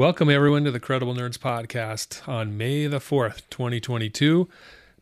Welcome, 0.00 0.30
everyone, 0.30 0.64
to 0.64 0.70
the 0.70 0.80
Credible 0.80 1.14
Nerds 1.14 1.36
podcast 1.36 2.26
on 2.26 2.56
May 2.56 2.86
the 2.86 3.00
4th, 3.00 3.42
2022. 3.50 4.48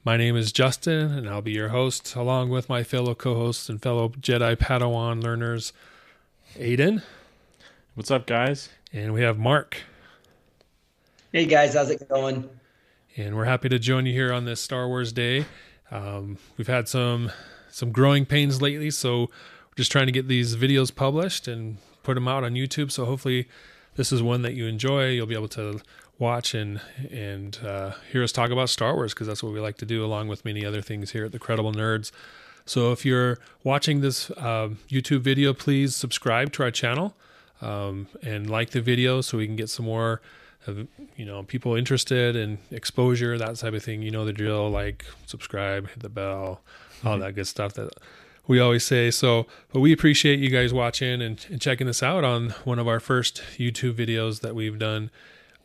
My 0.02 0.16
name 0.16 0.34
is 0.34 0.50
Justin, 0.50 1.12
and 1.12 1.28
I'll 1.28 1.40
be 1.40 1.52
your 1.52 1.68
host, 1.68 2.16
along 2.16 2.50
with 2.50 2.68
my 2.68 2.82
fellow 2.82 3.14
co 3.14 3.36
hosts 3.36 3.68
and 3.68 3.80
fellow 3.80 4.08
Jedi 4.08 4.56
Padawan 4.56 5.22
learners, 5.22 5.72
Aiden. 6.56 7.04
What's 7.94 8.10
up, 8.10 8.26
guys? 8.26 8.70
And 8.92 9.14
we 9.14 9.22
have 9.22 9.38
Mark. 9.38 9.82
Hey, 11.32 11.46
guys, 11.46 11.74
how's 11.74 11.90
it 11.90 12.08
going? 12.08 12.50
And 13.16 13.36
we're 13.36 13.44
happy 13.44 13.68
to 13.68 13.78
join 13.78 14.04
you 14.04 14.12
here 14.12 14.32
on 14.32 14.46
this 14.46 14.60
Star 14.60 14.88
Wars 14.88 15.12
Day. 15.12 15.44
Um, 15.92 16.38
we've 16.56 16.66
had 16.66 16.88
some 16.88 17.30
some 17.70 17.92
growing 17.92 18.26
pains 18.26 18.60
lately, 18.60 18.90
so 18.90 19.20
we're 19.20 19.76
just 19.76 19.92
trying 19.92 20.06
to 20.06 20.12
get 20.12 20.26
these 20.26 20.56
videos 20.56 20.92
published 20.92 21.46
and 21.46 21.78
put 22.02 22.14
them 22.14 22.26
out 22.26 22.42
on 22.42 22.54
YouTube. 22.54 22.90
So 22.90 23.04
hopefully, 23.04 23.46
this 23.98 24.12
is 24.12 24.22
one 24.22 24.42
that 24.42 24.54
you 24.54 24.66
enjoy. 24.66 25.08
You'll 25.08 25.26
be 25.26 25.34
able 25.34 25.48
to 25.48 25.80
watch 26.20 26.54
and 26.54 26.80
and 27.10 27.58
uh, 27.66 27.92
hear 28.12 28.22
us 28.22 28.30
talk 28.30 28.50
about 28.50 28.70
Star 28.70 28.94
Wars 28.94 29.12
because 29.12 29.26
that's 29.26 29.42
what 29.42 29.52
we 29.52 29.58
like 29.58 29.76
to 29.78 29.84
do, 29.84 30.04
along 30.04 30.28
with 30.28 30.44
many 30.44 30.64
other 30.64 30.80
things 30.80 31.10
here 31.10 31.24
at 31.24 31.32
the 31.32 31.38
Credible 31.38 31.72
Nerds. 31.72 32.12
So 32.64 32.92
if 32.92 33.04
you're 33.04 33.38
watching 33.64 34.00
this 34.00 34.30
uh, 34.30 34.70
YouTube 34.88 35.22
video, 35.22 35.52
please 35.52 35.96
subscribe 35.96 36.52
to 36.52 36.62
our 36.62 36.70
channel 36.70 37.16
um, 37.60 38.06
and 38.22 38.48
like 38.48 38.70
the 38.70 38.80
video 38.80 39.20
so 39.20 39.36
we 39.36 39.46
can 39.46 39.56
get 39.56 39.68
some 39.68 39.84
more. 39.84 40.22
Of, 40.66 40.86
you 41.16 41.24
know, 41.24 41.44
people 41.44 41.74
interested 41.76 42.36
in 42.36 42.58
exposure, 42.70 43.38
that 43.38 43.56
type 43.56 43.72
of 43.74 43.82
thing. 43.82 44.02
You 44.02 44.10
know 44.10 44.24
the 44.24 44.34
drill. 44.34 44.70
Like, 44.70 45.06
subscribe, 45.24 45.88
hit 45.88 46.00
the 46.00 46.08
bell, 46.08 46.60
all 47.04 47.12
mm-hmm. 47.12 47.20
that 47.22 47.34
good 47.34 47.46
stuff 47.46 47.72
that 47.74 47.90
we 48.48 48.58
always 48.58 48.84
say. 48.84 49.12
So, 49.12 49.46
but 49.72 49.78
we 49.78 49.92
appreciate 49.92 50.40
you 50.40 50.50
guys 50.50 50.72
watching 50.72 51.22
and, 51.22 51.44
and 51.48 51.60
checking 51.60 51.86
this 51.86 52.02
out 52.02 52.24
on 52.24 52.50
one 52.64 52.80
of 52.80 52.88
our 52.88 52.98
first 52.98 53.42
YouTube 53.56 53.94
videos 53.94 54.40
that 54.40 54.56
we've 54.56 54.78
done 54.78 55.10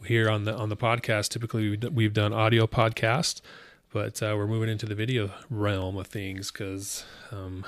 here 0.05 0.29
on 0.29 0.43
the 0.43 0.53
on 0.53 0.69
the 0.69 0.77
podcast. 0.77 1.29
Typically, 1.29 1.75
we've 1.77 2.13
done 2.13 2.33
audio 2.33 2.67
podcasts, 2.67 3.41
but 3.91 4.21
uh, 4.21 4.35
we're 4.37 4.47
moving 4.47 4.69
into 4.69 4.85
the 4.85 4.95
video 4.95 5.31
realm 5.49 5.97
of 5.97 6.07
things 6.07 6.51
because 6.51 7.05
um, 7.31 7.65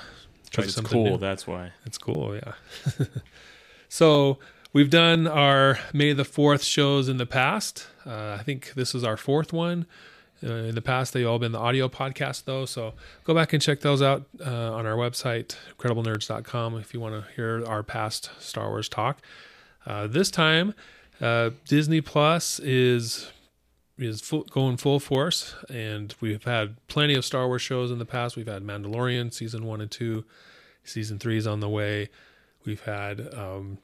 it's 0.56 0.80
cool. 0.80 1.12
New. 1.12 1.18
That's 1.18 1.46
why 1.46 1.72
it's 1.86 1.98
cool. 1.98 2.36
Yeah. 2.36 2.52
so 3.88 4.38
we've 4.74 4.90
done 4.90 5.26
our 5.26 5.78
May 5.94 6.12
the 6.12 6.26
Fourth 6.26 6.62
shows 6.62 7.08
in 7.08 7.16
the 7.16 7.26
past. 7.26 7.86
Uh, 8.04 8.36
I 8.38 8.42
think 8.42 8.74
this 8.74 8.94
is 8.94 9.02
our 9.02 9.16
fourth 9.16 9.52
one. 9.52 9.86
Uh, 10.44 10.52
in 10.52 10.74
the 10.74 10.82
past, 10.82 11.12
they've 11.12 11.26
all 11.26 11.38
been 11.38 11.52
the 11.52 11.58
audio 11.58 11.88
podcast, 11.88 12.44
though. 12.44 12.66
So 12.66 12.94
go 13.24 13.34
back 13.34 13.52
and 13.52 13.62
check 13.62 13.80
those 13.80 14.02
out 14.02 14.26
uh, 14.44 14.74
on 14.74 14.86
our 14.86 14.96
website, 14.96 15.56
crediblenerds.com, 15.78 16.76
if 16.76 16.92
you 16.92 17.00
want 17.00 17.14
to 17.14 17.32
hear 17.34 17.64
our 17.66 17.82
past 17.82 18.30
Star 18.38 18.68
Wars 18.68 18.88
talk. 18.88 19.20
Uh, 19.86 20.06
this 20.06 20.30
time, 20.30 20.74
uh, 21.20 21.50
Disney 21.66 22.00
Plus 22.00 22.58
is 22.58 23.30
is 23.98 24.20
full, 24.20 24.42
going 24.44 24.76
full 24.76 25.00
force, 25.00 25.54
and 25.70 26.14
we've 26.20 26.44
had 26.44 26.76
plenty 26.86 27.14
of 27.14 27.24
Star 27.24 27.46
Wars 27.46 27.62
shows 27.62 27.90
in 27.90 27.98
the 27.98 28.04
past. 28.04 28.36
We've 28.36 28.46
had 28.46 28.62
Mandalorian 28.62 29.32
season 29.32 29.64
one 29.64 29.80
and 29.80 29.90
two, 29.90 30.24
season 30.84 31.18
three 31.18 31.38
is 31.38 31.46
on 31.46 31.60
the 31.60 31.68
way. 31.68 32.10
We've 32.66 32.82
had 32.82 33.32
um, 33.32 33.78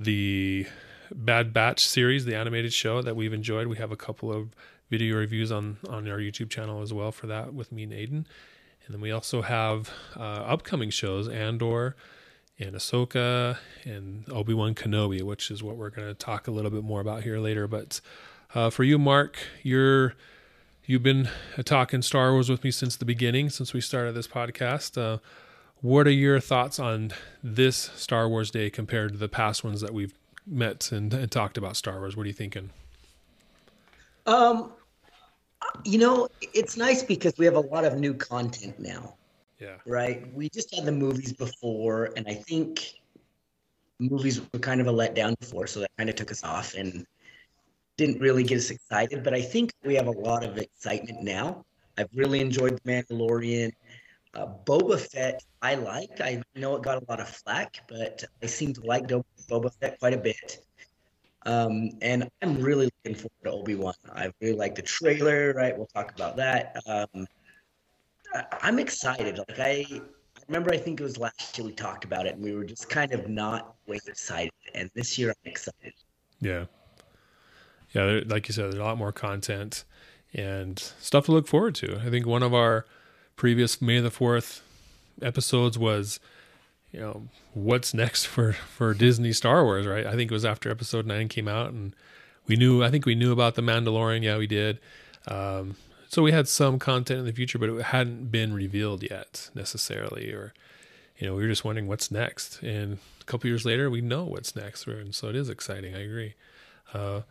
the 0.00 0.66
Bad 1.14 1.52
Batch 1.52 1.84
series, 1.84 2.24
the 2.24 2.36
animated 2.36 2.72
show 2.72 3.02
that 3.02 3.16
we've 3.16 3.32
enjoyed. 3.32 3.66
We 3.66 3.76
have 3.76 3.92
a 3.92 3.96
couple 3.96 4.32
of 4.32 4.54
video 4.92 5.16
reviews 5.16 5.50
on 5.50 5.78
on 5.88 6.06
our 6.06 6.18
YouTube 6.18 6.50
channel 6.50 6.82
as 6.82 6.92
well 6.92 7.10
for 7.10 7.26
that 7.26 7.54
with 7.54 7.72
me 7.72 7.84
and 7.84 7.92
Aiden. 7.92 8.26
And 8.84 8.90
then 8.90 9.00
we 9.00 9.10
also 9.10 9.40
have 9.40 9.90
uh, 10.16 10.20
upcoming 10.54 10.90
shows, 10.90 11.28
Andor 11.28 11.96
and 12.58 12.76
Ahsoka 12.76 13.56
and 13.84 14.30
Obi 14.30 14.52
Wan 14.52 14.74
Kenobi, 14.74 15.22
which 15.22 15.50
is 15.50 15.62
what 15.62 15.78
we're 15.78 15.88
going 15.88 16.08
to 16.08 16.14
talk 16.14 16.46
a 16.46 16.50
little 16.50 16.70
bit 16.70 16.84
more 16.84 17.00
about 17.00 17.22
here 17.22 17.38
later. 17.38 17.66
But 17.66 18.02
uh, 18.54 18.68
for 18.68 18.84
you, 18.84 18.98
Mark, 18.98 19.38
you're 19.62 20.14
you've 20.84 21.02
been 21.02 21.30
talking 21.64 22.02
Star 22.02 22.32
Wars 22.32 22.50
with 22.50 22.62
me 22.62 22.70
since 22.70 22.94
the 22.94 23.06
beginning, 23.06 23.48
since 23.48 23.72
we 23.72 23.80
started 23.80 24.12
this 24.12 24.28
podcast. 24.28 25.00
Uh, 25.00 25.20
what 25.80 26.06
are 26.06 26.10
your 26.10 26.38
thoughts 26.38 26.78
on 26.78 27.12
this 27.42 27.90
Star 27.96 28.28
Wars 28.28 28.50
Day 28.50 28.68
compared 28.68 29.12
to 29.12 29.18
the 29.18 29.28
past 29.28 29.64
ones 29.64 29.80
that 29.80 29.94
we've 29.94 30.12
met 30.46 30.92
and, 30.92 31.14
and 31.14 31.32
talked 31.32 31.56
about 31.56 31.78
Star 31.78 31.98
Wars? 31.98 32.14
What 32.14 32.24
are 32.24 32.28
you 32.28 32.34
thinking? 32.34 32.70
Um, 34.26 34.72
you 35.84 35.98
know, 35.98 36.28
it's 36.40 36.76
nice 36.76 37.02
because 37.02 37.34
we 37.38 37.44
have 37.44 37.56
a 37.56 37.60
lot 37.60 37.84
of 37.84 37.98
new 37.98 38.14
content 38.14 38.78
now. 38.78 39.14
Yeah. 39.58 39.76
Right. 39.86 40.32
We 40.34 40.48
just 40.48 40.74
had 40.74 40.84
the 40.84 40.92
movies 40.92 41.32
before, 41.32 42.10
and 42.16 42.26
I 42.26 42.34
think 42.34 42.94
movies 44.00 44.40
were 44.40 44.58
kind 44.58 44.80
of 44.80 44.88
a 44.88 44.92
letdown 44.92 45.38
before, 45.38 45.66
so 45.66 45.80
that 45.80 45.90
kind 45.96 46.10
of 46.10 46.16
took 46.16 46.30
us 46.30 46.42
off 46.42 46.74
and 46.74 47.06
didn't 47.96 48.20
really 48.20 48.42
get 48.42 48.58
us 48.58 48.70
excited. 48.70 49.22
But 49.22 49.34
I 49.34 49.42
think 49.42 49.70
we 49.84 49.94
have 49.94 50.08
a 50.08 50.12
lot 50.12 50.44
of 50.44 50.58
excitement 50.58 51.22
now. 51.22 51.64
I've 51.96 52.08
really 52.14 52.40
enjoyed 52.40 52.80
The 52.82 52.90
Mandalorian. 52.90 53.72
Uh, 54.34 54.46
Boba 54.64 54.98
Fett, 54.98 55.44
I 55.60 55.74
like. 55.74 56.20
I 56.20 56.42
know 56.56 56.74
it 56.76 56.82
got 56.82 57.02
a 57.02 57.04
lot 57.08 57.20
of 57.20 57.28
flack, 57.28 57.80
but 57.88 58.24
I 58.42 58.46
seem 58.46 58.72
to 58.74 58.80
like 58.80 59.06
Boba 59.06 59.72
Fett 59.78 59.98
quite 59.98 60.14
a 60.14 60.18
bit. 60.18 60.64
Um, 61.46 61.90
and 62.00 62.28
I'm 62.42 62.60
really 62.60 62.88
looking 63.04 63.16
forward 63.16 63.44
to 63.44 63.50
Obi 63.50 63.74
Wan. 63.74 63.94
I 64.14 64.30
really 64.40 64.56
like 64.56 64.74
the 64.74 64.82
trailer. 64.82 65.52
Right, 65.54 65.76
we'll 65.76 65.86
talk 65.86 66.12
about 66.14 66.36
that. 66.36 66.76
Um, 66.86 67.26
I, 68.34 68.68
am 68.68 68.78
excited. 68.78 69.38
Like 69.38 69.58
I, 69.58 69.86
I 69.90 70.00
remember, 70.46 70.72
I 70.72 70.78
think 70.78 71.00
it 71.00 71.04
was 71.04 71.18
last 71.18 71.58
year 71.58 71.66
we 71.66 71.72
talked 71.72 72.04
about 72.04 72.26
it, 72.26 72.34
and 72.34 72.42
we 72.42 72.54
were 72.54 72.64
just 72.64 72.88
kind 72.88 73.12
of 73.12 73.28
not 73.28 73.74
way 73.86 73.98
excited. 74.06 74.52
And 74.74 74.90
this 74.94 75.18
year, 75.18 75.30
I'm 75.30 75.50
excited. 75.50 75.94
Yeah, 76.40 76.66
yeah. 77.92 78.20
Like 78.26 78.48
you 78.48 78.54
said, 78.54 78.64
there's 78.64 78.76
a 78.76 78.84
lot 78.84 78.98
more 78.98 79.12
content 79.12 79.84
and 80.34 80.78
stuff 80.78 81.26
to 81.26 81.32
look 81.32 81.46
forward 81.46 81.74
to. 81.76 82.00
I 82.04 82.10
think 82.10 82.26
one 82.26 82.42
of 82.42 82.54
our 82.54 82.86
previous 83.36 83.82
May 83.82 84.00
the 84.00 84.10
Fourth 84.10 84.62
episodes 85.20 85.78
was 85.78 86.20
you 86.92 87.00
know 87.00 87.28
what's 87.54 87.94
next 87.94 88.26
for 88.26 88.52
for 88.52 88.94
Disney 88.94 89.32
Star 89.32 89.64
Wars, 89.64 89.86
right? 89.86 90.06
I 90.06 90.14
think 90.14 90.30
it 90.30 90.34
was 90.34 90.44
after 90.44 90.70
Episode 90.70 91.06
Nine 91.06 91.28
came 91.28 91.48
out, 91.48 91.70
and 91.72 91.94
we 92.46 92.56
knew. 92.56 92.82
I 92.84 92.90
think 92.90 93.06
we 93.06 93.14
knew 93.14 93.32
about 93.32 93.54
the 93.54 93.62
Mandalorian. 93.62 94.22
Yeah, 94.22 94.36
we 94.36 94.46
did. 94.46 94.78
Um, 95.26 95.76
so 96.08 96.22
we 96.22 96.32
had 96.32 96.46
some 96.46 96.78
content 96.78 97.20
in 97.20 97.26
the 97.26 97.32
future, 97.32 97.58
but 97.58 97.70
it 97.70 97.82
hadn't 97.84 98.30
been 98.30 98.52
revealed 98.52 99.02
yet 99.02 99.48
necessarily, 99.54 100.30
or 100.30 100.52
you 101.16 101.26
know, 101.26 101.34
we 101.34 101.42
were 101.42 101.48
just 101.48 101.64
wondering 101.64 101.88
what's 101.88 102.10
next. 102.10 102.60
And 102.62 102.98
a 103.20 103.24
couple 103.24 103.48
years 103.48 103.64
later, 103.64 103.88
we 103.88 104.00
know 104.02 104.24
what's 104.24 104.54
next, 104.54 104.86
and 104.86 105.14
so 105.14 105.28
it 105.28 105.36
is 105.36 105.48
exciting. 105.48 105.94
I 105.94 106.02
agree. 106.02 106.34
Uh, 106.92 107.22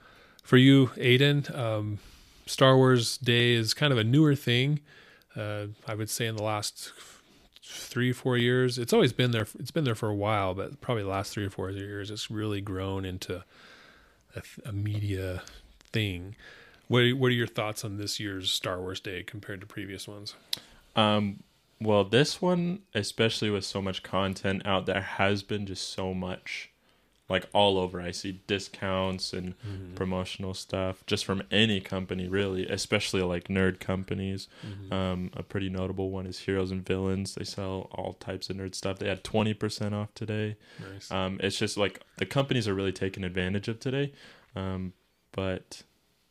for 0.42 0.58
you, 0.58 0.88
Aiden, 0.96 1.56
um, 1.56 2.00
Star 2.48 2.76
Wars 2.76 3.18
Day 3.18 3.54
is 3.54 3.74
kind 3.76 3.94
of 3.94 4.00
a 4.00 4.04
newer 4.04 4.34
thing. 4.34 4.80
Uh, 5.36 5.68
I 5.88 5.94
would 5.94 6.10
say 6.10 6.26
in 6.26 6.36
the 6.36 6.44
last 6.44 6.92
three 7.64 8.12
four 8.12 8.38
years. 8.38 8.78
It's 8.78 8.94
always 8.94 9.14
been 9.14 9.32
there. 9.32 9.48
It's 9.60 9.72
been 9.72 9.84
there 9.84 9.96
for 9.96 10.10
a 10.10 10.16
while, 10.16 10.54
but 10.54 10.82
probably 10.82 11.04
the 11.04 11.10
last 11.10 11.32
three 11.34 11.46
or 11.46 11.50
four 11.50 11.70
years, 11.70 12.10
it's 12.10 12.32
really 12.32 12.62
grown 12.62 13.06
into 13.06 13.44
a, 14.36 14.42
a 14.66 14.72
media 14.72 15.44
thing. 15.92 16.36
What 16.88 17.12
What 17.14 17.28
are 17.28 17.36
your 17.36 17.48
thoughts 17.48 17.86
on 17.86 17.98
this 17.98 18.20
year's 18.20 18.52
Star 18.52 18.80
Wars 18.80 19.00
Day 19.00 19.24
compared 19.24 19.62
to 19.62 19.68
previous 19.68 20.08
ones? 20.08 20.36
Um, 20.96 21.44
well, 21.80 22.04
this 22.04 22.42
one, 22.42 22.80
especially 22.94 23.50
with 23.50 23.64
so 23.64 23.82
much 23.82 24.04
content 24.04 24.66
out 24.66 24.86
there, 24.86 25.02
has 25.02 25.42
been 25.42 25.66
just 25.66 25.90
so 25.94 26.14
much 26.14 26.71
like 27.32 27.48
all 27.54 27.78
over. 27.78 28.02
I 28.02 28.12
see 28.12 28.42
discounts 28.46 29.32
and 29.32 29.58
mm-hmm. 29.60 29.96
promotional 29.96 30.54
stuff 30.54 31.04
just 31.08 31.24
from 31.24 31.42
any 31.50 31.80
company, 31.80 32.28
really, 32.28 32.68
especially 32.68 33.22
like 33.22 33.48
nerd 33.48 33.80
companies. 33.80 34.50
Mm-hmm. 34.68 34.94
Um, 34.94 35.32
a 35.34 35.42
pretty 35.42 35.70
notable 35.70 36.12
one 36.12 36.28
is 36.28 36.40
Heroes 36.40 36.72
and 36.72 36.86
Villains. 36.86 37.36
They 37.36 37.46
sell 37.46 37.88
all 37.94 38.14
types 38.14 38.50
of 38.50 38.58
nerd 38.58 38.76
stuff. 38.76 39.00
They 39.00 39.08
had 39.08 39.24
20% 39.24 39.94
off 39.94 40.14
today. 40.14 40.58
Nice. 40.92 41.10
Um, 41.10 41.40
it's 41.42 41.58
just 41.58 41.78
like 41.78 42.02
the 42.18 42.26
companies 42.26 42.68
are 42.68 42.74
really 42.74 42.92
taking 42.92 43.24
advantage 43.24 43.70
of 43.70 43.80
today. 43.80 44.12
Um, 44.56 44.92
but 45.32 45.84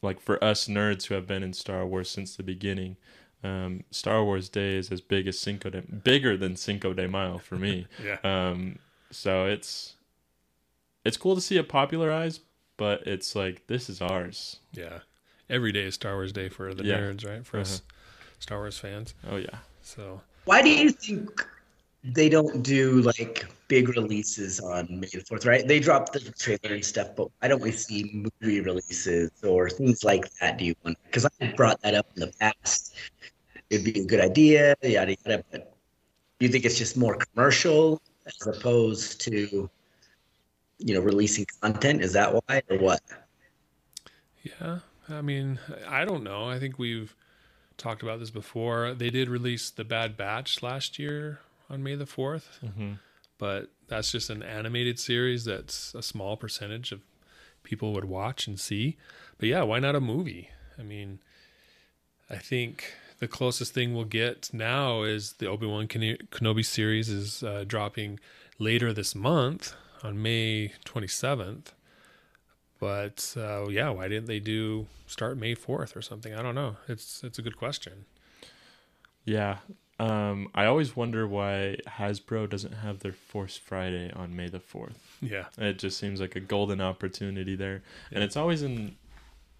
like 0.02 0.20
for 0.20 0.42
us 0.44 0.68
nerds 0.68 1.06
who 1.06 1.14
have 1.14 1.26
been 1.26 1.42
in 1.42 1.54
Star 1.54 1.86
Wars 1.86 2.10
since 2.10 2.36
the 2.36 2.42
beginning, 2.42 2.96
um, 3.42 3.84
Star 3.90 4.22
Wars 4.22 4.50
Day 4.50 4.76
is 4.76 4.92
as 4.92 5.00
big 5.00 5.26
as 5.26 5.38
Cinco 5.38 5.70
de 5.70 5.80
bigger 5.80 6.36
than 6.36 6.56
Cinco 6.56 6.92
de 6.92 7.08
Mayo 7.08 7.38
for 7.38 7.56
me. 7.56 7.86
yeah. 8.04 8.18
Um, 8.22 8.78
so 9.10 9.46
it's 9.46 9.94
it's 11.04 11.16
cool 11.16 11.34
to 11.34 11.40
see 11.40 11.56
it 11.56 11.68
popularized, 11.68 12.42
but 12.76 13.06
it's 13.06 13.34
like 13.34 13.66
this 13.66 13.88
is 13.88 14.00
ours. 14.00 14.58
Yeah, 14.72 15.00
every 15.48 15.72
day 15.72 15.84
is 15.84 15.94
Star 15.94 16.14
Wars 16.14 16.32
Day 16.32 16.48
for 16.48 16.74
the 16.74 16.84
yeah. 16.84 16.98
nerds, 16.98 17.28
right? 17.28 17.44
For 17.44 17.58
uh-huh. 17.58 17.62
us 17.62 17.82
Star 18.38 18.58
Wars 18.58 18.78
fans. 18.78 19.14
Oh 19.30 19.36
yeah. 19.36 19.58
So 19.82 20.20
why 20.44 20.62
do 20.62 20.70
you 20.70 20.90
think 20.90 21.46
they 22.02 22.28
don't 22.28 22.62
do 22.62 23.02
like 23.02 23.46
big 23.68 23.88
releases 23.90 24.60
on 24.60 24.86
May 25.00 25.08
the 25.12 25.20
Fourth? 25.20 25.46
Right? 25.46 25.66
They 25.66 25.80
drop 25.80 26.12
the 26.12 26.20
trailer 26.20 26.74
and 26.74 26.84
stuff, 26.84 27.08
but 27.16 27.28
why 27.38 27.48
don't 27.48 27.62
we 27.62 27.72
see 27.72 28.28
movie 28.40 28.60
releases 28.60 29.30
or 29.44 29.70
things 29.70 30.04
like 30.04 30.32
that? 30.40 30.58
Do 30.58 30.64
you 30.64 30.74
want? 30.84 30.98
Because 31.04 31.26
I 31.26 31.52
brought 31.56 31.80
that 31.82 31.94
up 31.94 32.06
in 32.16 32.20
the 32.20 32.32
past. 32.40 32.94
It'd 33.68 33.84
be 33.84 34.00
a 34.00 34.04
good 34.04 34.20
idea, 34.20 34.74
yada 34.82 35.16
yada. 35.24 35.44
But 35.50 35.74
do 36.38 36.46
you 36.46 36.48
think 36.48 36.64
it's 36.64 36.78
just 36.78 36.96
more 36.96 37.16
commercial 37.16 38.00
as 38.26 38.46
opposed 38.46 39.20
to 39.22 39.70
you 40.80 40.94
know 40.94 41.00
releasing 41.00 41.46
content? 41.60 42.02
Is 42.02 42.12
that 42.14 42.32
why 42.34 42.62
or 42.68 42.78
what? 42.78 43.00
Yeah, 44.42 44.78
I 45.08 45.20
mean, 45.20 45.58
I 45.86 46.04
don't 46.04 46.24
know. 46.24 46.48
I 46.48 46.58
think 46.58 46.78
we've 46.78 47.14
talked 47.76 48.02
about 48.02 48.20
this 48.20 48.30
before. 48.30 48.94
They 48.94 49.10
did 49.10 49.28
release 49.28 49.70
the 49.70 49.84
Bad 49.84 50.16
Batch 50.16 50.62
last 50.62 50.98
year 50.98 51.40
on 51.68 51.82
May 51.82 51.94
the 51.94 52.04
4th, 52.06 52.44
Mm-hmm. 52.64 52.92
but 53.38 53.70
that's 53.88 54.10
just 54.12 54.30
an 54.30 54.42
animated 54.42 54.98
series 54.98 55.44
that's 55.44 55.94
a 55.94 56.02
small 56.02 56.36
percentage 56.36 56.90
of 56.92 57.00
people 57.62 57.92
would 57.92 58.04
watch 58.06 58.46
and 58.46 58.58
see. 58.58 58.96
But 59.38 59.48
yeah, 59.50 59.62
why 59.62 59.78
not 59.78 59.94
a 59.94 60.00
movie? 60.00 60.50
I 60.78 60.82
mean, 60.82 61.20
I 62.30 62.36
think 62.36 62.94
the 63.18 63.28
closest 63.28 63.74
thing 63.74 63.94
we'll 63.94 64.04
get 64.04 64.50
now 64.54 65.02
is 65.02 65.34
the 65.34 65.46
Obi 65.46 65.66
Wan 65.66 65.86
Kenobi 65.86 66.64
series 66.64 67.08
is 67.10 67.42
uh, 67.42 67.64
dropping 67.66 68.18
later 68.58 68.92
this 68.94 69.14
month 69.14 69.74
on 70.02 70.20
May 70.22 70.72
27th. 70.84 71.66
But 72.78 73.34
uh, 73.36 73.68
yeah, 73.68 73.90
why 73.90 74.08
didn't 74.08 74.26
they 74.26 74.40
do 74.40 74.86
start 75.06 75.36
May 75.36 75.54
4th 75.54 75.94
or 75.96 76.00
something? 76.02 76.34
I 76.34 76.42
don't 76.42 76.54
know. 76.54 76.76
It's 76.88 77.22
it's 77.22 77.38
a 77.38 77.42
good 77.42 77.56
question. 77.58 78.06
Yeah. 79.24 79.58
Um, 79.98 80.48
I 80.54 80.64
always 80.64 80.96
wonder 80.96 81.26
why 81.28 81.76
Hasbro 81.86 82.48
doesn't 82.48 82.72
have 82.72 83.00
their 83.00 83.12
Force 83.12 83.58
Friday 83.58 84.10
on 84.16 84.34
May 84.34 84.48
the 84.48 84.58
4th. 84.58 84.94
Yeah. 85.20 85.44
It 85.58 85.78
just 85.78 85.98
seems 85.98 86.22
like 86.22 86.34
a 86.36 86.40
golden 86.40 86.80
opportunity 86.80 87.54
there. 87.54 87.82
And 88.10 88.24
it's 88.24 88.34
always 88.36 88.62
in 88.62 88.96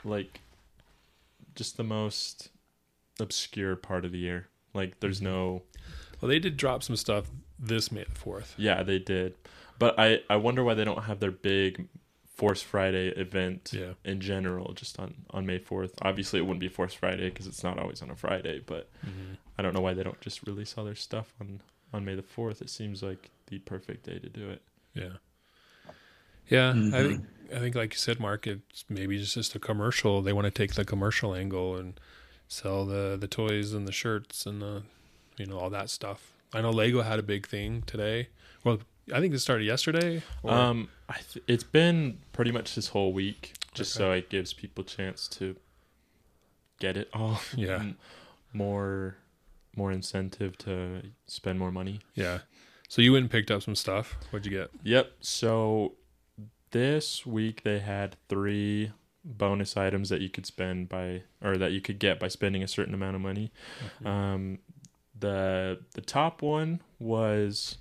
like 0.02 0.40
just 1.54 1.76
the 1.76 1.84
most 1.84 2.48
obscure 3.20 3.76
part 3.76 4.06
of 4.06 4.12
the 4.12 4.18
year. 4.18 4.48
Like 4.72 4.92
Mm-hmm. 4.92 4.96
there's 5.00 5.20
no 5.20 5.60
Well, 6.22 6.30
they 6.30 6.38
did 6.38 6.56
drop 6.56 6.82
some 6.82 6.96
stuff 6.96 7.26
this 7.58 7.92
May 7.92 8.04
the 8.04 8.18
4th. 8.18 8.54
yeah, 8.56 8.82
they 8.82 8.98
did. 8.98 9.34
But 9.80 9.98
I 9.98 10.20
I 10.30 10.36
wonder 10.36 10.62
why 10.62 10.74
they 10.74 10.84
don't 10.84 11.02
have 11.04 11.18
their 11.18 11.32
big 11.32 11.88
Force 12.36 12.62
Friday 12.62 13.08
event 13.08 13.72
Yeah. 13.74 13.94
in 14.04 14.20
general 14.20 14.72
just 14.74 14.98
on 15.00 15.14
on 15.30 15.44
May 15.46 15.58
4th. 15.58 15.92
Obviously 16.02 16.38
it 16.38 16.42
wouldn't 16.42 16.60
be 16.60 16.68
Force 16.68 16.94
Friday 16.94 17.28
because 17.30 17.46
it's 17.48 17.62
not 17.64 17.78
always 17.78 18.00
on 18.02 18.10
a 18.10 18.16
Friday, 18.16 18.60
but 18.64 18.88
Mm-hmm. 19.04 19.34
I 19.58 19.62
don't 19.62 19.74
know 19.74 19.80
why 19.82 19.92
they 19.94 20.02
don't 20.04 20.20
just 20.22 20.46
release 20.46 20.74
all 20.78 20.84
their 20.84 20.94
stuff 20.94 21.34
on 21.40 21.60
on 21.92 22.04
May 22.04 22.14
the 22.14 22.22
4th. 22.22 22.62
It 22.62 22.70
seems 22.70 23.02
like 23.02 23.30
the 23.48 23.58
perfect 23.58 24.04
day 24.06 24.18
to 24.20 24.28
do 24.28 24.48
it. 24.50 24.62
Yeah. 24.94 25.14
Yeah, 26.48 26.70
I 26.70 26.74
Mhm. 26.74 26.92
think 27.08 27.24
I 27.54 27.58
think 27.58 27.74
like 27.74 27.92
you 27.94 27.98
said, 27.98 28.20
Mark, 28.20 28.46
it's 28.46 28.84
maybe 28.88 29.16
it's 29.20 29.34
just 29.34 29.54
a 29.54 29.58
commercial. 29.58 30.22
They 30.22 30.32
want 30.32 30.44
to 30.46 30.50
take 30.52 30.74
the 30.74 30.84
commercial 30.84 31.34
angle 31.34 31.76
and 31.76 31.98
sell 32.48 32.84
the 32.86 33.16
the 33.20 33.28
toys 33.28 33.72
and 33.72 33.86
the 33.88 33.92
shirts 33.92 34.46
and 34.46 34.60
the 34.62 34.82
you 35.36 35.46
know 35.46 35.58
all 35.58 35.70
that 35.70 35.90
stuff. 35.90 36.32
I 36.52 36.60
know 36.60 36.70
Lego 36.70 37.02
had 37.02 37.18
a 37.18 37.22
big 37.22 37.46
thing 37.46 37.82
today. 37.82 38.28
Well, 38.64 38.80
I 39.12 39.20
think 39.20 39.34
it 39.34 39.38
started 39.40 39.64
yesterday. 39.64 40.22
or- 40.42 40.50
Um, 40.52 40.88
I 41.08 41.18
th- 41.32 41.44
it's 41.48 41.64
been 41.64 42.18
pretty 42.32 42.52
much 42.52 42.74
this 42.74 42.88
whole 42.88 43.12
week, 43.12 43.54
just 43.74 43.96
Okay. 43.96 44.04
so 44.04 44.12
it 44.12 44.30
gives 44.30 44.52
people 44.52 44.82
a 44.84 44.86
chance 44.86 45.26
to 45.28 45.56
get 46.78 46.96
it 46.96 47.08
all. 47.12 47.40
Yeah. 47.56 47.92
More, 48.52 49.16
more 49.76 49.92
incentive 49.92 50.58
to 50.58 51.02
spend 51.26 51.58
more 51.58 51.70
money. 51.72 52.00
yeah. 52.14 52.40
So 52.88 53.00
you 53.02 53.12
went 53.12 53.22
and 53.22 53.30
picked 53.30 53.52
up 53.52 53.62
some 53.62 53.76
stuff. 53.76 54.16
What'd 54.30 54.50
you 54.50 54.58
get? 54.58 54.70
Yep. 54.82 55.12
So 55.20 55.94
this 56.72 57.24
week 57.24 57.62
they 57.62 57.78
had 57.78 58.16
three 58.28 58.90
bonus 59.24 59.76
items 59.76 60.08
that 60.08 60.20
you 60.20 60.28
could 60.28 60.44
spend 60.44 60.88
by, 60.88 61.22
or 61.40 61.56
that 61.56 61.70
you 61.70 61.80
could 61.80 62.00
get 62.00 62.18
by 62.18 62.26
spending 62.26 62.64
a 62.64 62.66
certain 62.68 62.92
amount 62.92 63.14
of 63.14 63.22
money. 63.22 63.52
Um, 64.04 64.58
the 65.16 65.78
the 65.94 66.00
top 66.00 66.42
one 66.42 66.80
was 66.98 67.78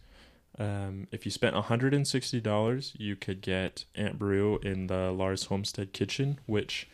um, 0.59 1.07
if 1.11 1.25
you 1.25 1.31
spent 1.31 1.55
hundred 1.55 1.93
and 1.93 2.07
sixty 2.07 2.39
dollars, 2.41 2.93
you 2.97 3.15
could 3.15 3.41
get 3.41 3.85
Aunt 3.95 4.19
Beru 4.19 4.59
in 4.59 4.87
the 4.87 5.11
Lars 5.11 5.45
Homestead 5.45 5.93
kitchen, 5.93 6.39
which 6.45 6.87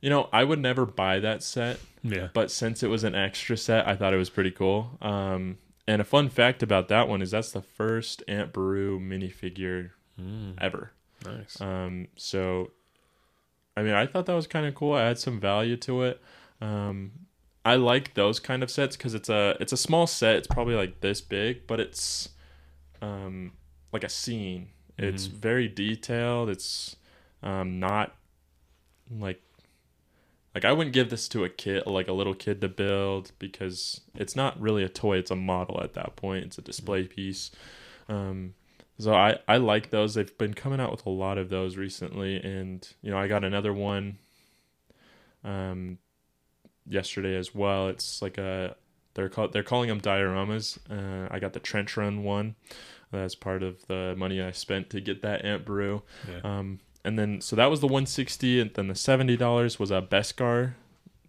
you 0.00 0.08
know 0.10 0.28
I 0.32 0.44
would 0.44 0.58
never 0.58 0.86
buy 0.86 1.20
that 1.20 1.42
set, 1.42 1.78
Yeah. 2.02 2.28
but 2.32 2.50
since 2.50 2.82
it 2.82 2.88
was 2.88 3.04
an 3.04 3.14
extra 3.14 3.56
set, 3.56 3.86
I 3.86 3.96
thought 3.96 4.14
it 4.14 4.18
was 4.18 4.30
pretty 4.30 4.50
cool. 4.50 4.98
Um, 5.02 5.58
and 5.86 6.00
a 6.00 6.04
fun 6.04 6.28
fact 6.28 6.62
about 6.62 6.88
that 6.88 7.08
one 7.08 7.20
is 7.22 7.32
that's 7.32 7.52
the 7.52 7.62
first 7.62 8.22
Aunt 8.28 8.52
Beru 8.52 8.98
minifigure 9.00 9.90
Mm, 10.20 10.54
ever. 10.60 10.92
nice. 11.24 11.58
Um, 11.60 12.08
so, 12.16 12.70
I 13.76 13.82
mean, 13.82 13.94
I 13.94 14.06
thought 14.06 14.26
that 14.26 14.34
was 14.34 14.46
kind 14.46 14.66
of 14.66 14.74
cool. 14.74 14.92
I 14.94 15.06
had 15.06 15.18
some 15.18 15.40
value 15.40 15.76
to 15.78 16.02
it. 16.02 16.20
Um, 16.60 17.12
I 17.64 17.76
like 17.76 18.14
those 18.14 18.38
kind 18.40 18.62
of 18.62 18.70
sets 18.70 18.96
because 18.96 19.14
it's 19.14 19.28
a 19.28 19.56
it's 19.60 19.72
a 19.72 19.76
small 19.78 20.06
set. 20.06 20.36
It's 20.36 20.46
probably 20.46 20.74
like 20.74 21.00
this 21.00 21.20
big, 21.20 21.66
but 21.66 21.80
it's 21.80 22.30
um, 23.00 23.52
like 23.92 24.04
a 24.04 24.08
scene. 24.08 24.68
It's 24.98 25.26
Mhm. 25.26 25.32
very 25.32 25.68
detailed. 25.68 26.48
It's 26.50 26.96
um, 27.42 27.80
not 27.80 28.14
like 29.10 29.40
like 30.54 30.64
I 30.64 30.72
wouldn't 30.72 30.94
give 30.94 31.10
this 31.10 31.28
to 31.28 31.44
a 31.44 31.48
kid, 31.48 31.86
like 31.86 32.08
a 32.08 32.12
little 32.12 32.34
kid 32.34 32.60
to 32.60 32.68
build 32.68 33.30
because 33.38 34.00
it's 34.14 34.34
not 34.34 34.60
really 34.60 34.82
a 34.82 34.88
toy. 34.88 35.18
It's 35.18 35.30
a 35.30 35.36
model 35.36 35.80
at 35.82 35.94
that 35.94 36.16
point. 36.16 36.44
It's 36.46 36.58
a 36.58 36.62
display 36.62 37.04
piece. 37.06 37.50
Um, 38.08 38.54
so 38.98 39.14
I, 39.14 39.38
I 39.46 39.56
like 39.58 39.90
those. 39.90 40.14
They've 40.14 40.36
been 40.38 40.54
coming 40.54 40.80
out 40.80 40.90
with 40.90 41.06
a 41.06 41.10
lot 41.10 41.38
of 41.38 41.48
those 41.50 41.76
recently, 41.76 42.36
and 42.42 42.86
you 43.00 43.10
know 43.10 43.18
I 43.18 43.28
got 43.28 43.44
another 43.44 43.72
one 43.72 44.18
um 45.44 45.98
yesterday 46.86 47.36
as 47.36 47.54
well. 47.54 47.88
It's 47.88 48.20
like 48.20 48.36
a 48.38 48.76
they're 49.14 49.28
called 49.28 49.52
they're 49.52 49.62
calling 49.62 49.88
them 49.88 50.00
dioramas. 50.00 50.78
Uh, 50.90 51.28
I 51.30 51.38
got 51.38 51.52
the 51.52 51.60
trench 51.60 51.96
run 51.96 52.22
one. 52.24 52.54
That's 53.12 53.34
part 53.34 53.62
of 53.64 53.86
the 53.88 54.14
money 54.16 54.40
I 54.40 54.52
spent 54.52 54.88
to 54.90 55.00
get 55.00 55.20
that 55.22 55.44
Aunt 55.44 55.64
Beru. 55.64 56.02
Yeah. 56.28 56.40
Um, 56.44 56.78
and 57.04 57.18
then 57.18 57.40
so 57.40 57.56
that 57.56 57.66
was 57.66 57.80
the 57.80 57.86
160, 57.88 58.60
and 58.60 58.72
then 58.74 58.86
the 58.88 58.94
seventy 58.94 59.36
dollars 59.36 59.78
was 59.78 59.90
a 59.90 60.00
Beskar, 60.00 60.74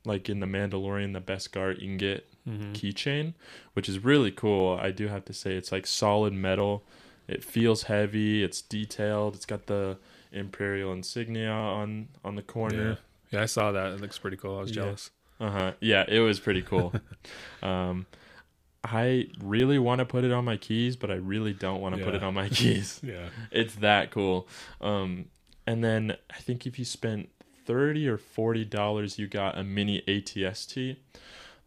like 0.05 0.29
in 0.29 0.39
the 0.41 0.45
Mandalorian, 0.45 1.13
the 1.13 1.21
Beskar 1.21 1.81
ingot 1.81 2.27
Mhm. 2.47 2.73
keychain, 2.73 3.33
which 3.73 3.87
is 3.89 4.03
really 4.03 4.31
cool. 4.31 4.77
I 4.81 4.91
do 4.91 5.07
have 5.07 5.25
to 5.25 5.33
say 5.33 5.53
it's 5.55 5.71
like 5.71 5.85
solid 5.87 6.33
metal. 6.33 6.83
It 7.27 7.43
feels 7.43 7.83
heavy. 7.83 8.43
It's 8.43 8.61
detailed. 8.61 9.35
It's 9.35 9.45
got 9.45 9.67
the 9.67 9.97
Imperial 10.31 10.91
insignia 10.93 11.51
on 11.51 12.09
on 12.23 12.35
the 12.35 12.41
corner. 12.41 12.97
Yeah, 13.31 13.41
I 13.41 13.45
saw 13.45 13.71
that. 13.71 13.93
It 13.93 14.01
looks 14.01 14.17
pretty 14.17 14.37
cool. 14.37 14.57
I 14.57 14.61
was 14.61 14.69
Yeah. 14.75 14.83
jealous. 14.83 15.11
Uh 15.41 15.49
huh. 15.49 15.71
Yeah, 15.81 16.05
it 16.07 16.19
was 16.19 16.39
pretty 16.39 16.61
cool. 16.61 16.93
um, 17.63 18.05
I 18.83 19.27
really 19.43 19.79
want 19.79 19.99
to 19.99 20.05
put 20.05 20.23
it 20.23 20.31
on 20.31 20.45
my 20.45 20.57
keys, 20.57 20.95
but 20.95 21.11
I 21.11 21.15
really 21.15 21.53
don't 21.53 21.81
want 21.81 21.95
to 21.95 22.03
put 22.03 22.13
it 22.15 22.23
on 22.23 22.33
my 22.33 22.47
keys. 22.49 22.99
Yeah. 23.03 23.29
it's 23.51 23.75
that 23.75 24.11
cool. 24.11 24.47
Um, 24.79 25.25
and 25.67 25.83
then 25.83 26.15
I 26.29 26.37
think 26.37 26.65
if 26.65 26.77
you 26.79 26.85
spent 26.85 27.29
thirty 27.65 28.07
or 28.07 28.17
forty 28.17 28.63
dollars, 28.65 29.17
you 29.19 29.27
got 29.27 29.57
a 29.57 29.63
mini 29.63 30.03
ATST. 30.07 30.97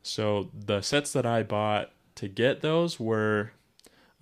So 0.03 0.51
the 0.55 0.81
sets 0.81 1.13
that 1.13 1.27
I 1.27 1.43
bought 1.43 1.91
to 2.17 2.29
get 2.29 2.61
those 2.61 3.01
were, 3.01 3.53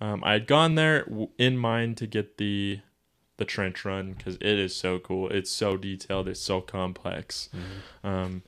um, 0.01 0.23
I 0.23 0.33
had 0.33 0.47
gone 0.47 0.75
there 0.75 1.05
in 1.37 1.57
mind 1.57 1.97
to 1.97 2.07
get 2.07 2.37
the 2.37 2.79
the 3.37 3.45
trench 3.45 3.83
run 3.85 4.13
because 4.13 4.35
it 4.35 4.43
is 4.59 4.75
so 4.75 4.99
cool. 4.99 5.29
It's 5.29 5.49
so 5.51 5.77
detailed. 5.77 6.27
It's 6.27 6.39
so 6.39 6.61
complex. 6.61 7.49
Mhm. 8.03 8.07
Um, 8.07 8.43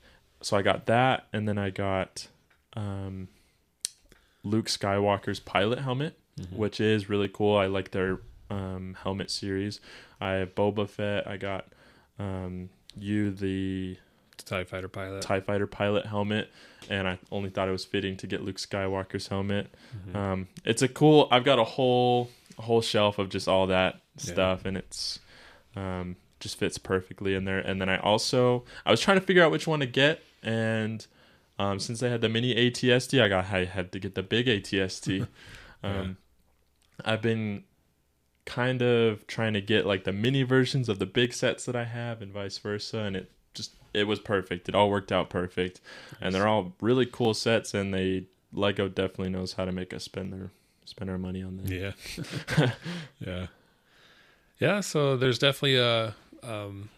so 0.46 0.56
I 0.56 0.62
got 0.62 0.86
that, 0.86 1.26
and 1.32 1.48
then 1.48 1.58
I 1.58 1.70
got 1.70 2.28
um, 2.74 3.26
Luke 4.44 4.66
Skywalker's 4.66 5.40
pilot 5.40 5.80
helmet 5.80 6.14
Mhm. 6.40 6.52
which 6.52 6.80
is 6.80 7.08
really 7.08 7.28
cool. 7.28 7.56
I 7.56 7.64
like 7.66 7.90
their 7.92 8.18
um, 8.50 8.94
helmet 9.02 9.30
series. 9.30 9.80
I 10.20 10.32
have 10.32 10.54
Boba 10.54 10.86
Fett. 10.88 11.26
I 11.26 11.36
got 11.38 11.66
um, 12.18 12.68
you 12.94 13.30
the 13.30 13.96
TIE 14.44 14.64
fighter 14.64 14.88
pilot. 14.88 15.22
Tie 15.22 15.40
Fighter 15.40 15.66
pilot 15.66 16.04
helmet, 16.06 16.50
and 16.90 17.08
I 17.08 17.18
only 17.32 17.48
thought 17.50 17.68
it 17.68 17.72
was 17.72 17.86
fitting 17.86 18.16
to 18.18 18.26
get 18.26 18.44
Luke 18.44 18.58
Skywalker's 18.58 19.28
helmet. 19.28 19.74
Mhm. 20.10 20.14
Um, 20.14 20.48
it's 20.64 20.82
a 20.82 20.88
cool. 20.88 21.26
I've 21.30 21.44
got 21.44 21.58
a 21.58 21.64
whole 21.64 22.30
a 22.58 22.62
whole 22.62 22.82
shelf 22.82 23.18
of 23.18 23.30
just 23.30 23.48
all 23.48 23.66
that 23.68 24.00
Yeah. 24.18 24.32
stuff, 24.34 24.64
and 24.66 24.76
it's 24.76 25.18
um, 25.74 26.16
just 26.38 26.58
fits 26.58 26.76
perfectly 26.78 27.34
in 27.34 27.46
there. 27.46 27.58
And 27.60 27.80
then 27.80 27.88
I 27.88 27.96
also 27.98 28.64
I 28.84 28.90
was 28.90 29.00
trying 29.00 29.18
to 29.18 29.24
figure 29.26 29.42
out 29.42 29.50
which 29.50 29.66
one 29.66 29.80
to 29.80 29.86
get, 29.86 30.22
and 30.42 31.06
um, 31.58 31.78
since 31.78 32.02
I 32.02 32.08
had 32.08 32.20
the 32.20 32.28
mini 32.28 32.54
ATST, 32.54 33.20
I 33.20 33.28
got 33.28 33.46
I 33.52 33.64
had 33.64 33.92
to 33.92 33.98
get 33.98 34.14
the 34.14 34.22
big 34.22 34.46
ATST. 34.46 35.26
Yeah. 35.84 36.00
um, 36.00 36.16
I've 37.04 37.20
been 37.20 37.62
kind 38.46 38.80
of 38.80 39.26
trying 39.26 39.52
to 39.52 39.60
get 39.60 39.86
like 39.86 40.04
the 40.04 40.12
mini 40.12 40.42
versions 40.42 40.88
of 40.88 40.98
the 40.98 41.06
big 41.06 41.34
sets 41.34 41.66
that 41.66 41.76
I 41.76 41.84
have, 41.84 42.22
and 42.22 42.32
vice 42.32 42.56
versa, 42.58 43.00
and 43.00 43.14
it 43.14 43.30
just 43.54 43.74
it 43.92 44.04
was 44.04 44.18
perfect. 44.18 44.68
It 44.68 44.74
all 44.74 44.90
worked 44.90 45.12
out 45.12 45.28
perfect, 45.28 45.80
and 46.20 46.34
they're 46.34 46.48
all 46.48 46.72
really 46.80 47.06
cool 47.06 47.34
sets, 47.34 47.74
and 47.74 47.92
they 47.92 48.24
Lego 48.52 48.88
definitely 48.88 49.30
knows 49.30 49.52
how 49.52 49.64
to 49.66 49.70
make 49.70 49.92
us 49.92 50.02
spend 50.02 50.32
their 50.32 50.50
spend 50.86 51.10
our 51.10 51.18
money 51.18 51.42
on 51.42 51.58
them. 51.58 51.66
Yeah. 51.66 52.70
yeah. 53.20 53.46
Yeah. 54.58 54.80
So 54.80 55.16
there's 55.16 55.38
definitely 55.38 55.76
a, 55.76 56.14
um, 56.42 56.88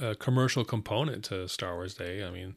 a 0.00 0.14
commercial 0.14 0.64
component 0.64 1.24
to 1.24 1.48
Star 1.48 1.74
Wars 1.74 1.94
Day. 1.94 2.22
I 2.22 2.30
mean, 2.30 2.56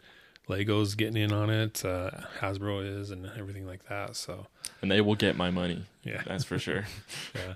Lego's 0.51 0.96
getting 0.96 1.22
in 1.22 1.31
on 1.31 1.50
it, 1.50 1.84
uh, 1.86 2.12
Hasbro 2.39 3.00
is, 3.00 3.10
and 3.12 3.25
everything 3.38 3.65
like 3.65 3.88
that. 3.89 4.15
So, 4.15 4.48
and 4.81 4.91
they 4.91 5.01
will 5.01 5.15
get 5.15 5.36
my 5.38 5.50
money. 5.50 5.86
yeah. 6.03 6.22
That's 6.25 6.43
for 6.43 6.60
sure. 6.60 6.86
Yeah. 7.36 7.53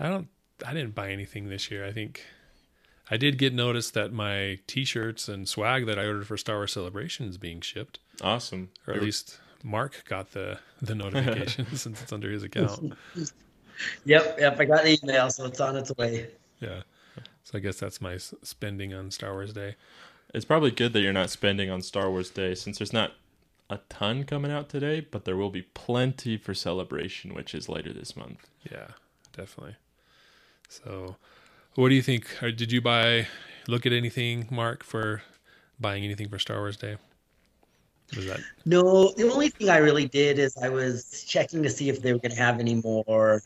I 0.00 0.08
don't, 0.08 0.28
I 0.66 0.72
didn't 0.72 0.94
buy 0.94 1.10
anything 1.10 1.48
this 1.48 1.70
year. 1.70 1.84
I 1.86 1.92
think 1.92 2.24
I 3.10 3.16
did 3.16 3.38
get 3.38 3.52
notice 3.54 3.90
that 3.92 4.12
my 4.12 4.58
T-shirts 4.66 5.28
and 5.28 5.48
swag 5.48 5.86
that 5.86 5.98
I 5.98 6.06
ordered 6.06 6.26
for 6.26 6.36
Star 6.36 6.56
Wars 6.56 6.72
Celebration 6.72 7.28
is 7.28 7.36
being 7.38 7.60
shipped, 7.60 7.98
Awesome. 8.22 8.70
or 8.86 8.94
at 8.94 9.02
least 9.02 9.38
Mark 9.62 10.04
got 10.08 10.32
the 10.32 10.58
the 10.82 10.94
notification 11.04 11.66
since 11.76 12.02
it's 12.02 12.12
under 12.12 12.30
his 12.30 12.42
account. 12.42 12.94
Yep, 14.04 14.36
yep. 14.38 14.58
I 14.60 14.64
got 14.64 14.84
the 14.84 14.98
email, 15.02 15.30
so 15.30 15.44
it's 15.46 15.60
on 15.60 15.76
its 15.76 15.94
way. 15.96 16.28
Yeah. 16.60 16.82
So 17.44 17.58
I 17.58 17.60
guess 17.60 17.76
that's 17.78 18.00
my 18.00 18.16
spending 18.16 18.94
on 18.94 19.10
Star 19.10 19.32
Wars 19.32 19.52
Day. 19.52 19.76
It's 20.34 20.44
probably 20.44 20.72
good 20.72 20.92
that 20.92 21.00
you're 21.00 21.12
not 21.12 21.30
spending 21.30 21.70
on 21.70 21.80
Star 21.80 22.10
Wars 22.10 22.28
Day 22.28 22.56
since 22.56 22.78
there's 22.78 22.92
not 22.92 23.12
a 23.70 23.78
ton 23.88 24.24
coming 24.24 24.50
out 24.50 24.68
today, 24.68 25.00
but 25.00 25.24
there 25.24 25.36
will 25.36 25.48
be 25.48 25.62
plenty 25.62 26.36
for 26.36 26.54
celebration, 26.54 27.34
which 27.34 27.54
is 27.54 27.68
later 27.68 27.92
this 27.92 28.16
month. 28.16 28.48
Yeah, 28.70 28.88
definitely. 29.32 29.76
So, 30.68 31.16
what 31.76 31.90
do 31.90 31.94
you 31.94 32.02
think? 32.02 32.42
Or 32.42 32.50
did 32.50 32.72
you 32.72 32.80
buy? 32.80 33.28
Look 33.68 33.86
at 33.86 33.92
anything, 33.92 34.48
Mark, 34.50 34.82
for 34.82 35.22
buying 35.78 36.04
anything 36.04 36.28
for 36.28 36.40
Star 36.40 36.58
Wars 36.58 36.76
Day? 36.76 36.96
Was 38.16 38.26
that 38.26 38.40
No, 38.66 39.12
the 39.12 39.30
only 39.30 39.50
thing 39.50 39.70
I 39.70 39.78
really 39.78 40.08
did 40.08 40.38
is 40.38 40.56
I 40.56 40.68
was 40.68 41.24
checking 41.26 41.62
to 41.62 41.70
see 41.70 41.88
if 41.88 42.02
they 42.02 42.12
were 42.12 42.18
going 42.18 42.34
to 42.34 42.42
have 42.42 42.60
any 42.60 42.74
more 42.74 43.40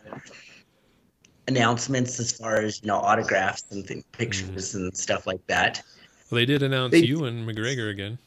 announcements 1.47 2.19
as 2.19 2.33
far 2.33 2.57
as 2.57 2.81
you 2.83 2.89
know 2.89 2.97
autographs 2.97 3.65
and 3.71 3.87
thing, 3.87 4.03
pictures 4.13 4.75
and 4.75 4.97
stuff 4.97 5.27
like 5.27 5.47
that. 5.49 5.83
Well? 6.31 6.37
They 6.39 6.47
did 6.47 6.63
announce 6.63 6.93
They- 6.93 7.01
Ewan 7.05 7.47
McGregor 7.47 7.91
again 7.91 8.19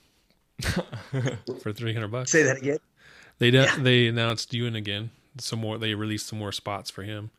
for 1.61 1.71
three 1.73 1.93
hundred 1.93 2.09
bucks. 2.11 2.31
Say 2.31 2.43
that 2.43 2.57
again. 2.57 2.77
They 3.39 3.51
de- 3.51 3.67
they 3.79 4.07
announced 4.07 4.53
Ewan 4.53 4.75
again. 4.75 5.09
Some 5.39 5.59
more. 5.59 5.77
They 5.77 5.93
released 5.95 6.27
some 6.27 6.39
more 6.39 6.51
spots 6.51 6.89
for 6.91 7.03
him 7.03 7.31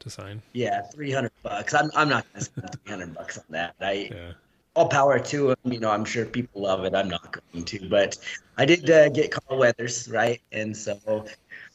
to 0.00 0.10
sign. 0.10 0.42
Yeah, 0.52 0.82
three 0.82 1.10
hundred 1.12 1.32
bucks. 1.42 1.74
I'm 1.74 1.90
I'm 1.94 2.08
not 2.08 2.24
going 2.32 2.40
to 2.40 2.44
spend 2.44 2.70
three 2.72 2.90
hundred 2.92 3.14
bucks 3.14 3.38
on 3.38 3.44
that. 3.50 3.74
I 3.80 4.08
Yeah. 4.12 4.32
all 4.74 4.88
power 4.88 5.18
to 5.18 5.50
him. 5.50 5.56
You 5.64 5.78
know, 5.80 5.90
I'm 5.90 6.04
sure 6.04 6.24
people 6.24 6.62
love 6.62 6.84
it. 6.84 6.94
I'm 6.94 7.08
not 7.08 7.38
going 7.52 7.64
to, 7.64 7.88
but 7.88 8.16
I 8.56 8.64
did 8.64 8.88
uh, 8.90 9.08
get 9.10 9.30
Carl 9.30 9.58
Weathers 9.60 10.08
right, 10.08 10.40
and 10.52 10.76
so 10.76 10.98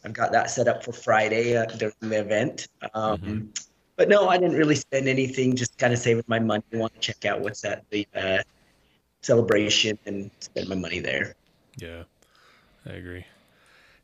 I've 0.03 0.13
got 0.13 0.31
that 0.33 0.49
set 0.49 0.67
up 0.67 0.83
for 0.83 0.91
Friday 0.91 1.55
uh, 1.55 1.65
during 1.65 1.93
the 2.01 2.19
event. 2.19 2.67
Um, 2.93 3.19
Mhm. 3.19 3.59
But 3.95 4.09
no, 4.09 4.27
I 4.27 4.37
didn't 4.37 4.57
really 4.57 4.75
spend 4.75 5.07
anything. 5.07 5.55
Just 5.55 5.77
kind 5.77 5.93
of 5.93 5.99
saving 5.99 6.23
my 6.27 6.39
money. 6.39 6.63
I 6.73 6.77
want 6.77 6.93
to 6.93 6.99
check 6.99 7.25
out 7.25 7.41
what's 7.41 7.63
at 7.63 7.87
the 7.89 8.07
uh, 8.15 8.39
celebration 9.21 9.97
and 10.05 10.31
spend 10.39 10.67
my 10.69 10.75
money 10.75 10.99
there. 10.99 11.35
Yeah, 11.77 12.03
I 12.85 12.93
agree. 12.93 13.25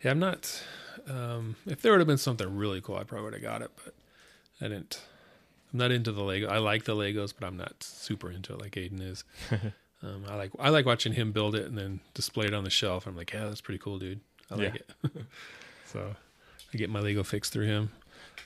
Yeah, 0.03 0.11
I'm 0.11 0.19
not. 0.19 0.63
Um, 1.07 1.55
if 1.65 1.81
there 1.81 1.91
would 1.91 1.99
have 1.99 2.07
been 2.07 2.17
something 2.17 2.55
really 2.55 2.81
cool, 2.81 2.97
I 2.97 3.03
probably 3.03 3.25
would 3.25 3.33
have 3.33 3.41
got 3.41 3.61
it, 3.61 3.71
but 3.83 3.93
I 4.61 4.69
didn't. 4.69 5.01
I'm 5.73 5.79
not 5.79 5.91
into 5.91 6.11
the 6.11 6.23
Lego. 6.23 6.47
I 6.47 6.57
like 6.57 6.85
the 6.85 6.95
Legos, 6.95 7.33
but 7.37 7.45
I'm 7.45 7.57
not 7.57 7.83
super 7.83 8.31
into 8.31 8.53
it 8.53 8.61
like 8.61 8.71
Aiden 8.71 9.01
is. 9.01 9.23
um, 10.03 10.25
I 10.27 10.35
like 10.35 10.51
I 10.59 10.69
like 10.69 10.85
watching 10.85 11.13
him 11.13 11.31
build 11.31 11.55
it 11.55 11.65
and 11.65 11.77
then 11.77 11.99
display 12.13 12.47
it 12.47 12.53
on 12.53 12.63
the 12.63 12.69
shelf. 12.69 13.05
I'm 13.05 13.15
like, 13.15 13.33
yeah, 13.33 13.45
that's 13.45 13.61
pretty 13.61 13.79
cool, 13.79 13.99
dude. 13.99 14.19
I 14.51 14.55
like 14.55 14.75
it. 14.75 14.89
so 15.85 16.15
I 16.73 16.77
get 16.77 16.89
my 16.89 16.99
Lego 16.99 17.23
fix 17.23 17.49
through 17.49 17.67
him. 17.67 17.91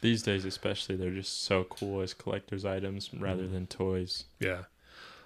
These 0.02 0.24
days, 0.24 0.46
especially, 0.46 0.96
they're 0.96 1.12
just 1.12 1.44
so 1.44 1.64
cool 1.66 2.02
as 2.02 2.14
collector's 2.14 2.66
items 2.66 3.10
rather 3.14 3.44
mm. 3.44 3.52
than 3.52 3.68
toys. 3.68 4.26
Yeah. 4.40 4.64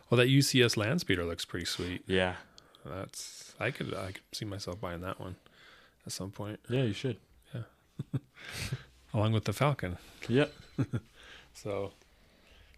Well, 0.09 0.17
that 0.17 0.27
UCS 0.27 0.77
land 0.77 1.01
speeder 1.01 1.25
looks 1.25 1.45
pretty 1.45 1.65
sweet. 1.65 2.03
Yeah. 2.07 2.35
That's 2.85 3.53
I 3.59 3.71
could 3.71 3.93
I 3.93 4.13
could 4.13 4.21
see 4.31 4.45
myself 4.45 4.79
buying 4.79 5.01
that 5.01 5.19
one 5.19 5.35
at 6.05 6.13
some 6.13 6.31
point, 6.31 6.59
Yeah, 6.69 6.83
you 6.83 6.93
should. 6.93 7.17
Yeah. 7.53 7.61
Along 9.13 9.33
with 9.33 9.43
the 9.43 9.53
Falcon. 9.53 9.97
Yep. 10.27 10.53
So, 11.53 11.91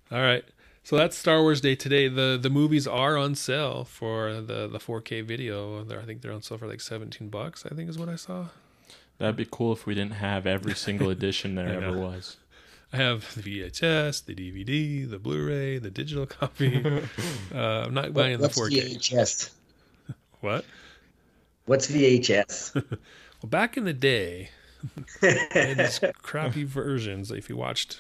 all 0.10 0.22
right. 0.22 0.46
So 0.84 0.96
that's 0.96 1.18
Star 1.18 1.42
Wars 1.42 1.60
Day 1.60 1.76
today. 1.76 2.08
the 2.08 2.40
The 2.42 2.50
movies 2.50 2.88
are 2.88 3.18
on 3.18 3.36
sale 3.36 3.84
for 3.84 4.40
the 4.40 4.70
the 4.70 4.80
4K 4.80 5.22
video. 5.22 5.84
They're, 5.84 6.00
I 6.00 6.06
think 6.06 6.22
they're 6.22 6.32
on 6.32 6.42
sale 6.42 6.58
for 6.58 6.66
like 6.66 6.80
17 6.80 7.28
bucks. 7.28 7.66
I 7.70 7.76
think 7.76 7.90
is 7.90 8.00
what 8.00 8.08
I 8.08 8.16
saw. 8.16 8.46
That'd 9.20 9.36
be 9.36 9.48
cool 9.50 9.74
if 9.74 9.86
we 9.86 9.94
didn't 9.94 10.14
have 10.14 10.48
every 10.48 10.74
single 10.74 11.10
edition 11.10 11.56
there 11.56 11.68
ever 11.84 11.92
know. 11.92 12.00
was. 12.00 12.38
I 12.92 12.98
have 12.98 13.36
the 13.36 13.42
VHS, 13.44 14.26
the 14.26 14.34
DVD, 14.34 15.08
the 15.08 15.20
Blu-ray, 15.20 15.78
the 15.78 15.92
digital 15.92 16.26
copy. 16.26 16.84
uh, 17.54 17.58
I'm 17.58 17.94
not 17.94 18.14
buying 18.14 18.38
the 18.38 18.44
What's 18.48 18.60
4K. 18.60 18.96
VHS? 18.98 19.50
What? 20.42 20.64
What's 21.66 21.92
VHS? 21.92 22.74
Well, 22.76 23.50
back 23.50 23.76
in 23.76 23.84
the 23.84 23.92
day, 23.92 24.52
they 25.20 25.38
had 25.52 25.78
these 25.78 26.00
crappy 26.22 26.64
versions. 26.64 27.30
If 27.30 27.50
you 27.50 27.58
watched, 27.58 28.00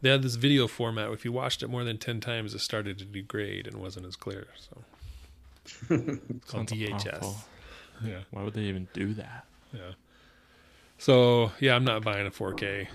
they 0.00 0.08
had 0.08 0.22
this 0.22 0.36
video 0.36 0.66
format. 0.66 1.10
If 1.12 1.26
you 1.26 1.32
watched 1.32 1.62
it 1.62 1.68
more 1.68 1.84
than 1.84 1.98
10 1.98 2.20
times, 2.20 2.54
it 2.54 2.60
started 2.60 2.96
to 3.00 3.04
degrade 3.04 3.66
and 3.66 3.76
wasn't 3.76 4.06
as 4.06 4.16
clear. 4.16 4.46
So 4.56 4.82
it's 5.90 6.50
called 6.50 6.70
Sounds 6.70 6.72
VHS. 6.72 7.16
awful. 7.18 7.36
Yeah. 8.02 8.20
Why 8.30 8.42
would 8.42 8.54
they 8.54 8.62
even 8.62 8.88
do 8.94 9.12
that? 9.14 9.44
Yeah. 9.72 9.92
So 10.98 11.52
yeah, 11.60 11.74
I'm 11.74 11.84
not 11.84 12.02
buying 12.02 12.26
a 12.26 12.30
4K 12.30 12.88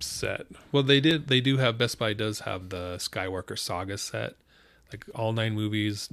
set. 0.00 0.46
Well, 0.70 0.82
they 0.82 1.00
did. 1.00 1.28
They 1.28 1.40
do 1.40 1.58
have 1.58 1.78
Best 1.78 1.98
Buy 1.98 2.12
does 2.12 2.40
have 2.40 2.68
the 2.68 2.96
Skywalker 2.98 3.58
Saga 3.58 3.98
set, 3.98 4.34
like 4.92 5.04
all 5.14 5.32
nine 5.32 5.54
movies, 5.54 6.08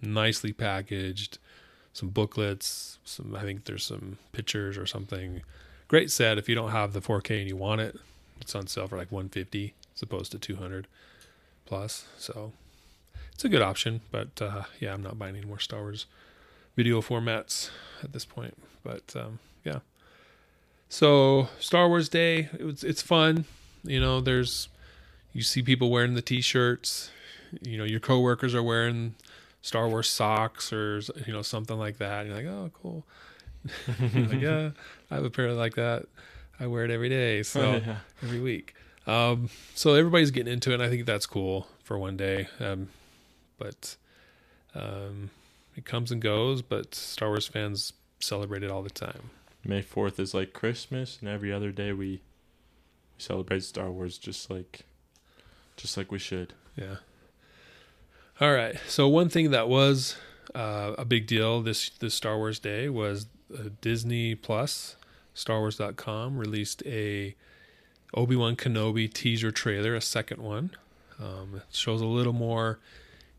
nicely 0.00 0.52
packaged, 0.52 1.38
some 1.92 2.08
booklets. 2.08 2.98
Some 3.04 3.34
I 3.34 3.42
think 3.42 3.64
there's 3.64 3.84
some 3.84 4.18
pictures 4.32 4.78
or 4.78 4.86
something. 4.86 5.42
Great 5.88 6.10
set. 6.10 6.38
If 6.38 6.48
you 6.48 6.54
don't 6.54 6.70
have 6.70 6.92
the 6.92 7.00
4K 7.00 7.40
and 7.40 7.48
you 7.48 7.56
want 7.56 7.80
it, 7.80 7.96
it's 8.40 8.54
on 8.54 8.66
sale 8.66 8.88
for 8.88 8.96
like 8.96 9.10
150 9.10 9.74
as 9.94 10.02
opposed 10.02 10.32
to 10.32 10.38
200 10.38 10.86
plus. 11.64 12.06
So 12.18 12.52
it's 13.32 13.44
a 13.44 13.48
good 13.48 13.62
option. 13.62 14.00
But 14.10 14.40
uh, 14.40 14.64
yeah, 14.80 14.92
I'm 14.92 15.02
not 15.02 15.18
buying 15.18 15.36
any 15.36 15.46
more 15.46 15.58
Star 15.58 15.80
Wars 15.80 16.06
video 16.78 17.02
formats 17.02 17.70
at 18.04 18.12
this 18.12 18.24
point. 18.24 18.56
But 18.84 19.12
um, 19.16 19.40
yeah. 19.64 19.80
So 20.88 21.48
Star 21.58 21.88
Wars 21.88 22.08
Day, 22.08 22.48
it 22.56 22.64
was, 22.64 22.84
it's 22.84 23.02
fun. 23.02 23.44
You 23.82 24.00
know, 24.00 24.20
there's 24.20 24.68
you 25.32 25.42
see 25.42 25.60
people 25.60 25.90
wearing 25.90 26.14
the 26.14 26.22
T-shirts. 26.22 27.10
You 27.62 27.78
know, 27.78 27.84
your 27.84 27.98
coworkers 28.00 28.54
are 28.54 28.62
wearing 28.62 29.16
Star 29.60 29.88
Wars 29.88 30.08
socks 30.08 30.72
or 30.72 31.00
you 31.26 31.32
know 31.32 31.42
something 31.42 31.76
like 31.76 31.98
that. 31.98 32.26
And 32.26 32.28
You're 32.28 32.36
like, 32.38 32.46
oh, 32.46 32.70
cool. 32.80 33.04
Like, 34.30 34.40
yeah, 34.40 34.70
I 35.10 35.14
have 35.16 35.24
a 35.24 35.30
pair 35.30 35.52
like 35.52 35.74
that. 35.74 36.06
I 36.60 36.68
wear 36.68 36.84
it 36.84 36.90
every 36.92 37.08
day, 37.08 37.42
so 37.42 37.60
Yeah. 37.86 37.96
every 38.22 38.40
week. 38.40 38.74
Um, 39.06 39.48
so 39.74 39.94
everybody's 39.94 40.30
getting 40.30 40.52
into 40.52 40.70
it. 40.70 40.74
and 40.74 40.82
I 40.82 40.88
think 40.88 41.06
that's 41.06 41.26
cool 41.26 41.66
for 41.82 41.98
one 41.98 42.16
day. 42.16 42.46
Um, 42.60 42.88
but 43.58 43.96
um, 44.76 45.30
it 45.78 45.84
comes 45.84 46.12
and 46.12 46.20
goes. 46.20 46.60
But 46.60 46.94
Star 46.94 47.28
Wars 47.28 47.46
fans 47.46 47.94
celebrate 48.20 48.62
it 48.62 48.70
all 48.70 48.82
the 48.82 48.90
time. 48.90 49.30
May 49.64 49.82
4th 49.82 50.18
is 50.18 50.34
like 50.34 50.52
Christmas, 50.52 51.18
and 51.20 51.28
every 51.28 51.52
other 51.52 51.72
day 51.72 51.92
we, 51.92 52.06
we 52.06 52.20
celebrate 53.18 53.62
Star 53.64 53.90
Wars 53.90 54.18
just 54.18 54.50
like 54.50 54.80
just 55.76 55.96
like 55.96 56.10
we 56.10 56.18
should. 56.18 56.54
Yeah. 56.76 56.96
All 58.40 58.52
right. 58.52 58.76
So 58.86 59.08
one 59.08 59.28
thing 59.28 59.50
that 59.50 59.68
was 59.68 60.16
uh, 60.54 60.94
a 60.98 61.04
big 61.04 61.26
deal 61.26 61.62
this 61.62 61.90
this 61.90 62.14
Star 62.14 62.36
Wars 62.36 62.58
Day 62.58 62.88
was 62.88 63.26
uh, 63.56 63.70
Disney 63.80 64.34
Plus, 64.34 64.96
StarWars.com 65.34 66.38
released 66.38 66.82
a 66.86 67.34
Obi 68.14 68.36
Wan 68.36 68.56
Kenobi 68.56 69.12
teaser 69.12 69.50
trailer, 69.50 69.94
a 69.94 70.00
second 70.00 70.42
one. 70.42 70.70
Um, 71.20 71.54
it 71.56 71.74
shows 71.74 72.00
a 72.00 72.06
little 72.06 72.32
more 72.32 72.78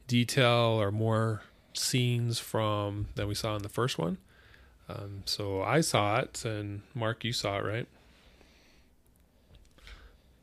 detail 0.08 0.82
or 0.82 0.92
more 0.92 1.44
scenes 1.80 2.40
from 2.40 3.08
that 3.16 3.28
we 3.28 3.36
saw 3.36 3.56
in 3.56 3.64
the 3.64 3.70
first 3.70 3.98
one. 3.98 4.18
Um, 4.88 5.24
so 5.26 5.62
I 5.62 5.82
saw 5.82 6.20
it, 6.20 6.44
and 6.46 6.82
Mark, 6.96 7.24
you 7.24 7.32
saw 7.34 7.58
it, 7.60 7.64
right? 7.64 7.88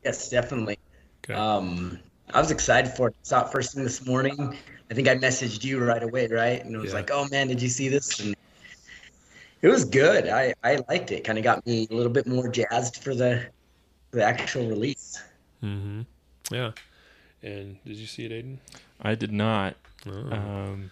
Yes, 0.03 0.29
definitely. 0.29 0.77
Okay. 1.23 1.33
Um, 1.33 1.99
I 2.33 2.39
was 2.39 2.51
excited 2.51 2.91
for 2.91 3.09
it. 3.09 3.15
Saw 3.23 3.45
it 3.45 3.51
first 3.51 3.73
thing 3.73 3.83
this 3.83 4.05
morning. 4.05 4.57
I 4.89 4.93
think 4.93 5.07
I 5.07 5.15
messaged 5.15 5.63
you 5.63 5.83
right 5.83 6.03
away, 6.03 6.27
right? 6.27 6.63
And 6.63 6.73
it 6.73 6.77
was 6.77 6.91
Yeah. 6.91 6.97
like, 6.99 7.11
"Oh 7.11 7.27
man, 7.29 7.47
did 7.47 7.61
you 7.61 7.67
see 7.69 7.89
this?" 7.89 8.19
And 8.19 8.35
it 9.61 9.67
was 9.67 9.83
good. 9.83 10.29
I 10.29 10.53
I 10.63 10.79
liked 10.87 11.11
it. 11.11 11.23
Kind 11.25 11.37
of 11.37 11.43
got 11.43 11.65
me 11.65 11.87
a 11.91 11.93
little 11.93 12.11
bit 12.11 12.25
more 12.27 12.47
jazzed 12.47 13.03
for 13.03 13.13
the 13.13 13.45
the 14.11 14.23
actual 14.23 14.67
release. 14.67 15.21
mm-hmm. 15.61 16.01
Yeah. 16.51 16.71
And 17.43 17.77
did 17.83 17.97
you 17.97 18.07
see 18.07 18.25
it, 18.25 18.31
Aiden? 18.31 18.57
I 19.01 19.15
did 19.15 19.31
not. 19.33 19.75
Oh. 20.05 20.31
Um, 20.31 20.91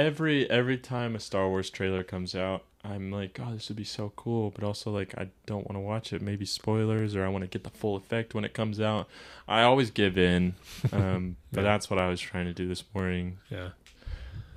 every 0.00 0.48
every 0.50 0.78
time 0.78 1.14
a 1.14 1.20
Star 1.20 1.48
Wars 1.48 1.70
trailer 1.70 2.02
comes 2.02 2.34
out, 2.34 2.64
I'm 2.84 3.10
like, 3.10 3.38
oh, 3.42 3.52
this 3.52 3.68
would 3.68 3.76
be 3.76 3.84
so 3.84 4.12
cool, 4.16 4.50
but 4.50 4.64
also 4.64 4.90
like 4.90 5.14
I 5.18 5.28
don't 5.46 5.68
want 5.68 5.76
to 5.76 5.80
watch 5.80 6.12
it. 6.12 6.22
Maybe 6.22 6.44
spoilers, 6.46 7.14
or 7.14 7.24
I 7.24 7.28
want 7.28 7.42
to 7.42 7.48
get 7.48 7.64
the 7.64 7.70
full 7.70 7.96
effect 7.96 8.34
when 8.34 8.44
it 8.44 8.54
comes 8.54 8.80
out. 8.80 9.08
I 9.46 9.62
always 9.62 9.90
give 9.90 10.16
in, 10.16 10.54
um, 10.92 11.36
but 11.52 11.62
that's 11.62 11.90
what 11.90 11.98
I 11.98 12.08
was 12.08 12.20
trying 12.20 12.46
to 12.46 12.52
do 12.52 12.66
this 12.68 12.84
morning. 12.94 13.38
yeah. 13.50 13.70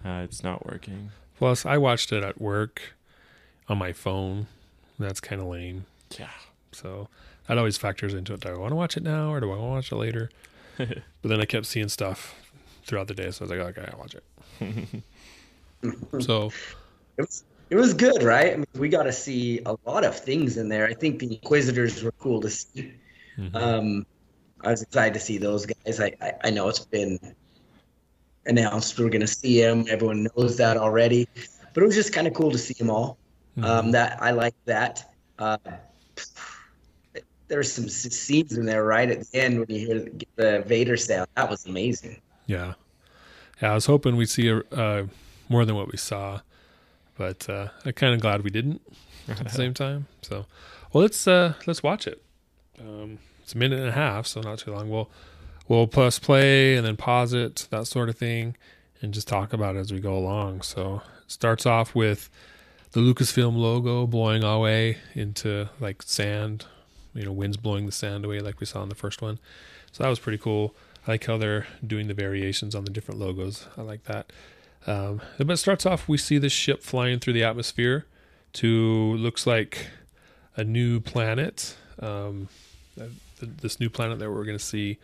Uh, 0.05 0.21
it's 0.23 0.43
not 0.43 0.65
working. 0.65 1.12
Plus, 1.38 1.65
I 1.65 1.77
watched 1.77 2.12
it 2.12 2.23
at 2.23 2.41
work 2.41 2.81
on 3.69 3.77
my 3.77 3.93
phone. 3.93 4.47
That's 5.00 5.21
kind 5.21 5.41
of 5.41 5.47
lame. 5.47 5.85
Yeah, 6.19 6.27
So 6.73 7.07
that 7.47 7.57
always 7.57 7.77
factors 7.77 8.13
into 8.13 8.33
it. 8.33 8.41
Do 8.41 8.50
I 8.50 8.57
want 8.57 8.71
to 8.71 8.75
watch 8.75 8.97
it 8.97 9.03
now 9.03 9.31
or 9.31 9.39
do 9.39 9.47
I 9.51 9.55
want 9.55 9.62
to 9.62 9.69
watch 9.75 9.91
it 9.93 9.95
later? 9.95 10.29
but 10.77 10.97
then 11.23 11.39
I 11.39 11.45
kept 11.45 11.65
seeing 11.65 11.88
stuff 11.88 12.35
throughout 12.85 13.07
the 13.07 13.13
day, 13.13 13.31
so 13.31 13.45
I 13.45 13.47
was 13.47 13.51
like, 13.51 13.77
okay, 13.77 13.89
I'll 13.93 14.00
watch 14.00 14.15
it. 14.15 14.23
so 16.19 16.51
It 17.17 17.21
was, 17.21 17.43
it 17.69 17.75
was 17.75 17.93
good, 17.93 18.23
right? 18.23 18.53
I 18.53 18.55
mean, 18.55 18.65
we 18.75 18.89
got 18.89 19.03
to 19.03 19.11
see 19.11 19.59
a 19.65 19.75
lot 19.85 20.03
of 20.03 20.17
things 20.17 20.57
in 20.57 20.67
there. 20.69 20.87
I 20.87 20.93
think 20.93 21.19
the 21.19 21.33
Inquisitors 21.35 22.01
were 22.03 22.11
cool 22.13 22.41
to 22.41 22.49
see. 22.49 22.93
mhm. 23.37 23.55
Um, 23.55 24.05
I 24.61 24.71
was 24.71 24.81
excited 24.81 25.13
to 25.13 25.19
see 25.19 25.37
those 25.37 25.65
guys. 25.65 25.99
I, 25.99 26.13
I, 26.21 26.33
I 26.45 26.49
know 26.49 26.69
it's 26.69 26.79
been 26.79 27.19
announced 28.45 28.97
we're 28.99 29.09
going 29.09 29.21
to 29.21 29.27
see 29.27 29.61
them. 29.61 29.85
Everyone 29.89 30.27
knows 30.35 30.57
that 30.57 30.77
already, 30.77 31.27
but 31.73 31.83
it 31.83 31.85
was 31.85 31.95
just 31.95 32.13
kind 32.13 32.27
of 32.27 32.33
cool 32.33 32.49
to 32.51 32.57
see 32.57 32.73
them 32.73 32.89
all. 32.89 33.17
Mm-hmm. 33.57 33.65
Um, 33.69 33.91
that 33.91 34.17
I 34.21 34.31
like 34.31 34.55
that. 34.65 35.13
Uh, 35.37 35.57
there's 37.47 37.71
some 37.71 37.87
scenes 37.89 38.57
in 38.57 38.65
there 38.65 38.83
right 38.83 39.09
at 39.11 39.19
the 39.27 39.39
end 39.39 39.59
when 39.59 39.69
you 39.69 39.85
hear 39.85 39.99
the, 39.99 40.25
the 40.35 40.63
Vader 40.65 40.97
sound. 40.97 41.27
That 41.35 41.49
was 41.49 41.65
amazing. 41.65 42.19
yeah, 42.47 42.73
yeah. 43.61 43.71
I 43.71 43.75
was 43.75 43.85
hoping 43.85 44.15
we'd 44.15 44.29
see 44.29 44.47
a, 44.47 44.57
uh, 44.71 45.05
more 45.50 45.65
than 45.65 45.75
what 45.75 45.91
we 45.91 45.97
saw, 45.97 46.41
but 47.17 47.50
uh, 47.50 47.69
I'm 47.85 47.93
kind 47.93 48.13
of 48.13 48.21
glad 48.21 48.43
we 48.43 48.50
didn't 48.50 48.81
at 49.27 49.38
the 49.38 49.50
same 49.50 49.73
time. 49.73 50.07
So, 50.21 50.45
well, 50.91 51.01
let's 51.01 51.27
uh, 51.27 51.53
let's 51.65 51.83
watch 51.83 52.07
it. 52.07 52.23
Um, 52.79 53.19
it's 53.41 53.53
a 53.53 53.57
minute 53.57 53.79
and 53.79 53.89
a 53.89 53.93
half, 53.93 54.25
so 54.27 54.41
not 54.41 54.59
too 54.59 54.71
long. 54.71 54.89
We'll 54.89 55.09
we'll 55.67 55.88
press 55.88 56.19
play 56.19 56.75
and 56.75 56.85
then 56.85 56.97
pause 56.97 57.33
it, 57.33 57.67
that 57.71 57.88
sort 57.88 58.09
of 58.09 58.17
thing, 58.17 58.55
and 59.01 59.13
just 59.13 59.27
talk 59.27 59.53
about 59.53 59.75
it 59.75 59.79
as 59.79 59.91
we 59.91 60.00
go 60.00 60.17
along. 60.17 60.62
So 60.62 61.01
it 61.25 61.31
starts 61.31 61.65
off 61.65 61.93
with 61.93 62.29
the 62.91 63.00
Lucasfilm 63.00 63.57
logo 63.57 64.05
blowing 64.07 64.43
away 64.43 64.97
into 65.15 65.69
like 65.79 66.03
sand, 66.03 66.65
you 67.13 67.25
know, 67.25 67.31
winds 67.31 67.57
blowing 67.57 67.85
the 67.85 67.91
sand 67.91 68.23
away 68.23 68.39
like 68.39 68.59
we 68.59 68.65
saw 68.65 68.83
in 68.83 68.89
the 68.89 68.95
first 68.95 69.21
one. 69.21 69.39
So 69.91 70.03
that 70.03 70.09
was 70.09 70.19
pretty 70.19 70.38
cool. 70.38 70.75
I 71.07 71.12
like 71.12 71.25
how 71.25 71.38
they're 71.38 71.67
doing 71.85 72.07
the 72.07 72.13
variations 72.13 72.75
on 72.75 72.85
the 72.85 72.91
different 72.91 73.19
logos. 73.19 73.67
I 73.77 73.81
like 73.81 74.03
that. 74.05 74.31
Um, 74.85 75.21
but 75.37 75.51
it 75.51 75.57
starts 75.57 75.85
off, 75.85 76.09
we 76.09 76.17
see 76.17 76.37
this 76.37 76.51
ship 76.51 76.83
flying 76.83 77.19
through 77.19 77.33
the 77.33 77.43
atmosphere 77.43 78.05
to 78.53 79.15
looks 79.15 79.47
like 79.47 79.87
a 80.55 80.63
new 80.63 80.99
planet. 80.99 81.75
Um, 81.99 82.49
uh, 82.99 83.05
this 83.41 83.79
new 83.79 83.89
planet 83.89 84.19
that 84.19 84.29
we're 84.29 84.45
going 84.45 84.57
to 84.57 84.63
see 84.63 84.97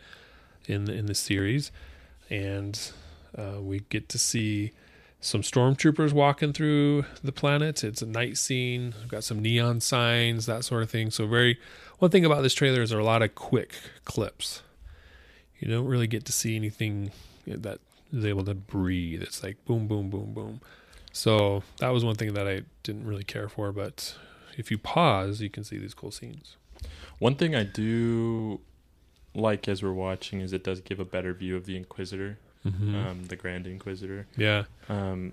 in 0.66 0.88
in 0.88 1.06
the 1.06 1.14
series, 1.14 1.72
and 2.28 2.78
uh, 3.36 3.60
we 3.60 3.80
get 3.88 4.08
to 4.10 4.18
see 4.18 4.72
some 5.20 5.42
stormtroopers 5.42 6.12
walking 6.12 6.52
through 6.52 7.04
the 7.22 7.32
planet. 7.32 7.84
It's 7.84 8.00
a 8.00 8.06
night 8.06 8.38
scene. 8.38 8.94
We've 9.00 9.08
got 9.08 9.24
some 9.24 9.40
neon 9.40 9.80
signs, 9.80 10.46
that 10.46 10.64
sort 10.64 10.82
of 10.82 10.90
thing. 10.90 11.10
So 11.10 11.26
very 11.26 11.58
one 11.98 12.10
thing 12.10 12.24
about 12.24 12.42
this 12.42 12.54
trailer 12.54 12.82
is 12.82 12.90
there 12.90 12.98
are 12.98 13.02
a 13.02 13.04
lot 13.04 13.22
of 13.22 13.34
quick 13.34 13.74
clips. 14.04 14.62
You 15.58 15.68
don't 15.68 15.86
really 15.86 16.06
get 16.06 16.24
to 16.24 16.32
see 16.32 16.56
anything 16.56 17.10
that 17.46 17.80
is 18.12 18.24
able 18.24 18.44
to 18.44 18.54
breathe. 18.54 19.22
It's 19.22 19.42
like 19.42 19.64
boom, 19.64 19.86
boom, 19.86 20.10
boom, 20.10 20.32
boom. 20.34 20.60
So 21.12 21.62
that 21.78 21.88
was 21.90 22.04
one 22.04 22.14
thing 22.16 22.34
that 22.34 22.46
I 22.46 22.62
didn't 22.82 23.06
really 23.06 23.24
care 23.24 23.48
for. 23.48 23.72
But 23.72 24.14
if 24.56 24.70
you 24.70 24.78
pause, 24.78 25.40
you 25.40 25.50
can 25.50 25.64
see 25.64 25.78
these 25.78 25.94
cool 25.94 26.10
scenes. 26.10 26.56
One 27.18 27.34
thing 27.34 27.54
I 27.54 27.64
do 27.64 28.60
like 29.34 29.68
as 29.68 29.82
we're 29.82 29.92
watching 29.92 30.40
is 30.40 30.52
it 30.52 30.64
does 30.64 30.80
give 30.80 30.98
a 31.00 31.04
better 31.04 31.32
view 31.34 31.56
of 31.56 31.66
the 31.66 31.76
Inquisitor, 31.76 32.38
Mm-hmm. 32.66 32.94
um, 32.94 33.24
the 33.24 33.36
Grand 33.36 33.66
Inquisitor. 33.66 34.26
yeah. 34.36 34.64
Um, 34.88 35.32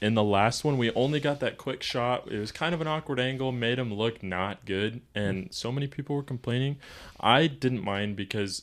in 0.00 0.14
the 0.14 0.22
last 0.24 0.64
one, 0.64 0.78
we 0.78 0.90
only 0.92 1.20
got 1.20 1.38
that 1.40 1.58
quick 1.58 1.80
shot. 1.82 2.26
It 2.32 2.38
was 2.40 2.50
kind 2.50 2.74
of 2.74 2.80
an 2.80 2.88
awkward 2.88 3.20
angle, 3.20 3.52
made 3.52 3.78
him 3.78 3.94
look 3.94 4.20
not 4.22 4.64
good, 4.64 5.00
and 5.14 5.52
so 5.54 5.70
many 5.70 5.86
people 5.86 6.16
were 6.16 6.24
complaining. 6.24 6.78
I 7.20 7.46
didn't 7.46 7.84
mind 7.84 8.16
because 8.16 8.62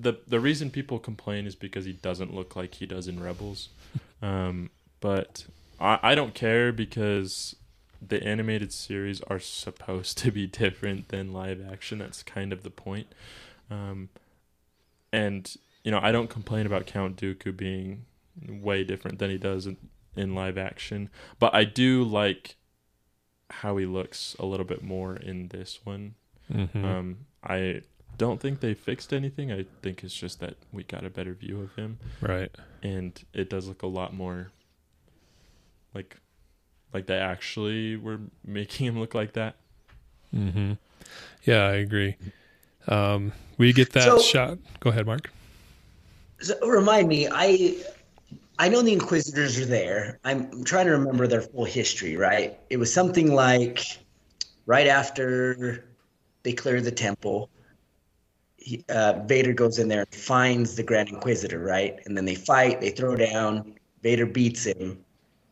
the 0.00 0.18
the 0.26 0.40
reason 0.40 0.70
people 0.70 0.98
complain 0.98 1.46
is 1.46 1.54
because 1.54 1.84
he 1.84 1.92
doesn't 1.92 2.34
look 2.34 2.56
like 2.56 2.74
he 2.74 2.86
does 2.86 3.08
in 3.08 3.22
Rebels. 3.22 3.68
Um, 4.20 4.70
but 5.00 5.46
I, 5.78 6.00
I 6.02 6.14
don't 6.16 6.34
care 6.34 6.72
because 6.72 7.54
the 8.02 8.20
animated 8.24 8.72
series 8.72 9.20
are 9.22 9.38
supposed 9.38 10.18
to 10.18 10.32
be 10.32 10.46
different 10.48 11.10
than 11.10 11.32
live 11.32 11.64
action. 11.70 11.98
That's 11.98 12.24
kind 12.24 12.52
of 12.52 12.64
the 12.64 12.70
point. 12.70 13.06
Um, 13.70 14.08
and 15.12 15.54
you 15.84 15.92
know, 15.92 16.00
I 16.02 16.10
don't 16.10 16.28
complain 16.28 16.66
about 16.66 16.86
Count 16.86 17.16
Dooku 17.16 17.56
being 17.56 18.06
way 18.48 18.82
different 18.82 19.20
than 19.20 19.30
he 19.30 19.38
does 19.38 19.66
in, 19.66 19.76
in 20.16 20.34
live 20.34 20.58
action, 20.58 21.10
but 21.38 21.54
I 21.54 21.62
do 21.62 22.02
like 22.02 22.56
how 23.50 23.76
he 23.76 23.86
looks 23.86 24.34
a 24.38 24.46
little 24.46 24.66
bit 24.66 24.82
more 24.82 25.16
in 25.16 25.48
this 25.48 25.78
one. 25.84 26.14
Mm-hmm. 26.52 26.84
Um, 26.84 27.16
I 27.42 27.82
don't 28.18 28.40
think 28.40 28.60
they 28.60 28.74
fixed 28.74 29.12
anything. 29.12 29.50
I 29.52 29.64
think 29.82 30.04
it's 30.04 30.14
just 30.14 30.40
that 30.40 30.56
we 30.72 30.82
got 30.82 31.04
a 31.04 31.10
better 31.10 31.32
view 31.32 31.60
of 31.60 31.74
him, 31.76 31.98
right. 32.20 32.50
and 32.82 33.18
it 33.32 33.48
does 33.48 33.68
look 33.68 33.82
a 33.82 33.86
lot 33.86 34.12
more 34.12 34.50
like 35.94 36.16
like 36.92 37.06
they 37.06 37.16
actually 37.16 37.96
were 37.96 38.18
making 38.44 38.86
him 38.86 38.98
look 38.98 39.14
like 39.14 39.32
that. 39.34 39.56
Mm-hmm. 40.34 40.72
Yeah, 41.44 41.64
I 41.66 41.74
agree. 41.74 42.16
Um, 42.88 43.32
we 43.56 43.72
get 43.72 43.92
that 43.92 44.04
So- 44.04 44.18
shot. 44.18 44.58
Go 44.80 44.90
ahead, 44.90 45.06
Mark. 45.06 45.30
So 46.40 46.54
remind 46.68 47.08
me, 47.08 47.28
I 47.30 47.76
I 48.58 48.68
know 48.68 48.82
the 48.82 48.92
Inquisitors 48.92 49.58
are 49.58 49.66
there. 49.66 50.18
I'm 50.24 50.64
trying 50.64 50.86
to 50.86 50.92
remember 50.92 51.26
their 51.26 51.42
full 51.42 51.64
history, 51.64 52.16
right? 52.16 52.58
It 52.70 52.76
was 52.76 52.92
something 52.92 53.32
like 53.34 53.98
right 54.66 54.86
after 54.86 55.84
they 56.44 56.52
clear 56.52 56.80
the 56.80 56.90
temple, 56.92 57.50
he, 58.58 58.84
uh, 58.88 59.20
Vader 59.24 59.52
goes 59.52 59.78
in 59.78 59.88
there 59.88 60.00
and 60.00 60.14
finds 60.14 60.76
the 60.76 60.82
Grand 60.82 61.08
Inquisitor, 61.08 61.60
right? 61.60 61.98
And 62.04 62.16
then 62.16 62.24
they 62.24 62.34
fight, 62.34 62.80
they 62.80 62.90
throw 62.90 63.16
down, 63.16 63.74
Vader 64.02 64.26
beats 64.26 64.64
him, 64.64 64.98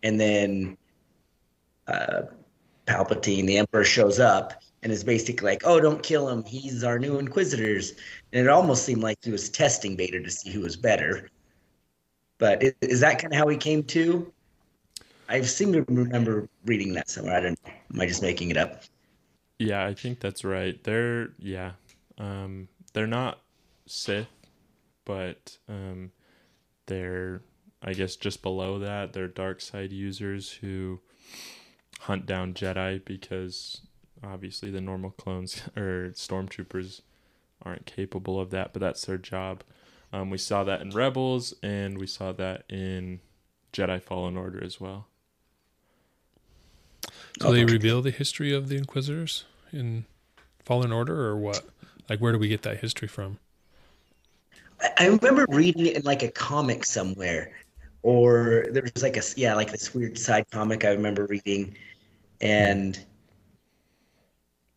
and 0.02 0.20
then 0.20 0.76
uh, 1.86 2.22
Palpatine, 2.86 3.46
the 3.46 3.58
Emperor, 3.58 3.84
shows 3.84 4.20
up 4.20 4.62
and 4.82 4.92
is 4.92 5.02
basically 5.02 5.46
like, 5.50 5.62
"Oh, 5.64 5.80
don't 5.80 6.02
kill 6.02 6.28
him. 6.28 6.44
He's 6.44 6.84
our 6.84 6.98
new 6.98 7.18
Inquisitors." 7.18 7.94
And 8.32 8.46
it 8.46 8.48
almost 8.48 8.84
seemed 8.84 9.02
like 9.02 9.18
he 9.22 9.30
was 9.30 9.48
testing 9.48 9.96
Vader 9.96 10.22
to 10.22 10.30
see 10.30 10.50
who 10.50 10.60
was 10.60 10.76
better. 10.76 11.30
But 12.38 12.62
is, 12.62 12.74
is 12.82 13.00
that 13.00 13.18
kind 13.18 13.32
of 13.32 13.38
how 13.38 13.48
he 13.48 13.56
came 13.56 13.82
to? 13.84 14.32
I 15.28 15.40
seem 15.42 15.72
to 15.72 15.82
remember 15.88 16.48
reading 16.66 16.92
that 16.94 17.10
somewhere. 17.10 17.36
I 17.36 17.40
don't 17.40 17.58
know. 17.66 17.72
Am 17.94 18.00
I 18.00 18.06
just 18.06 18.22
making 18.22 18.50
it 18.50 18.56
up? 18.56 18.82
Yeah, 19.58 19.84
I 19.84 19.94
think 19.94 20.20
that's 20.20 20.44
right. 20.44 20.82
They're 20.84 21.30
yeah, 21.38 21.72
um, 22.18 22.68
they're 22.96 23.06
not 23.06 23.42
Sith, 23.84 24.26
but 25.04 25.58
um, 25.68 26.12
they're 26.86 27.42
I 27.82 27.92
guess 27.92 28.16
just 28.16 28.40
below 28.40 28.78
that. 28.78 29.12
They're 29.12 29.28
dark 29.28 29.60
side 29.60 29.92
users 29.92 30.50
who 30.50 31.00
hunt 32.00 32.24
down 32.24 32.54
Jedi 32.54 33.04
because 33.04 33.82
obviously 34.24 34.70
the 34.70 34.80
normal 34.80 35.10
clones 35.10 35.60
or 35.76 36.12
stormtroopers 36.14 37.02
aren't 37.62 37.84
capable 37.84 38.40
of 38.40 38.48
that, 38.50 38.72
but 38.72 38.80
that's 38.80 39.04
their 39.04 39.18
job. 39.18 39.62
Um, 40.10 40.30
we 40.30 40.38
saw 40.38 40.64
that 40.64 40.80
in 40.80 40.88
Rebels, 40.88 41.52
and 41.62 41.98
we 41.98 42.06
saw 42.06 42.32
that 42.32 42.64
in 42.70 43.20
Jedi 43.74 44.02
Fallen 44.02 44.38
Order 44.38 44.64
as 44.64 44.80
well. 44.80 45.08
So 47.42 47.52
they 47.52 47.66
reveal 47.66 48.00
the 48.00 48.10
history 48.10 48.54
of 48.54 48.70
the 48.70 48.76
Inquisitors 48.76 49.44
in 49.70 50.06
Fallen 50.64 50.92
Order, 50.92 51.26
or 51.26 51.36
what? 51.36 51.62
Like, 52.08 52.20
where 52.20 52.32
do 52.32 52.38
we 52.38 52.48
get 52.48 52.62
that 52.62 52.78
history 52.78 53.08
from? 53.08 53.38
I, 54.98 55.06
remember 55.06 55.46
reading 55.48 55.86
it 55.86 55.96
in 55.96 56.02
like 56.02 56.22
a 56.22 56.30
comic 56.30 56.84
somewhere, 56.84 57.52
or 58.02 58.66
there 58.70 58.82
was 58.82 59.02
like 59.02 59.16
a 59.16 59.22
yeah, 59.36 59.54
like 59.54 59.70
this 59.70 59.94
weird 59.94 60.18
side 60.18 60.46
comic 60.50 60.84
I 60.84 60.90
remember 60.90 61.26
reading, 61.26 61.76
and 62.40 62.98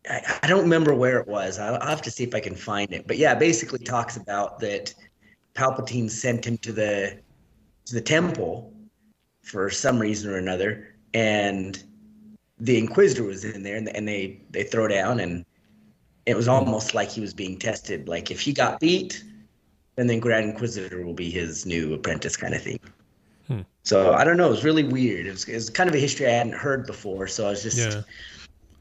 I, 0.08 0.38
I 0.42 0.46
don't 0.46 0.62
remember 0.62 0.94
where 0.94 1.18
it 1.18 1.28
was. 1.28 1.58
I'll, 1.58 1.74
I'll 1.74 1.88
have 1.88 2.02
to 2.02 2.10
see 2.10 2.24
if 2.24 2.34
I 2.34 2.40
can 2.40 2.54
find 2.54 2.90
it. 2.92 3.06
But 3.06 3.18
yeah, 3.18 3.34
basically 3.34 3.80
talks 3.80 4.16
about 4.16 4.58
that 4.60 4.94
Palpatine 5.54 6.10
sent 6.10 6.46
him 6.46 6.58
to 6.58 6.72
the 6.72 7.20
to 7.86 7.94
the 7.94 8.00
temple 8.00 8.72
for 9.42 9.68
some 9.70 9.98
reason 9.98 10.30
or 10.30 10.38
another, 10.38 10.94
and 11.12 11.82
the 12.58 12.78
Inquisitor 12.78 13.24
was 13.24 13.44
in 13.44 13.62
there, 13.62 13.76
and, 13.76 13.94
and 13.94 14.08
they 14.08 14.40
they 14.50 14.64
throw 14.64 14.88
down, 14.88 15.20
and 15.20 15.44
it 16.26 16.36
was 16.36 16.48
almost 16.48 16.94
like 16.94 17.10
he 17.10 17.20
was 17.20 17.34
being 17.34 17.58
tested. 17.58 18.08
Like 18.08 18.30
if 18.30 18.40
he 18.40 18.52
got 18.52 18.80
beat, 18.80 19.22
then 19.96 20.06
the 20.06 20.18
Grand 20.18 20.50
Inquisitor 20.50 21.04
will 21.04 21.14
be 21.14 21.30
his 21.30 21.66
new 21.66 21.94
apprentice, 21.94 22.36
kind 22.36 22.54
of 22.54 22.62
thing. 22.62 22.80
Hmm. 23.48 23.60
So 23.82 24.12
I 24.14 24.24
don't 24.24 24.36
know. 24.36 24.46
It 24.46 24.50
was 24.50 24.64
really 24.64 24.84
weird. 24.84 25.26
It 25.26 25.32
was, 25.32 25.44
it 25.48 25.54
was 25.54 25.70
kind 25.70 25.88
of 25.88 25.94
a 25.94 25.98
history 25.98 26.26
I 26.26 26.30
hadn't 26.30 26.54
heard 26.54 26.86
before. 26.86 27.26
So 27.26 27.46
I 27.46 27.50
was 27.50 27.62
just 27.62 27.78
Yeah. 27.78 28.02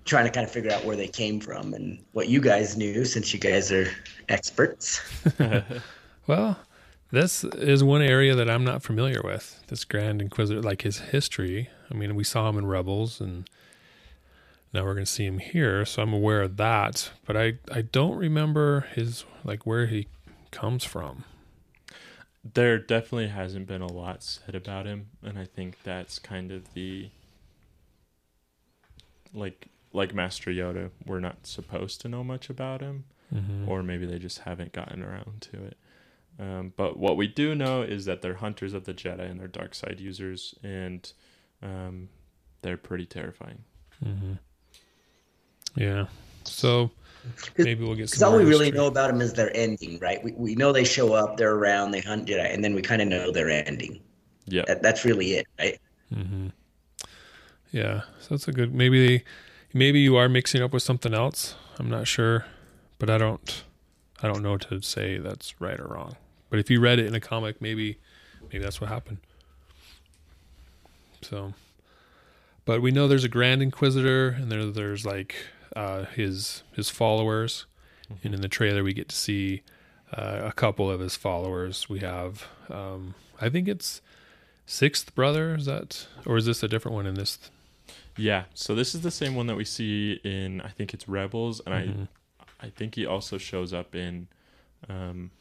trying 0.06 0.26
to 0.26 0.32
kind 0.32 0.46
of 0.46 0.52
figure 0.52 0.72
out 0.72 0.86
where 0.86 0.96
they 0.96 1.08
came 1.08 1.40
from 1.40 1.74
and 1.74 2.04
what 2.12 2.30
you 2.30 2.42
guys 2.42 2.78
knew, 2.78 3.06
since 3.06 3.34
you 3.34 3.40
guys 3.40 3.72
are 3.72 3.90
experts. 4.30 5.02
Well, 6.28 6.60
this 7.12 7.44
is 7.44 7.84
one 7.84 8.04
area 8.04 8.36
that 8.36 8.48
I'm 8.52 8.64
not 8.64 8.84
familiar 8.84 9.22
with. 9.24 9.64
This 9.68 9.84
Grand 9.84 10.22
Inquisitor, 10.22 10.62
like 10.62 10.84
his 10.84 11.00
history. 11.00 11.68
I 11.90 11.96
mean, 11.96 12.14
we 12.14 12.24
saw 12.24 12.48
him 12.50 12.58
in 12.60 12.68
Rebels, 12.68 13.20
and 13.20 13.50
Now 14.74 14.84
we're 14.86 14.94
going 14.94 15.06
to 15.06 15.12
see 15.12 15.26
him 15.26 15.40
here, 15.40 15.84
so 15.86 16.04
I'm 16.04 16.14
aware 16.14 16.42
of 16.44 16.58
that, 16.58 17.12
but 17.26 17.36
I 17.36 17.54
I 17.72 17.82
don't 17.82 18.18
remember 18.18 18.82
his 18.94 19.26
like 19.44 19.66
where 19.66 19.88
he 19.88 20.08
comes 20.52 20.84
from. 20.84 21.24
There 22.54 22.78
definitely 22.78 23.28
hasn't 23.30 23.68
been 23.68 23.82
a 23.82 23.92
lot 23.92 24.24
said 24.24 24.56
about 24.56 24.86
him, 24.86 25.08
and 25.24 25.38
I 25.40 25.46
think 25.46 25.82
that's 25.84 26.20
kind 26.20 26.52
of 26.52 26.74
the 26.74 27.10
like 29.34 29.68
like 29.92 30.14
Master 30.14 30.52
Yoda, 30.52 30.92
we're 31.06 31.20
not 31.20 31.48
supposed 31.48 32.00
to 32.02 32.08
know 32.08 32.24
much 32.24 32.50
about 32.50 32.82
him, 32.82 33.06
Mm-hmm. 33.34 33.68
or 33.70 33.82
maybe 33.84 34.06
they 34.08 34.18
just 34.20 34.40
haven't 34.40 34.72
gotten 34.72 35.04
around 35.04 35.42
to 35.52 35.64
it. 35.66 35.78
Um, 36.40 36.74
but 36.78 36.98
what 36.98 37.18
we 37.18 37.28
do 37.28 37.54
know 37.54 37.82
is 37.84 38.06
that 38.06 38.22
they're 38.24 38.36
hunters 38.36 38.74
of 38.74 38.86
the 38.86 38.94
Jedi 38.94 39.30
and 39.30 39.40
they're 39.40 39.48
dark 39.48 39.76
side 39.76 40.00
users, 40.00 40.56
and 40.64 41.12
um, 41.62 42.10
they're 42.62 42.78
pretty 42.78 43.06
terrifying. 43.06 43.64
Mm-hmm. 44.04 44.34
Yeah. 45.80 46.06
So 46.44 46.92
maybe 47.58 47.84
we'll 47.86 47.96
get 47.96 48.08
Because 48.08 48.22
all 48.22 48.34
we 48.34 48.40
more 48.44 48.50
really 48.50 48.66
history. 48.66 48.78
know 48.80 48.88
about 48.88 49.08
them 49.12 49.22
is 49.22 49.34
their 49.34 49.56
ending, 49.56 49.98
right? 50.00 50.22
We, 50.24 50.34
we 50.34 50.56
know 50.56 50.72
they 50.74 50.84
show 50.84 51.14
up, 51.14 51.38
they're 51.38 51.56
around, 51.56 51.92
they 51.92 52.02
hunt 52.02 52.28
Jedi, 52.28 52.54
and 52.54 52.64
then 52.64 52.76
we 52.76 52.82
kind 52.82 53.02
of 53.02 53.08
know 53.08 53.32
their 53.32 53.50
ending. 53.50 54.02
Yeah, 54.46 54.64
That, 54.68 54.82
that's 54.82 55.06
really 55.06 55.34
it, 55.34 55.48
right? 55.58 55.80
Mm-hmm. 56.14 56.48
Yeah, 57.72 58.02
so 58.20 58.28
that's 58.32 58.48
a 58.48 58.52
good. 58.52 58.74
Maybe, 58.74 59.24
maybe 59.74 60.00
you 60.00 60.16
are 60.18 60.28
mixing 60.28 60.62
up 60.62 60.74
with 60.74 60.82
something 60.84 61.14
else. 61.14 61.56
I'm 61.78 61.90
not 61.90 62.08
sure, 62.08 62.46
but 62.98 63.10
I 63.10 63.18
don't. 63.18 63.64
I 64.22 64.28
don't 64.28 64.42
know 64.42 64.58
to 64.58 64.82
say 64.82 65.18
that's 65.18 65.62
right 65.62 65.80
or 65.80 65.88
wrong. 65.88 66.18
But 66.50 66.60
if 66.60 66.70
you 66.70 66.82
read 66.82 67.00
it 67.00 67.06
in 67.06 67.14
a 67.16 67.22
comic, 67.22 67.62
maybe, 67.62 68.00
maybe 68.52 68.62
that's 68.64 68.82
what 68.82 68.90
happened. 68.90 69.20
So, 71.22 71.54
but 72.66 72.82
we 72.82 72.92
know 72.92 73.08
there's 73.08 73.24
a 73.24 73.30
Grand 73.30 73.62
Inquisitor, 73.62 74.30
and 74.30 74.52
there 74.52 74.66
there's 74.66 75.06
like 75.06 75.36
uh, 75.76 76.06
his 76.06 76.64
his 76.74 76.90
followers, 76.90 77.66
and 78.24 78.34
in 78.34 78.42
the 78.42 78.48
trailer 78.48 78.84
we 78.84 78.94
get 78.94 79.10
to 79.10 79.16
see 79.16 79.62
uh, 80.16 80.42
a 80.44 80.52
couple 80.52 80.90
of 80.90 81.00
his 81.00 81.16
followers. 81.16 81.88
We 81.90 82.00
have, 82.00 82.46
um, 82.70 83.14
I 83.40 83.50
think 83.50 83.68
it's 83.68 84.02
sixth 84.66 85.14
brother. 85.16 85.56
Is 85.56 85.66
that, 85.66 86.08
or 86.26 86.38
is 86.38 86.46
this 86.46 86.64
a 86.64 86.68
different 86.68 86.96
one 86.96 87.06
in 87.06 87.16
this? 87.16 87.38
yeah. 88.18 88.44
So 88.54 88.76
this 88.76 88.94
is 88.96 89.02
the 89.02 89.12
same 89.12 89.36
one 89.36 89.48
that 89.48 89.56
we 89.56 89.66
see 89.66 90.20
in 90.24 90.62
I 90.62 90.70
think 90.70 90.94
it's 90.94 91.08
Rebels, 91.08 91.62
and 91.66 91.74
Mhm. 91.76 92.08
I 92.60 92.68
I 92.68 92.70
think 92.70 92.96
he 92.96 93.06
also 93.06 93.38
shows 93.38 93.74
up 93.74 93.96
in 93.96 94.28
um, 94.90 95.32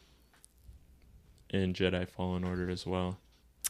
in 1.49 1.73
Jedi 1.73 2.07
Fallen 2.07 2.43
Order 2.43 2.69
as 2.69 2.85
well. 2.85 3.17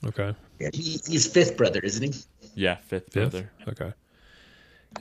Okay, 0.05 0.33
Yeah, 0.59 0.69
he, 0.73 0.97
he's 1.07 1.27
fifth 1.27 1.57
brother, 1.57 1.79
isn't 1.81 2.13
he? 2.13 2.21
Yeah, 2.55 2.75
fifth, 2.75 3.11
fifth. 3.11 3.31
brother. 3.31 3.51
Okay, 3.67 3.93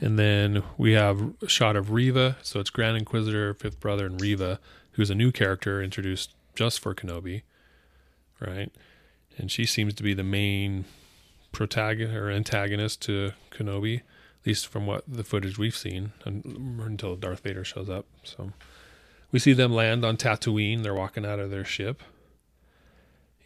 and 0.00 0.18
then 0.18 0.62
we 0.76 0.92
have 0.92 1.34
a 1.42 1.48
shot 1.48 1.76
of 1.76 1.90
Reva. 1.90 2.36
So 2.42 2.60
it's 2.60 2.70
Grand 2.70 2.96
Inquisitor, 2.96 3.54
fifth 3.54 3.80
brother, 3.80 4.06
and 4.06 4.20
Reva, 4.20 4.60
who's 4.92 5.10
a 5.10 5.14
new 5.14 5.32
character 5.32 5.82
introduced 5.82 6.34
just 6.54 6.80
for 6.80 6.94
Kenobi, 6.94 7.42
right? 8.40 8.70
And 9.36 9.50
she 9.50 9.64
seems 9.64 9.94
to 9.94 10.02
be 10.02 10.14
the 10.14 10.24
main 10.24 10.84
protagonist 11.52 12.14
or 12.14 12.30
antagonist 12.30 13.00
to 13.02 13.32
Kenobi, 13.50 13.98
at 13.98 14.46
least 14.46 14.66
from 14.66 14.86
what 14.86 15.04
the 15.06 15.24
footage 15.24 15.58
we've 15.58 15.76
seen, 15.76 16.12
until 16.24 17.16
Darth 17.16 17.40
Vader 17.40 17.64
shows 17.64 17.88
up. 17.88 18.06
So 18.24 18.52
we 19.30 19.38
see 19.38 19.52
them 19.52 19.72
land 19.72 20.04
on 20.04 20.16
Tatooine. 20.16 20.82
They're 20.82 20.94
walking 20.94 21.24
out 21.24 21.38
of 21.38 21.50
their 21.50 21.64
ship, 21.64 22.02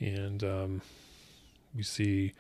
and 0.01 0.43
um, 0.43 0.83
we 1.75 1.83
see 1.83 2.33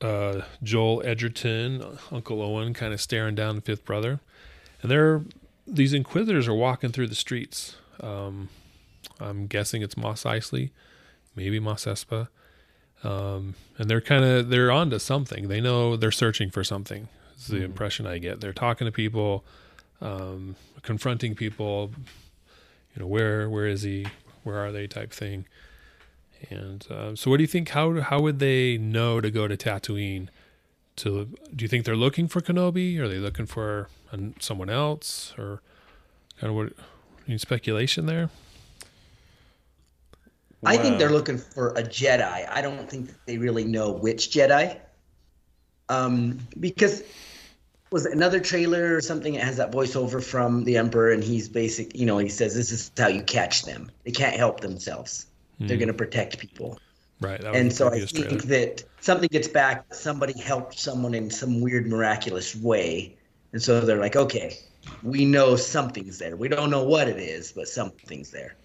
uh, 0.00 0.42
Joel 0.62 1.02
Edgerton, 1.04 1.84
Uncle 2.10 2.42
Owen, 2.42 2.74
kind 2.74 2.92
of 2.92 3.00
staring 3.00 3.34
down 3.34 3.56
the 3.56 3.60
fifth 3.60 3.84
brother, 3.84 4.20
and 4.82 4.90
they're 4.90 5.22
these 5.66 5.92
Inquisitors 5.92 6.48
are 6.48 6.54
walking 6.54 6.90
through 6.90 7.06
the 7.06 7.14
streets. 7.14 7.76
Um, 8.00 8.48
I'm 9.20 9.46
guessing 9.46 9.82
it's 9.82 9.96
Mos 9.96 10.24
Eisley, 10.24 10.70
maybe 11.36 11.60
Mos 11.60 11.84
Espa, 11.84 12.28
um, 13.04 13.54
and 13.78 13.88
they're 13.88 14.00
kind 14.00 14.24
of 14.24 14.48
they're 14.48 14.70
onto 14.70 14.98
something. 14.98 15.48
They 15.48 15.60
know 15.60 15.96
they're 15.96 16.10
searching 16.10 16.50
for 16.50 16.64
something. 16.64 17.08
Is 17.36 17.46
the 17.46 17.62
impression 17.62 18.06
I 18.06 18.18
get. 18.18 18.42
They're 18.42 18.52
talking 18.52 18.84
to 18.84 18.92
people, 18.92 19.44
um, 20.02 20.56
confronting 20.82 21.34
people. 21.34 21.92
You 22.94 23.00
know, 23.00 23.06
where 23.06 23.48
where 23.48 23.66
is 23.66 23.82
he? 23.82 24.06
Where 24.42 24.58
are 24.58 24.72
they? 24.72 24.86
Type 24.86 25.12
thing. 25.12 25.46
And 26.48 26.86
uh, 26.90 27.14
so, 27.16 27.30
what 27.30 27.36
do 27.36 27.42
you 27.42 27.48
think? 27.48 27.70
How 27.70 28.00
how 28.00 28.20
would 28.20 28.38
they 28.38 28.78
know 28.78 29.20
to 29.20 29.30
go 29.30 29.46
to 29.46 29.56
Tatooine? 29.56 30.28
To 30.96 31.26
do 31.54 31.64
you 31.64 31.68
think 31.68 31.84
they're 31.84 31.96
looking 31.96 32.28
for 32.28 32.40
Kenobi? 32.40 32.98
Are 32.98 33.08
they 33.08 33.18
looking 33.18 33.46
for 33.46 33.88
an, 34.10 34.34
someone 34.40 34.70
else, 34.70 35.34
or 35.36 35.60
kind 36.40 36.50
of 36.50 36.56
what? 36.56 36.72
Any 37.28 37.38
speculation 37.38 38.06
there? 38.06 38.30
I 40.64 40.76
think 40.76 40.98
they're 40.98 41.10
looking 41.10 41.38
for 41.38 41.70
a 41.70 41.82
Jedi. 41.82 42.48
I 42.50 42.60
don't 42.60 42.88
think 42.90 43.06
that 43.08 43.26
they 43.26 43.38
really 43.38 43.64
know 43.64 43.92
which 43.92 44.30
Jedi. 44.30 44.78
Um, 45.88 46.38
because 46.58 47.02
was 47.90 48.06
it 48.06 48.12
another 48.12 48.40
trailer 48.40 48.94
or 48.94 49.00
something 49.00 49.34
that 49.34 49.42
has 49.42 49.56
that 49.56 49.72
voiceover 49.72 50.22
from 50.22 50.64
the 50.64 50.76
Emperor, 50.76 51.10
and 51.10 51.24
he's 51.24 51.48
basic. 51.48 51.96
You 51.96 52.06
know, 52.06 52.18
he 52.18 52.28
says 52.28 52.54
this 52.54 52.70
is 52.72 52.90
how 52.96 53.08
you 53.08 53.22
catch 53.22 53.64
them. 53.64 53.90
They 54.04 54.12
can't 54.12 54.36
help 54.36 54.60
themselves. 54.60 55.26
They're 55.68 55.76
going 55.76 55.88
to 55.88 55.94
protect 55.94 56.38
people. 56.38 56.78
Right. 57.20 57.40
That 57.40 57.54
And 57.54 57.72
so 57.72 57.88
I 57.88 58.00
think 58.00 58.28
trailer. 58.28 58.40
that 58.42 58.84
something 59.00 59.28
gets 59.30 59.48
back. 59.48 59.92
Somebody 59.92 60.38
helped 60.38 60.78
someone 60.78 61.14
in 61.14 61.30
some 61.30 61.60
weird, 61.60 61.86
miraculous 61.86 62.56
way, 62.56 63.16
and 63.52 63.62
so 63.62 63.80
they're 63.80 64.00
like, 64.00 64.16
okay, 64.16 64.56
we 65.02 65.24
know 65.24 65.56
something's 65.56 66.18
there. 66.18 66.36
We 66.36 66.48
don't 66.48 66.70
know 66.70 66.84
what 66.84 67.08
it 67.08 67.18
is, 67.18 67.52
but 67.52 67.68
something's 67.68 68.30
there. 68.30 68.56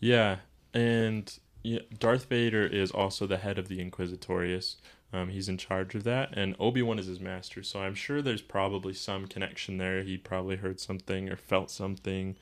Yeah, 0.00 0.38
and 0.74 1.32
yeah, 1.62 1.80
Darth 1.98 2.24
Vader 2.24 2.66
is 2.66 2.90
also 2.90 3.26
the 3.26 3.36
head 3.38 3.58
of 3.58 3.68
the 3.68 3.78
Inquisitorius. 3.78 4.76
Um, 5.12 5.28
he's 5.28 5.48
in 5.48 5.58
charge 5.58 5.94
of 5.94 6.04
that, 6.04 6.30
and 6.32 6.56
Obi 6.58 6.82
Wan 6.82 6.98
is 6.98 7.06
his 7.06 7.20
master. 7.20 7.62
So 7.62 7.80
I'm 7.80 7.94
sure 7.94 8.22
there's 8.22 8.42
probably 8.42 8.94
some 8.94 9.26
connection 9.26 9.76
there. 9.76 10.02
He 10.02 10.16
probably 10.16 10.56
heard 10.56 10.80
something 10.80 11.28
or 11.28 11.36
felt 11.36 11.70
something, 11.70 12.36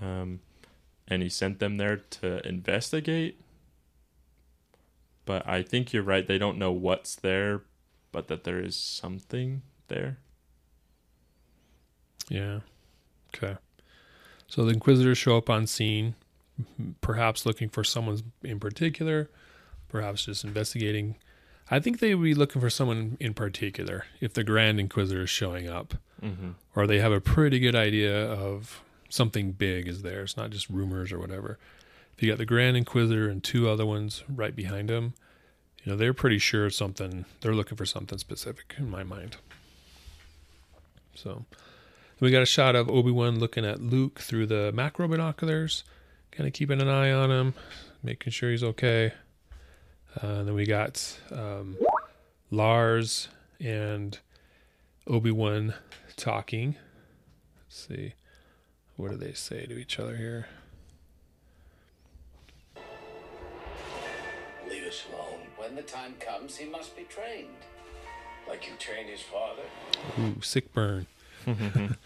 um, 0.00 0.40
and 1.10 1.22
he 1.22 1.28
sent 1.28 1.58
them 1.58 1.76
there 1.76 1.96
to 1.96 2.46
investigate. 2.48 3.40
But 5.26 5.46
I 5.46 5.62
think 5.62 5.92
you're 5.92 6.02
right. 6.02 6.26
They 6.26 6.38
don't 6.38 6.56
know 6.58 6.72
what's 6.72 7.14
there, 7.16 7.62
but 8.12 8.28
that 8.28 8.44
there 8.44 8.58
is 8.60 8.76
something 8.76 9.62
there. 9.88 10.18
Yeah. 12.28 12.60
Okay. 13.34 13.56
So 14.46 14.64
the 14.64 14.72
Inquisitors 14.72 15.18
show 15.18 15.36
up 15.36 15.48
on 15.50 15.66
scene, 15.66 16.14
perhaps 17.00 17.46
looking 17.46 17.68
for 17.68 17.84
someone 17.84 18.32
in 18.42 18.58
particular, 18.58 19.30
perhaps 19.88 20.24
just 20.24 20.44
investigating. 20.44 21.16
I 21.70 21.78
think 21.78 22.00
they 22.00 22.14
would 22.14 22.24
be 22.24 22.34
looking 22.34 22.60
for 22.60 22.70
someone 22.70 23.16
in 23.20 23.32
particular 23.34 24.06
if 24.20 24.32
the 24.34 24.42
Grand 24.42 24.80
Inquisitor 24.80 25.22
is 25.22 25.30
showing 25.30 25.68
up, 25.68 25.94
Mm-hmm. 26.20 26.50
or 26.76 26.86
they 26.86 26.98
have 26.98 27.12
a 27.12 27.20
pretty 27.20 27.58
good 27.60 27.74
idea 27.76 28.26
of 28.30 28.82
something 29.10 29.52
big 29.52 29.86
is 29.86 30.00
there. 30.00 30.22
It's 30.22 30.36
not 30.36 30.50
just 30.50 30.70
rumors 30.70 31.12
or 31.12 31.18
whatever. 31.18 31.58
If 32.16 32.22
you 32.22 32.30
got 32.30 32.38
the 32.38 32.46
Grand 32.46 32.76
Inquisitor 32.76 33.28
and 33.28 33.44
two 33.44 33.68
other 33.68 33.84
ones 33.84 34.24
right 34.28 34.56
behind 34.56 34.90
him, 34.90 35.12
you 35.84 35.92
know 35.92 35.98
they're 35.98 36.14
pretty 36.14 36.38
sure 36.38 36.70
something. 36.70 37.26
They're 37.42 37.54
looking 37.54 37.76
for 37.76 37.86
something 37.86 38.18
specific 38.18 38.74
in 38.78 38.90
my 38.90 39.02
mind. 39.02 39.36
So. 41.14 41.44
We 42.20 42.30
got 42.30 42.42
a 42.42 42.46
shot 42.46 42.76
of 42.76 42.90
Obi 42.90 43.10
Wan 43.10 43.38
looking 43.38 43.64
at 43.64 43.80
Luke 43.80 44.18
through 44.20 44.44
the 44.44 44.72
macro 44.72 45.08
binoculars, 45.08 45.84
kind 46.30 46.46
of 46.46 46.52
keeping 46.52 46.82
an 46.82 46.88
eye 46.88 47.10
on 47.10 47.30
him, 47.30 47.54
making 48.02 48.30
sure 48.32 48.50
he's 48.50 48.62
okay. 48.62 49.14
Uh, 50.22 50.26
and 50.26 50.48
then 50.48 50.54
we 50.54 50.66
got 50.66 51.18
um, 51.32 51.78
Lars 52.50 53.28
and 53.58 54.18
Obi 55.06 55.30
Wan 55.30 55.72
talking. 56.16 56.76
Let's 57.64 57.86
see, 57.88 58.12
what 59.00 59.10
do 59.10 59.16
they 59.16 59.32
say 59.32 59.66
to 59.66 59.78
each 59.78 59.98
other 59.98 60.16
here? 60.16 60.46
Leave 64.68 64.84
us 64.84 65.04
alone. 65.12 65.40
When 65.56 65.74
the 65.74 65.82
time 65.82 66.14
comes, 66.20 66.56
he 66.56 66.68
must 66.68 66.96
be 66.96 67.04
trained. 67.04 67.48
Like 68.48 68.66
you 68.66 68.72
trained 68.78 69.08
his 69.08 69.20
father. 69.22 69.62
Ooh, 70.18 70.40
sick 70.42 70.72
burn. 70.72 71.06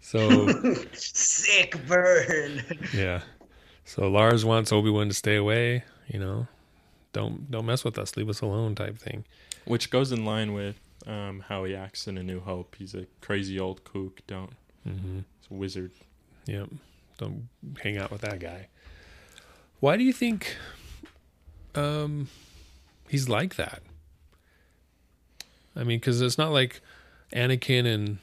so 0.00 0.48
Sick 0.92 1.76
burn. 1.86 2.62
yeah, 2.92 3.20
so 3.84 4.08
Lars 4.08 4.44
wants 4.44 4.72
Obi 4.72 4.90
Wan 4.90 5.08
to 5.08 5.14
stay 5.14 5.36
away. 5.36 5.84
You 6.08 6.18
know, 6.18 6.46
don't 7.12 7.50
don't 7.50 7.66
mess 7.66 7.84
with 7.84 7.98
us, 7.98 8.16
leave 8.16 8.28
us 8.28 8.40
alone, 8.40 8.74
type 8.74 8.98
thing. 8.98 9.24
Which 9.66 9.90
goes 9.90 10.10
in 10.10 10.24
line 10.24 10.52
with 10.52 10.80
um, 11.06 11.44
how 11.48 11.62
he 11.64 11.76
acts 11.76 12.08
in 12.08 12.18
A 12.18 12.22
New 12.22 12.40
Hope. 12.40 12.74
He's 12.78 12.94
a 12.94 13.06
crazy 13.20 13.60
old 13.60 13.84
kook. 13.84 14.20
Don't. 14.26 14.50
Mm-hmm. 14.88 15.18
He's 15.40 15.50
a 15.50 15.54
wizard. 15.54 15.92
Yep. 16.46 16.68
Don't 17.18 17.48
hang 17.82 17.98
out 17.98 18.10
with 18.10 18.22
that 18.22 18.40
guy. 18.40 18.68
Why 19.80 19.96
do 19.96 20.04
you 20.04 20.12
think 20.12 20.56
um 21.74 22.28
he's 23.08 23.28
like 23.28 23.56
that? 23.56 23.82
I 25.74 25.84
mean, 25.84 26.00
cuz 26.00 26.20
it's 26.20 26.38
not 26.38 26.52
like 26.52 26.80
Anakin 27.32 27.86
and 27.86 28.18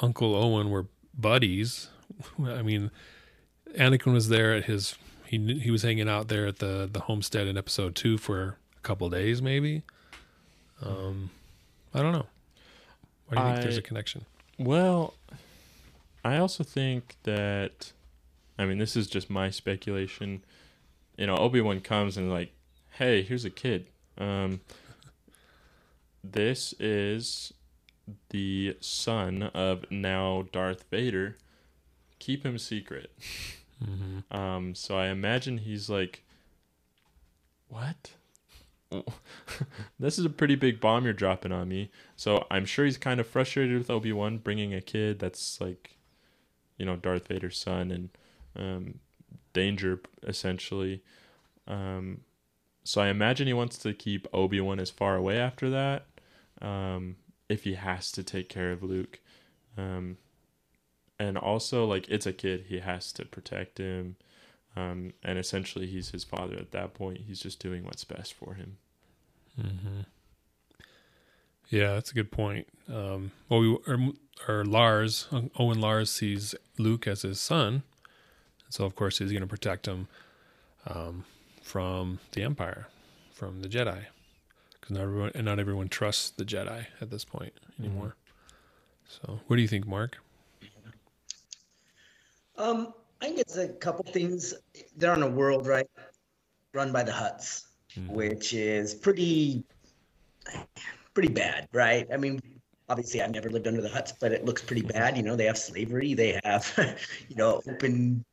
Uncle 0.00 0.34
Owen 0.34 0.70
were 0.70 0.86
buddies. 1.16 1.88
I 2.44 2.62
mean, 2.62 2.90
Anakin 3.76 4.12
was 4.12 4.28
there 4.28 4.54
at 4.54 4.64
his 4.64 4.94
he 5.26 5.58
he 5.58 5.70
was 5.70 5.82
hanging 5.82 6.08
out 6.08 6.28
there 6.28 6.46
at 6.46 6.58
the 6.58 6.88
the 6.90 7.00
homestead 7.00 7.46
in 7.46 7.58
episode 7.58 7.94
two 7.94 8.16
for 8.16 8.56
a 8.76 8.80
couple 8.82 9.08
days, 9.10 9.42
maybe. 9.42 9.82
Um, 10.82 11.30
I 11.92 12.02
don't 12.02 12.12
know. 12.12 12.26
Why 13.26 13.36
do 13.36 13.40
you 13.42 13.52
think 13.54 13.62
there's 13.62 13.76
a 13.76 13.82
connection? 13.82 14.24
Well, 14.58 15.14
I 16.24 16.38
also 16.38 16.64
think 16.64 17.16
that, 17.22 17.92
I 18.58 18.64
mean, 18.66 18.78
this 18.78 18.96
is 18.96 19.06
just 19.06 19.30
my 19.30 19.50
speculation. 19.50 20.44
You 21.16 21.26
know, 21.26 21.36
Obi 21.36 21.60
Wan 21.60 21.80
comes 21.80 22.16
and 22.16 22.30
like, 22.30 22.52
hey, 22.92 23.22
here's 23.22 23.44
a 23.44 23.50
kid. 23.50 23.86
Um, 24.16 24.60
this 26.24 26.74
is 26.80 27.52
the 28.30 28.76
son 28.80 29.44
of 29.54 29.84
now 29.90 30.46
Darth 30.52 30.84
Vader. 30.90 31.36
Keep 32.18 32.44
him 32.44 32.58
secret. 32.58 33.12
Um, 34.30 34.74
so 34.74 34.98
I 34.98 35.06
imagine 35.08 35.58
he's 35.58 35.88
like, 35.88 36.24
what? 37.68 38.12
this 40.00 40.18
is 40.18 40.24
a 40.24 40.30
pretty 40.30 40.56
big 40.56 40.80
bomb 40.80 41.04
you're 41.04 41.12
dropping 41.12 41.52
on 41.52 41.68
me. 41.68 41.90
So 42.16 42.46
I'm 42.50 42.64
sure 42.64 42.84
he's 42.84 42.98
kind 42.98 43.20
of 43.20 43.26
frustrated 43.26 43.78
with 43.78 43.90
Obi 43.90 44.12
Wan 44.12 44.38
bringing 44.38 44.74
a 44.74 44.80
kid 44.80 45.18
that's 45.18 45.60
like, 45.60 45.97
you 46.78 46.86
know, 46.86 46.96
Darth 46.96 47.28
Vader's 47.28 47.58
son 47.58 47.90
and 47.90 48.08
um, 48.56 49.00
danger 49.52 50.00
essentially. 50.26 51.02
Um, 51.66 52.22
so 52.84 53.02
I 53.02 53.08
imagine 53.08 53.46
he 53.46 53.52
wants 53.52 53.76
to 53.78 53.92
keep 53.92 54.26
Obi 54.32 54.60
Wan 54.60 54.80
as 54.80 54.90
far 54.90 55.16
away 55.16 55.38
after 55.38 55.68
that, 55.70 56.06
um, 56.62 57.16
if 57.48 57.64
he 57.64 57.74
has 57.74 58.10
to 58.12 58.22
take 58.22 58.48
care 58.48 58.72
of 58.72 58.82
Luke. 58.82 59.20
Um, 59.76 60.16
and 61.18 61.36
also, 61.36 61.84
like, 61.84 62.08
it's 62.08 62.26
a 62.26 62.32
kid; 62.32 62.66
he 62.68 62.78
has 62.78 63.12
to 63.12 63.24
protect 63.24 63.78
him. 63.78 64.16
Um, 64.76 65.12
and 65.22 65.38
essentially, 65.38 65.86
he's 65.86 66.10
his 66.10 66.24
father 66.24 66.56
at 66.56 66.70
that 66.70 66.94
point. 66.94 67.22
He's 67.26 67.40
just 67.40 67.58
doing 67.58 67.84
what's 67.84 68.04
best 68.04 68.32
for 68.32 68.54
him. 68.54 68.78
Yeah, 71.68 71.94
that's 71.94 72.10
a 72.10 72.14
good 72.14 72.30
point. 72.30 72.66
Um, 72.88 73.32
well, 73.48 73.60
we, 73.60 73.68
or, 73.86 73.98
or 74.46 74.64
Lars, 74.64 75.28
Owen 75.58 75.80
Lars 75.80 76.10
sees 76.10 76.54
Luke 76.78 77.06
as 77.06 77.22
his 77.22 77.38
son, 77.38 77.82
so 78.70 78.84
of 78.84 78.96
course 78.96 79.18
he's 79.18 79.30
going 79.30 79.42
to 79.42 79.46
protect 79.48 79.86
him 79.86 80.08
um, 80.86 81.24
from 81.62 82.20
the 82.32 82.42
Empire, 82.42 82.88
from 83.32 83.60
the 83.60 83.68
Jedi, 83.68 84.04
because 84.72 84.96
not 84.96 85.02
everyone 85.02 85.32
and 85.34 85.44
not 85.44 85.58
everyone 85.58 85.88
trusts 85.88 86.30
the 86.30 86.44
Jedi 86.44 86.86
at 87.00 87.10
this 87.10 87.24
point 87.24 87.52
anymore. 87.78 88.14
So, 89.08 89.40
what 89.46 89.56
do 89.56 89.62
you 89.62 89.68
think, 89.68 89.86
Mark? 89.86 90.18
Um, 92.56 92.92
I 93.20 93.26
think 93.26 93.38
it's 93.40 93.56
a 93.56 93.68
couple 93.68 94.04
things. 94.04 94.54
They're 94.96 95.12
on 95.12 95.22
a 95.22 95.28
world, 95.28 95.66
right, 95.66 95.86
run 96.74 96.92
by 96.92 97.02
the 97.02 97.12
Hutts, 97.12 97.64
which 98.08 98.52
is 98.52 98.94
pretty, 98.94 99.64
pretty 101.18 101.34
bad, 101.34 101.66
right? 101.72 102.06
I 102.14 102.16
mean, 102.16 102.40
obviously, 102.88 103.20
I've 103.20 103.32
never 103.32 103.50
lived 103.50 103.66
under 103.66 103.82
the 103.82 103.88
Hutts, 103.88 104.12
but 104.20 104.30
it 104.30 104.44
looks 104.44 104.62
pretty 104.62 104.82
bad. 104.82 105.16
You 105.16 105.24
know, 105.24 105.34
they 105.34 105.46
have 105.46 105.58
slavery, 105.58 106.14
they 106.14 106.38
have, 106.44 106.72
you 107.28 107.34
know, 107.34 107.60
open 107.68 108.24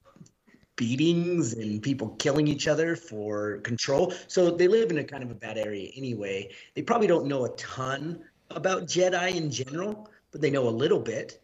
beatings 0.75 1.53
and 1.53 1.81
people 1.81 2.09
killing 2.19 2.47
each 2.47 2.67
other 2.67 2.95
for 2.95 3.57
control. 3.61 4.13
So 4.27 4.51
they 4.51 4.67
live 4.67 4.91
in 4.91 4.99
a 4.99 5.03
kind 5.03 5.23
of 5.23 5.31
a 5.31 5.33
bad 5.33 5.57
area 5.57 5.89
anyway. 5.95 6.51
They 6.75 6.83
probably 6.83 7.07
don't 7.07 7.25
know 7.25 7.45
a 7.45 7.49
ton 7.55 8.23
about 8.51 8.83
Jedi 8.83 9.33
in 9.35 9.49
general, 9.49 10.07
but 10.29 10.41
they 10.41 10.51
know 10.51 10.67
a 10.67 10.75
little 10.83 10.99
bit. 10.99 11.41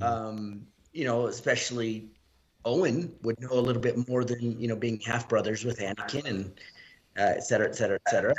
Um, 0.00 0.64
you 0.92 1.06
know, 1.06 1.26
especially 1.26 2.06
Owen 2.64 3.12
would 3.22 3.40
know 3.40 3.50
a 3.50 3.58
little 3.60 3.82
bit 3.82 4.08
more 4.08 4.22
than 4.24 4.60
you 4.60 4.68
know 4.68 4.76
being 4.76 5.00
half 5.00 5.28
brothers 5.28 5.64
with 5.64 5.80
Anakin 5.80 6.24
and 6.24 6.44
uh, 7.18 7.34
et 7.36 7.42
cetera, 7.42 7.66
et 7.66 7.74
cetera, 7.74 7.98
et 8.06 8.10
cetera. 8.10 8.34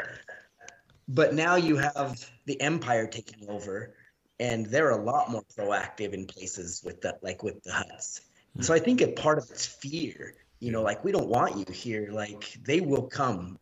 But 1.10 1.36
now 1.36 1.56
you 1.56 1.76
have 1.76 2.32
the 2.46 2.60
Empire 2.62 3.08
taking 3.08 3.50
over, 3.50 3.96
and 4.40 4.66
they're 4.66 4.92
a 4.92 5.04
lot 5.04 5.32
more 5.32 5.44
proactive 5.58 6.14
in 6.14 6.26
places 6.26 6.82
with 6.84 7.02
the 7.02 7.18
like 7.22 7.44
with 7.44 7.62
the 7.64 7.72
Hutts. 7.72 8.22
So 8.62 8.74
I 8.74 8.80
think 8.80 9.02
a 9.02 9.08
part 9.08 9.38
of 9.38 9.50
it's 9.50 9.66
fear. 9.66 10.36
You 10.60 10.72
know, 10.72 10.82
like 10.82 11.04
we 11.04 11.12
don't 11.12 11.28
want 11.28 11.58
you 11.58 11.74
here. 11.74 12.10
Like 12.12 12.58
they 12.64 12.82
will 12.82 13.04
come. 13.04 13.60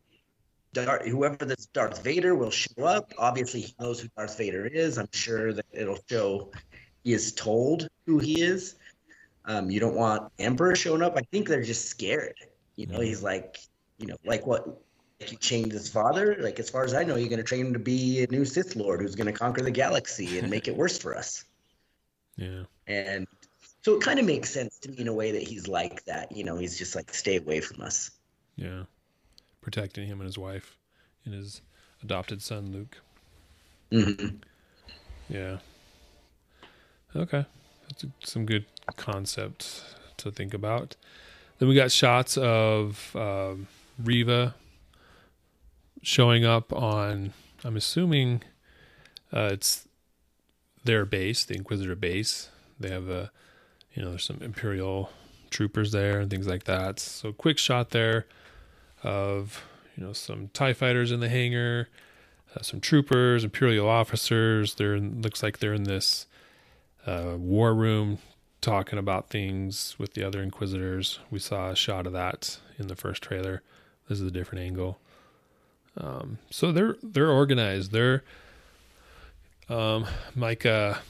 Darth, 0.72 1.06
whoever 1.06 1.44
this 1.44 1.66
Darth 1.66 2.02
Vader 2.02 2.34
will 2.34 2.50
show 2.50 2.84
up. 2.84 3.12
Obviously, 3.18 3.60
he 3.60 3.74
knows 3.78 4.00
who 4.00 4.08
Darth 4.16 4.36
Vader 4.36 4.66
is. 4.66 4.98
I'm 4.98 5.08
sure 5.12 5.52
that 5.52 5.66
it'll 5.72 5.98
show 6.08 6.50
he 7.04 7.12
is 7.12 7.32
told 7.32 7.88
who 8.06 8.18
he 8.18 8.40
is. 8.40 8.76
Um, 9.44 9.70
you 9.70 9.78
don't 9.78 9.94
want 9.94 10.32
Emperor 10.38 10.74
showing 10.74 11.02
up. 11.02 11.16
I 11.16 11.22
think 11.30 11.48
they're 11.48 11.62
just 11.62 11.88
scared. 11.88 12.34
You 12.76 12.86
know, 12.86 13.00
he's 13.00 13.22
like, 13.22 13.58
you 13.98 14.06
know, 14.06 14.16
like 14.24 14.46
what? 14.46 14.83
Like 15.20 15.32
you 15.32 15.38
chained 15.38 15.72
his 15.72 15.88
father. 15.88 16.36
Like 16.40 16.58
as 16.58 16.68
far 16.68 16.84
as 16.84 16.92
I 16.94 17.04
know, 17.04 17.16
you're 17.16 17.28
going 17.28 17.38
to 17.38 17.44
train 17.44 17.66
him 17.66 17.72
to 17.72 17.78
be 17.78 18.22
a 18.24 18.26
new 18.30 18.44
Sith 18.44 18.76
Lord 18.76 19.00
who's 19.00 19.14
going 19.14 19.26
to 19.26 19.32
conquer 19.32 19.62
the 19.62 19.70
galaxy 19.70 20.38
and 20.38 20.50
make 20.50 20.68
it 20.68 20.76
worse 20.76 20.98
for 20.98 21.16
us. 21.16 21.44
Yeah, 22.36 22.64
And 22.88 23.28
so 23.82 23.94
it 23.94 24.02
kind 24.02 24.18
of 24.18 24.26
makes 24.26 24.50
sense 24.50 24.76
to 24.80 24.90
me 24.90 24.96
in 24.98 25.06
a 25.06 25.12
way 25.12 25.30
that 25.30 25.42
he's 25.44 25.68
like 25.68 26.04
that. 26.06 26.36
You 26.36 26.42
know, 26.42 26.56
he's 26.56 26.76
just 26.76 26.96
like, 26.96 27.14
stay 27.14 27.36
away 27.36 27.60
from 27.60 27.80
us. 27.80 28.10
yeah, 28.56 28.86
protecting 29.60 30.08
him 30.08 30.18
and 30.20 30.26
his 30.26 30.36
wife 30.36 30.76
and 31.24 31.32
his 31.32 31.60
adopted 32.02 32.42
son 32.42 32.72
Luke. 32.72 32.98
hmm 33.92 34.36
Yeah. 35.28 35.58
Okay. 37.14 37.46
That's 37.88 38.02
a, 38.02 38.08
some 38.24 38.46
good 38.46 38.64
concept 38.96 39.84
to 40.16 40.32
think 40.32 40.54
about. 40.54 40.96
Then 41.58 41.68
we 41.68 41.76
got 41.76 41.92
shots 41.92 42.36
of 42.36 43.14
um, 43.14 43.68
Reva 44.02 44.56
showing 46.04 46.44
up 46.44 46.72
on, 46.72 47.32
I'm 47.64 47.76
assuming 47.76 48.42
uh, 49.32 49.50
it's 49.52 49.88
their 50.84 51.04
base, 51.04 51.44
the 51.44 51.54
Inquisitor 51.54 51.96
base. 51.96 52.50
They 52.78 52.90
have 52.90 53.08
a, 53.08 53.30
you 53.94 54.02
know, 54.02 54.10
there's 54.10 54.24
some 54.24 54.38
Imperial 54.40 55.10
troopers 55.50 55.92
there 55.92 56.20
and 56.20 56.30
things 56.30 56.46
like 56.46 56.64
that. 56.64 57.00
So 57.00 57.32
quick 57.32 57.58
shot 57.58 57.90
there 57.90 58.26
of, 59.02 59.64
you 59.96 60.04
know, 60.04 60.12
some 60.12 60.48
TIE 60.48 60.72
fighters 60.72 61.10
in 61.10 61.20
the 61.20 61.28
hangar 61.28 61.88
uh, 62.54 62.62
some 62.62 62.80
troopers, 62.80 63.44
imperial 63.44 63.88
officers. 63.88 64.74
They're 64.74 64.94
in, 64.94 65.22
looks 65.22 65.42
like 65.42 65.58
they're 65.58 65.74
in 65.74 65.84
this 65.84 66.26
uh, 67.06 67.34
war 67.36 67.74
room 67.74 68.18
talking 68.60 68.98
about 68.98 69.28
things 69.28 69.96
with 69.98 70.14
the 70.14 70.24
other 70.24 70.42
inquisitors. 70.42 71.18
We 71.30 71.38
saw 71.38 71.70
a 71.70 71.76
shot 71.76 72.06
of 72.06 72.12
that 72.12 72.58
in 72.78 72.88
the 72.88 72.96
first 72.96 73.22
trailer. 73.22 73.62
This 74.08 74.20
is 74.20 74.26
a 74.26 74.30
different 74.30 74.64
angle. 74.64 74.98
Um, 75.96 76.38
so 76.50 76.72
they're 76.72 76.96
they're 77.02 77.30
organized. 77.30 77.92
They're 77.92 78.24
um, 79.68 80.06
like 80.36 80.64
a 80.64 81.00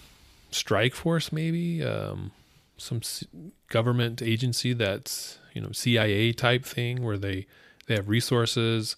strike 0.51 0.95
force, 0.95 1.33
maybe 1.33 1.83
um, 1.83 2.33
some 2.77 3.03
c- 3.03 3.27
government 3.69 4.23
agency 4.23 4.73
that's 4.73 5.39
you 5.55 5.61
know 5.61 5.73
CIA 5.73 6.33
type 6.33 6.65
thing 6.65 7.03
where 7.03 7.19
they 7.19 7.47
they 7.87 7.95
have 7.95 8.09
resources. 8.09 8.97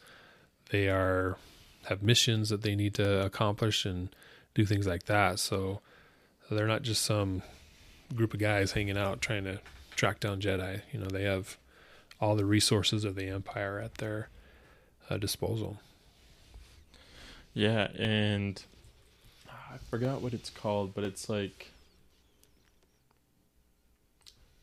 They 0.70 0.88
are 0.88 1.36
have 1.84 2.02
missions 2.02 2.48
that 2.48 2.62
they 2.62 2.74
need 2.74 2.94
to 2.94 3.24
accomplish 3.24 3.84
and 3.84 4.08
do 4.54 4.64
things 4.64 4.86
like 4.86 5.04
that. 5.04 5.38
So 5.38 5.80
they're 6.50 6.66
not 6.66 6.82
just 6.82 7.02
some 7.02 7.42
group 8.14 8.34
of 8.34 8.40
guys 8.40 8.72
hanging 8.72 8.98
out 8.98 9.20
trying 9.20 9.44
to 9.44 9.60
track 9.94 10.20
down 10.20 10.40
Jedi. 10.40 10.82
You 10.92 11.00
know, 11.00 11.06
they 11.06 11.24
have 11.24 11.56
all 12.20 12.34
the 12.34 12.44
resources 12.44 13.04
of 13.04 13.14
the 13.14 13.28
Empire 13.28 13.78
at 13.78 13.96
their 13.96 14.28
uh, 15.10 15.16
disposal. 15.18 15.78
Yeah, 17.54 17.88
and 17.98 18.62
ah, 19.48 19.72
I 19.74 19.78
forgot 19.90 20.20
what 20.20 20.34
it's 20.34 20.50
called, 20.50 20.94
but 20.94 21.04
it's 21.04 21.28
like 21.28 21.70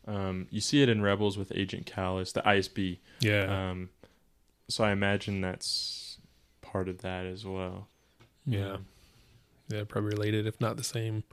um, 0.08 0.48
you 0.52 0.62
see 0.62 0.82
it 0.82 0.90
in 0.90 1.02
Rebels 1.02 1.38
with 1.38 1.52
Agent 1.56 1.86
Kallus, 1.86 2.34
the 2.34 2.42
ISB. 2.42 2.98
Yeah, 3.22 3.70
Um, 3.72 3.90
so 4.68 4.84
I 4.84 4.92
imagine 4.92 5.42
that's 5.42 6.18
part 6.62 6.88
of 6.90 7.02
that 7.02 7.26
as 7.26 7.46
well. 7.46 7.88
yeah, 8.46 8.78
yeah. 9.70 9.84
Probably 9.88 10.10
related, 10.12 10.46
if 10.46 10.60
not 10.60 10.76
the 10.78 10.84
same 10.84 11.24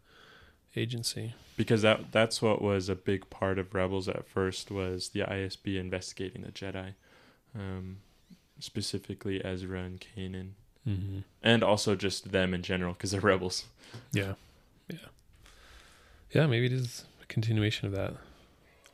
agency. 0.76 1.34
because 1.56 1.82
that 1.82 2.12
that's 2.12 2.40
what 2.40 2.62
was 2.62 2.88
a 2.88 2.94
big 2.94 3.28
part 3.28 3.58
of 3.58 3.74
Rebels 3.74 4.08
at 4.08 4.26
first 4.28 4.70
was 4.70 5.08
the 5.10 5.20
ISB 5.20 5.76
investigating 5.76 6.42
the 6.42 6.52
Jedi, 6.52 6.94
um, 7.56 7.98
specifically 8.60 9.44
Ezra 9.44 9.80
and 9.82 10.00
Kanan, 10.00 10.50
Mm-hmm. 10.88 11.18
and 11.42 11.62
also 11.62 11.94
just 11.94 12.32
them 12.32 12.54
in 12.54 12.62
general 12.62 12.94
because 12.94 13.10
they're 13.10 13.20
rebels. 13.20 13.66
Yeah, 14.12 14.32
yeah, 14.88 14.96
yeah. 16.32 16.46
Maybe 16.46 16.66
it 16.66 16.72
is 16.72 17.04
a 17.22 17.26
continuation 17.26 17.86
of 17.86 17.92
that. 17.92 18.14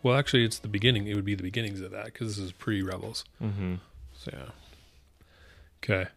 Well, 0.03 0.17
actually, 0.17 0.45
it's 0.45 0.59
the 0.59 0.67
beginning. 0.69 1.07
It 1.07 1.15
would 1.15 1.25
be 1.25 1.37
the 1.37 1.45
beginnings 1.45 1.81
of 1.81 1.93
that 1.93 2.07
because 2.07 2.37
this 2.37 2.45
is 2.45 2.53
pre-Rebels. 2.53 3.25
Mm-hmm. 3.43 3.75
So 4.17 4.31
yeah. 4.33 4.49
Okay. 5.83 6.11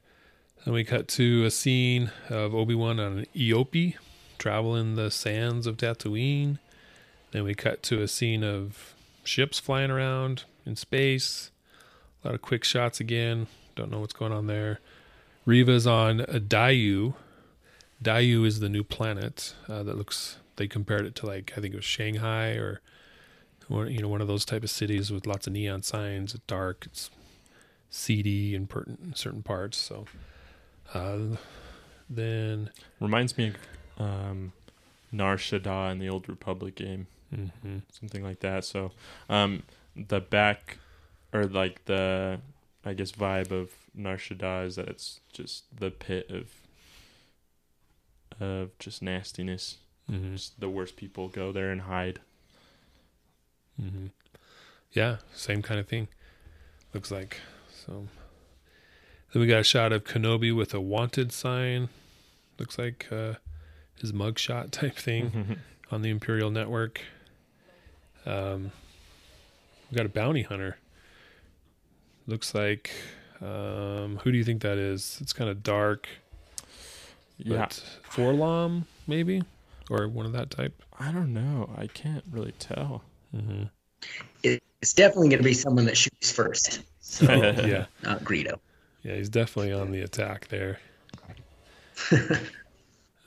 Then 0.66 0.74
we 0.74 0.84
cut 0.84 1.08
to 1.10 1.46
a 1.46 1.52
scene 1.52 2.12
of 2.30 2.54
Obi 2.56 2.74
Wan 2.76 3.00
on 3.00 3.20
an 3.20 3.26
Eopie 3.36 3.96
traveling 4.40 4.96
the 4.96 5.12
sands 5.12 5.68
of 5.68 5.78
Tatooine. 5.78 6.58
Then 7.32 7.44
we 7.44 7.54
cut 7.54 7.84
to 7.84 8.02
a 8.02 8.08
scene 8.08 8.44
of 8.44 8.94
ships 9.24 9.60
flying 9.60 9.92
around 9.92 10.44
in 10.66 10.76
space. 10.76 11.52
A 12.24 12.28
lot 12.28 12.36
of 12.36 12.42
quick 12.42 12.64
shots 12.64 13.00
again. 13.00 13.48
Don't 13.76 13.92
know 13.92 14.00
what's 14.00 14.14
going 14.14 14.32
on 14.32 14.48
there. 14.48 14.80
Reva's 15.46 15.88
on 15.88 16.22
a 16.22 16.40
Daiyu. 16.40 17.14
Daiyu 18.04 18.46
is 18.46 18.60
the 18.60 18.70
new 18.70 18.84
planet 18.84 19.56
uh, 19.68 19.84
that 19.84 19.98
looks. 19.98 20.38
They 20.58 20.68
compared 20.68 21.06
it 21.06 21.16
to 21.16 21.26
like 21.26 21.54
I 21.56 21.62
think 21.62 21.74
it 21.74 21.78
was 21.78 21.86
Shanghai 21.86 22.50
or 22.52 22.82
one, 23.70 23.90
you 23.92 24.02
know 24.02 24.10
one 24.10 24.20
of 24.22 24.28
those 24.28 24.44
type 24.44 24.64
of 24.64 24.70
cities 24.70 25.12
with 25.12 25.26
lots 25.26 25.48
of 25.48 25.54
neon 25.54 25.84
signs. 25.84 26.34
It's 26.34 26.44
dark. 26.46 26.86
It's 26.86 27.10
seedy 27.90 28.54
in, 28.56 28.68
per- 28.68 28.84
in 28.84 29.14
certain 29.16 29.42
parts. 29.44 29.78
So 29.78 30.06
uh, 30.94 31.38
then 32.10 32.70
Reminds 33.00 33.38
me 33.38 33.54
of 33.98 34.06
um, 34.06 34.52
Nar 35.12 35.38
Shaddaa 35.38 35.92
in 35.92 36.00
the 36.00 36.10
old 36.10 36.28
Republic 36.28 36.76
game, 36.76 37.08
mhm. 37.34 37.82
something 37.92 38.24
like 38.24 38.40
that. 38.42 38.66
So, 38.66 38.92
um, 39.30 39.64
the 39.96 40.20
back 40.20 40.78
or 41.34 41.46
like 41.46 41.86
the 41.86 42.40
I 42.86 42.94
guess 42.94 43.12
vibe 43.12 43.52
of 43.52 43.72
Nar 43.94 44.18
Shaddaa 44.18 44.66
is 44.68 44.76
that 44.78 44.88
it's 44.88 45.20
just 45.34 45.64
the 45.80 45.92
pit 45.92 46.30
of 46.30 46.52
of 48.40 48.78
just 48.80 49.02
nastiness. 49.02 49.78
Mhm. 50.10 50.34
Just 50.34 50.60
the 50.60 50.70
worst 50.70 50.96
people 50.96 51.28
go 51.28 51.52
there 51.52 51.72
and 51.72 51.82
hide. 51.82 52.20
hmm 53.80 54.08
Yeah, 54.92 55.18
same 55.34 55.62
kind 55.62 55.80
of 55.80 55.88
thing. 55.88 56.08
Looks 56.94 57.12
like 57.12 57.40
so. 57.70 58.08
Then 59.32 59.42
we 59.42 59.48
got 59.48 59.60
a 59.60 59.64
shot 59.64 59.94
of 59.94 60.04
Kenobi 60.06 60.56
with 60.56 60.74
a 60.74 60.82
wanted 60.82 61.32
sign. 61.32 61.90
Looks 62.58 62.78
like 62.80 63.08
uh, 63.12 63.36
his 64.02 64.12
mugshot 64.12 64.72
type 64.72 64.96
thing 64.96 65.60
on 65.92 66.02
the 66.02 66.10
Imperial 66.10 66.50
Network. 66.50 67.02
Um, 68.26 68.72
we 69.92 69.96
got 69.98 70.06
a 70.06 70.10
bounty 70.10 70.42
hunter. 70.44 70.78
Looks 72.30 72.54
like. 72.54 72.92
Um, 73.42 74.20
who 74.24 74.32
do 74.32 74.38
you 74.38 74.44
think 74.44 74.62
that 74.62 74.78
is? 74.78 75.18
It's 75.20 75.34
kind 75.34 75.50
of 75.50 75.64
dark. 75.64 76.08
yeah, 77.38 77.58
But 77.60 77.84
Forlom, 78.12 78.84
maybe, 79.08 79.42
or 79.90 80.08
one 80.08 80.26
of 80.28 80.34
that 80.34 80.52
type. 80.52 80.80
I 81.00 81.12
don't 81.12 81.34
know. 81.34 81.70
I 81.76 81.88
can't 81.88 82.24
really 82.32 82.52
tell. 82.60 83.02
hmm 83.36 83.64
It's 84.44 84.94
definitely 84.94 85.30
going 85.30 85.40
to 85.40 85.44
be 85.44 85.54
someone 85.56 85.86
that 85.86 85.98
shoots 85.98 86.32
first. 86.32 86.82
So 87.02 87.26
yeah, 87.66 87.86
not 88.04 88.24
Greedo. 88.24 88.60
yeah, 89.02 89.16
he's 89.16 89.30
definitely 89.30 89.74
on 89.74 89.90
the 89.92 90.02
attack 90.02 90.48
there. 90.50 90.80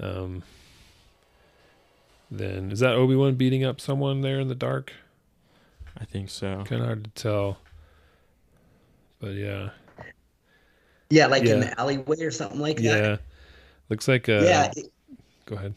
um, 0.00 0.42
then 2.30 2.70
is 2.70 2.78
that 2.80 2.92
Obi 2.94 3.16
Wan 3.16 3.34
beating 3.34 3.64
up 3.64 3.80
someone 3.80 4.20
there 4.20 4.38
in 4.38 4.46
the 4.48 4.54
dark? 4.54 4.92
I 5.98 6.04
think 6.04 6.30
so. 6.30 6.62
Kind 6.66 6.80
of 6.82 6.86
hard 6.86 7.04
to 7.04 7.10
tell. 7.10 7.58
But 9.22 9.35
yeah, 9.35 9.70
Yeah, 11.11 11.28
like 11.28 11.44
in 11.44 11.61
the 11.61 11.80
alleyway 11.80 12.20
or 12.22 12.32
something 12.32 12.58
like 12.58 12.80
yeah, 12.80 12.94
that. 12.94 13.04
Yeah. 13.04 13.16
Looks 13.88 14.08
like 14.08 14.28
uh 14.28 14.42
Yeah. 14.42 14.72
it- 14.76 14.92
Go 15.46 15.54
ahead. 15.56 15.74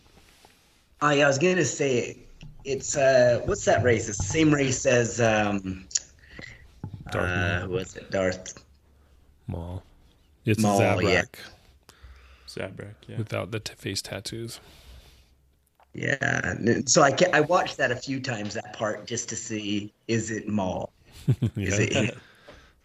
I, 1.01 1.21
I 1.21 1.27
was 1.27 1.37
going 1.37 1.55
to 1.57 1.65
say 1.65 2.17
it's 2.63 2.97
uh 2.97 3.41
what's 3.45 3.63
that 3.65 3.83
race? 3.83 4.09
It's 4.09 4.17
the 4.17 4.23
same 4.23 4.51
race 4.51 4.85
as 4.87 5.21
um 5.21 5.85
Darth 7.11 7.29
uh, 7.29 7.59
Maul. 7.59 7.67
who 7.67 7.73
was 7.75 7.95
it? 7.95 8.09
Darth. 8.09 8.63
Maul. 9.47 9.83
It's 10.45 10.59
Maul, 10.63 10.81
a 10.81 10.83
Zabrak 10.83 11.03
yeah. 11.13 11.23
Zabrak, 12.47 12.95
yeah. 13.07 13.17
without 13.17 13.51
the 13.51 13.59
t- 13.59 13.73
face 13.77 14.01
tattoos. 14.01 14.59
Yeah. 15.93 16.55
So 16.87 17.03
I 17.03 17.11
ca- 17.11 17.29
I 17.31 17.41
watched 17.41 17.77
that 17.77 17.91
a 17.91 17.95
few 17.95 18.19
times 18.19 18.55
that 18.55 18.73
part 18.73 19.05
just 19.05 19.29
to 19.29 19.35
see 19.35 19.93
is 20.07 20.31
it 20.31 20.47
Maul? 20.47 20.91
Is 21.55 21.79
Yeah. 21.79 22.01
it 22.01 22.17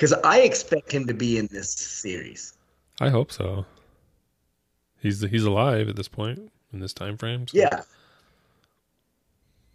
Because 0.00 0.14
I 0.24 0.40
expect 0.40 0.90
him 0.90 1.06
to 1.08 1.12
be 1.12 1.36
in 1.36 1.46
this 1.52 1.70
series. 1.74 2.54
I 3.02 3.10
hope 3.10 3.30
so. 3.30 3.66
He's 4.98 5.20
he's 5.20 5.44
alive 5.44 5.90
at 5.90 5.96
this 5.96 6.08
point 6.08 6.50
in 6.72 6.80
this 6.80 6.94
time 6.94 7.18
frame. 7.18 7.46
so- 7.46 7.58
Yeah. 7.58 7.82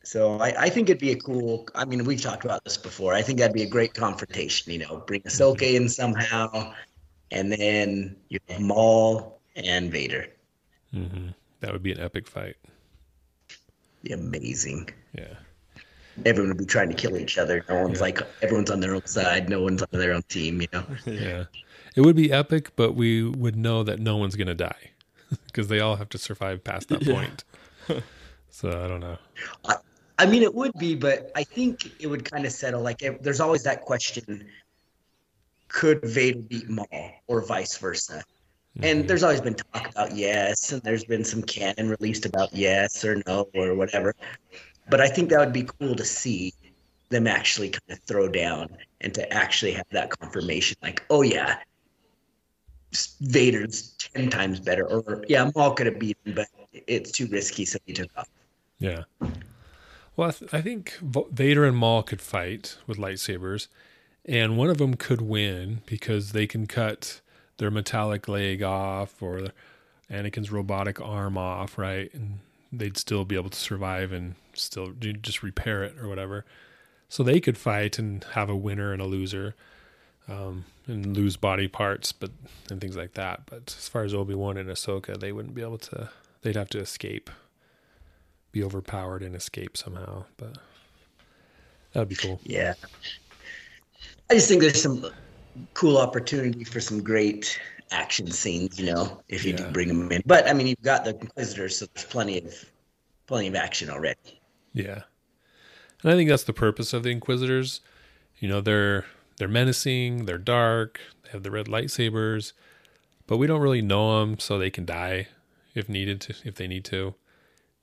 So 0.02 0.40
I, 0.40 0.64
I 0.64 0.70
think 0.70 0.90
it'd 0.90 1.00
be 1.00 1.12
a 1.12 1.16
cool. 1.16 1.68
I 1.76 1.86
mean, 1.86 2.04
we've 2.06 2.20
talked 2.22 2.44
about 2.44 2.64
this 2.64 2.76
before. 2.76 3.14
I 3.14 3.22
think 3.22 3.38
that'd 3.38 3.54
be 3.54 3.62
a 3.62 3.70
great 3.70 3.94
confrontation. 3.94 4.72
You 4.74 4.80
know, 4.80 5.04
bring 5.06 5.22
Ahsoka 5.22 5.62
in 5.76 5.88
somehow, 5.90 6.74
and 7.30 7.52
then 7.52 8.16
you 8.30 8.40
have 8.50 8.62
Maul 8.62 9.40
and 9.56 9.92
Vader. 9.92 10.26
Mhm. 10.92 11.36
That 11.60 11.72
would 11.72 11.84
be 11.84 11.92
an 11.92 12.00
epic 12.00 12.28
fight. 12.28 12.56
Be 14.02 14.12
amazing. 14.14 14.90
Yeah. 15.16 15.36
Everyone 16.25 16.49
would 16.49 16.58
be 16.58 16.65
trying 16.65 16.89
to 16.89 16.95
kill 16.95 17.17
each 17.17 17.38
other. 17.38 17.65
No 17.67 17.84
one's 17.84 17.97
Yeah. 17.97 18.04
like 18.04 18.21
everyone's 18.41 18.71
on 18.71 18.80
their 18.80 18.95
own 18.95 19.06
side. 19.06 19.49
No 19.49 19.62
one's 19.62 19.82
on 19.82 19.89
their 19.91 20.13
own 20.13 20.23
team. 20.23 20.62
You 20.62 20.67
know. 20.71 20.86
Yeah. 21.06 21.45
It 21.95 22.01
would 22.01 22.15
be 22.15 22.32
epic, 22.32 22.71
but 22.75 22.93
we 22.93 23.23
would 23.23 23.56
know 23.56 23.84
that 23.84 23.99
no 23.99 24.17
one's 24.17 24.36
going 24.36 24.47
to 24.47 24.56
die 24.56 24.91
because 25.47 25.69
they 25.69 25.80
all 25.80 25.95
have 25.95 26.10
to 26.10 26.17
survive 26.17 26.63
past 26.63 26.89
that 26.89 27.04
Yeah. 27.04 27.13
point. 27.13 27.43
so 28.49 28.69
I 28.69 28.88
don't 28.88 28.99
know. 28.99 29.17
I 30.17 30.25
mean, 30.25 30.43
it 30.43 30.54
would 30.54 30.71
be, 30.80 30.95
but 30.95 31.32
I 31.36 31.43
think 31.43 31.91
it 31.99 32.08
would 32.08 32.30
kind 32.30 32.45
of 32.45 32.51
settle. 32.51 32.82
Like, 32.82 33.01
if, 33.01 33.21
there's 33.21 33.41
always 33.41 33.63
that 33.63 33.82
question: 33.82 34.47
Could 35.67 36.04
Vader 36.04 36.39
beat 36.39 36.69
Maul, 36.69 37.12
or 37.28 37.45
vice 37.45 37.78
versa? 37.78 38.23
And 38.82 38.99
mm-hmm. 38.99 39.08
there's 39.08 39.23
always 39.23 39.41
been 39.41 39.56
talk 39.56 39.89
about 39.89 40.15
yes, 40.15 40.71
and 40.73 40.82
there's 40.82 41.06
been 41.06 41.23
some 41.23 41.41
canon 41.41 41.89
released 41.89 42.25
about 42.25 42.54
yes 42.54 43.06
or 43.06 43.21
no 43.25 43.47
or 43.56 43.73
whatever. 43.73 44.13
But 44.89 45.02
I 45.02 45.08
think 45.08 45.30
that 45.30 45.39
would 45.39 45.54
be 45.54 45.63
cool 45.63 45.95
to 45.95 46.06
see 46.06 46.54
them 47.10 47.28
actually 47.28 47.69
kind 47.69 47.91
of 47.91 48.00
throw 48.00 48.28
down 48.28 48.69
and 49.02 49.13
to 49.13 49.32
actually 49.34 49.71
have 49.74 49.86
that 49.91 50.10
confirmation, 50.12 50.78
like, 50.82 51.04
oh 51.10 51.21
yeah, 51.21 51.58
Vader's 53.21 53.95
ten 53.98 54.30
times 54.30 54.60
better, 54.60 54.86
or 54.86 55.24
yeah, 55.28 55.50
Maul 55.56 55.74
could 55.74 55.88
have 55.88 56.02
him, 56.02 56.15
but 56.34 56.48
it's 56.74 57.12
too 57.12 57.28
risky, 57.28 57.65
so 57.65 57.78
he 57.86 57.93
took 57.93 58.10
off. 58.17 58.30
Yeah. 58.80 59.04
Well, 60.15 60.30
I, 60.30 60.32
th- 60.32 60.54
I 60.54 60.62
think 60.62 60.98
Vader 61.02 61.65
and 61.65 61.76
Maul 61.76 62.04
could 62.04 62.21
fight 62.21 62.78
with 62.88 62.98
lightsabers, 62.98 63.67
and 64.24 64.58
one 64.58 64.69
of 64.69 64.78
them 64.78 64.95
could 64.95 65.21
win 65.21 65.82
because 65.86 66.32
they 66.32 66.48
can 66.48 66.67
cut 66.67 67.21
their 67.58 67.71
metallic 67.71 68.28
leg 68.28 68.63
off 68.63 69.21
or 69.21 69.48
Anakin's 70.10 70.52
robotic 70.52 71.02
arm 71.02 71.38
off, 71.38 71.78
right? 71.78 72.13
And 72.13 72.39
they'd 72.71 72.98
still 72.98 73.26
be 73.26 73.36
able 73.36 73.50
to 73.50 73.60
survive 73.60 74.12
and 74.12 74.36
still 74.58 74.94
just 74.98 75.44
repair 75.44 75.84
it 75.84 75.98
or 76.00 76.08
whatever. 76.08 76.46
So 77.10 77.24
they 77.24 77.39
could 77.39 77.58
fight 77.58 78.00
and 78.00 78.24
have 78.34 78.50
a 78.50 78.56
winner 78.56 78.91
and 78.91 79.02
a 79.02 79.06
loser, 79.06 79.56
um, 80.28 80.65
and 80.88 81.15
lose 81.15 81.38
body 81.38 81.68
parts, 81.68 82.12
but 82.12 82.32
and 82.70 82.82
things 82.82 82.98
like 82.98 83.13
that. 83.13 83.41
But 83.46 83.76
as 83.78 83.88
far 83.88 84.04
as 84.04 84.13
Obi 84.13 84.34
Wan 84.36 84.58
and 84.58 84.70
Ahsoka, 84.70 85.20
they 85.20 85.32
wouldn't 85.32 85.56
be 85.56 85.62
able 85.62 85.78
to. 85.80 86.10
They'd 86.41 86.56
have 86.56 86.70
to 86.70 86.80
escape 86.80 87.30
be 88.56 88.63
overpowered 88.63 89.22
and 89.22 89.36
escape 89.36 89.76
somehow. 89.76 90.24
But 90.38 90.58
that'd 91.91 92.08
be 92.08 92.15
cool. 92.15 92.39
Yeah. 92.44 92.74
I 94.30 94.34
just 94.34 94.48
think 94.48 94.62
there's 94.62 94.82
some 94.82 95.06
cool 95.74 95.98
opportunity 95.98 96.63
for 96.63 96.80
some 96.80 97.04
great 97.04 97.60
action 97.91 98.32
scenes, 98.32 98.80
you 98.80 98.86
know, 98.86 99.22
if 99.28 99.44
you 99.44 99.52
Yeah. 99.52 99.58
do 99.58 99.72
bring 99.72 99.89
them 99.89 100.10
in. 100.10 100.24
But 100.26 100.48
I 100.48 100.54
mean, 100.54 100.68
you've 100.68 100.82
got 100.82 101.04
the 101.04 101.18
Inquisitors, 101.20 101.78
so 101.78 101.86
there's 101.94 102.06
plenty 102.06 102.38
of 102.41 102.65
plenty 103.28 103.48
of 103.48 103.56
action 103.56 103.89
already. 103.89 104.39
Yeah, 104.76 105.04
and 106.04 106.12
I 106.12 106.16
think 106.16 106.30
that's 106.30 106.44
the 106.44 106.54
purpose 106.54 106.92
of 106.92 107.04
the 107.04 107.10
Inquisitors. 107.10 107.80
You 108.40 108.50
know, 108.50 108.60
they're 108.60 109.06
they're 109.38 109.48
menacing, 109.48 110.26
they're 110.26 110.38
dark, 110.38 111.00
they 111.24 111.30
have 111.32 111.44
the 111.44 111.52
red 111.52 111.68
lightsabers, 111.68 112.52
but 113.26 113.38
we 113.38 113.48
don't 113.48 113.62
really 113.62 113.82
know 113.82 114.20
them, 114.20 114.38
so 114.38 114.60
they 114.60 114.70
can 114.70 114.86
die 114.86 115.30
if 115.74 115.88
needed 115.88 116.20
to, 116.22 116.36
if 116.44 116.56
they 116.56 116.68
need 116.68 116.84
to. 116.86 117.16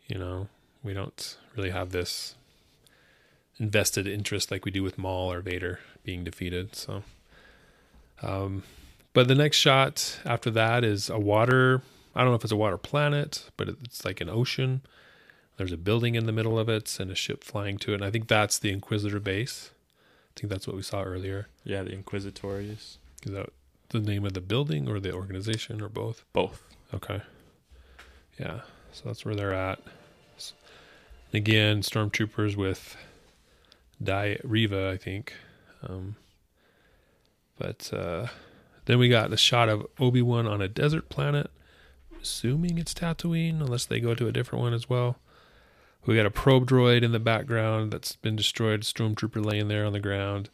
You 0.07 0.19
know, 0.19 0.49
we 0.85 0.93
don't 0.93 1.39
really 1.57 1.71
have 1.71 1.93
this 1.93 2.35
invested 3.59 4.07
interest 4.07 4.51
like 4.51 4.67
we 4.67 4.71
do 4.71 4.83
with 4.83 4.99
Maul 4.99 5.33
or 5.33 5.41
Vader 5.41 5.81
being 6.05 6.25
defeated. 6.25 6.75
So, 6.75 7.03
um, 8.23 8.65
but 9.15 9.29
the 9.29 9.35
next 9.35 9.57
shot 9.57 10.21
after 10.27 10.51
that 10.51 10.85
is 10.85 11.09
a 11.09 11.19
water. 11.19 11.81
I 12.15 12.21
don't 12.21 12.31
know 12.31 12.37
if 12.37 12.45
it's 12.45 12.53
a 12.53 12.57
water 12.57 12.77
planet, 12.77 13.49
but 13.57 13.69
it's 13.69 14.05
like 14.05 14.21
an 14.21 14.29
ocean. 14.29 14.83
There's 15.63 15.71
a 15.71 15.77
building 15.77 16.17
in 16.17 16.27
the 16.27 16.33
middle 16.33 16.59
of 16.59 16.69
it 16.69 16.99
and 16.99 17.09
a 17.09 17.15
ship 17.15 17.45
flying 17.45 17.79
to 17.79 17.93
it. 17.93 17.95
And 17.95 18.05
I 18.05 18.11
think 18.11 18.27
that's 18.27 18.59
the 18.59 18.73
Inquisitor 18.73 19.21
base. 19.21 19.71
I 20.37 20.41
think 20.41 20.51
that's 20.51 20.67
what 20.67 20.75
we 20.75 20.83
saw 20.83 21.05
earlier. 21.05 21.47
Yeah, 21.63 21.85
the 21.85 21.93
Inquisitorius. 21.93 22.97
Is 23.23 23.33
that 23.33 23.51
the 23.91 24.01
name 24.01 24.25
of 24.25 24.33
the 24.33 24.41
building 24.41 24.89
or 24.89 24.99
the 24.99 25.13
organization 25.13 25.81
or 25.81 25.89
both? 25.89 26.25
Both. 26.33 26.65
Okay. 26.93 27.23
Yeah. 28.41 28.63
So 28.91 29.03
that's 29.05 29.25
where 29.25 29.37
they're 29.37 29.55
at. 29.55 29.79
Again, 31.33 31.83
stormtroopers 31.83 32.57
with 32.57 32.97
Di 34.03 34.39
Reva, 34.43 34.91
I 34.91 34.97
think. 34.97 35.33
Um, 35.89 36.17
but 37.57 37.89
uh, 37.93 38.27
then 38.87 38.99
we 38.99 39.09
got 39.09 39.33
a 39.33 39.37
shot 39.37 39.69
of 39.69 39.87
Obi 40.01 40.23
Wan 40.23 40.49
on 40.49 40.61
a 40.61 40.67
desert 40.67 41.09
planet, 41.09 41.53
assuming 42.21 42.79
it's 42.79 42.95
Tatooine, 42.95 43.61
unless 43.61 43.85
they 43.85 44.01
go 44.01 44.17
to 44.17 44.27
a 44.27 44.33
different 44.33 44.61
one 44.61 44.75
as 44.75 44.89
well. 44.89 45.19
We 46.05 46.17
got 46.17 46.27
a 46.27 46.31
probe 46.31 46.69
droid 46.69 47.03
in 47.03 47.13
the 47.13 47.21
background 47.21 47.93
that's 47.93 48.17
been 48.17 48.35
destroyed. 48.35 48.83
Stormtrooper 48.83 49.45
laying 49.45 49.69
there 49.69 49.87
on 49.87 49.93
the 49.93 50.01
ground, 50.01 50.51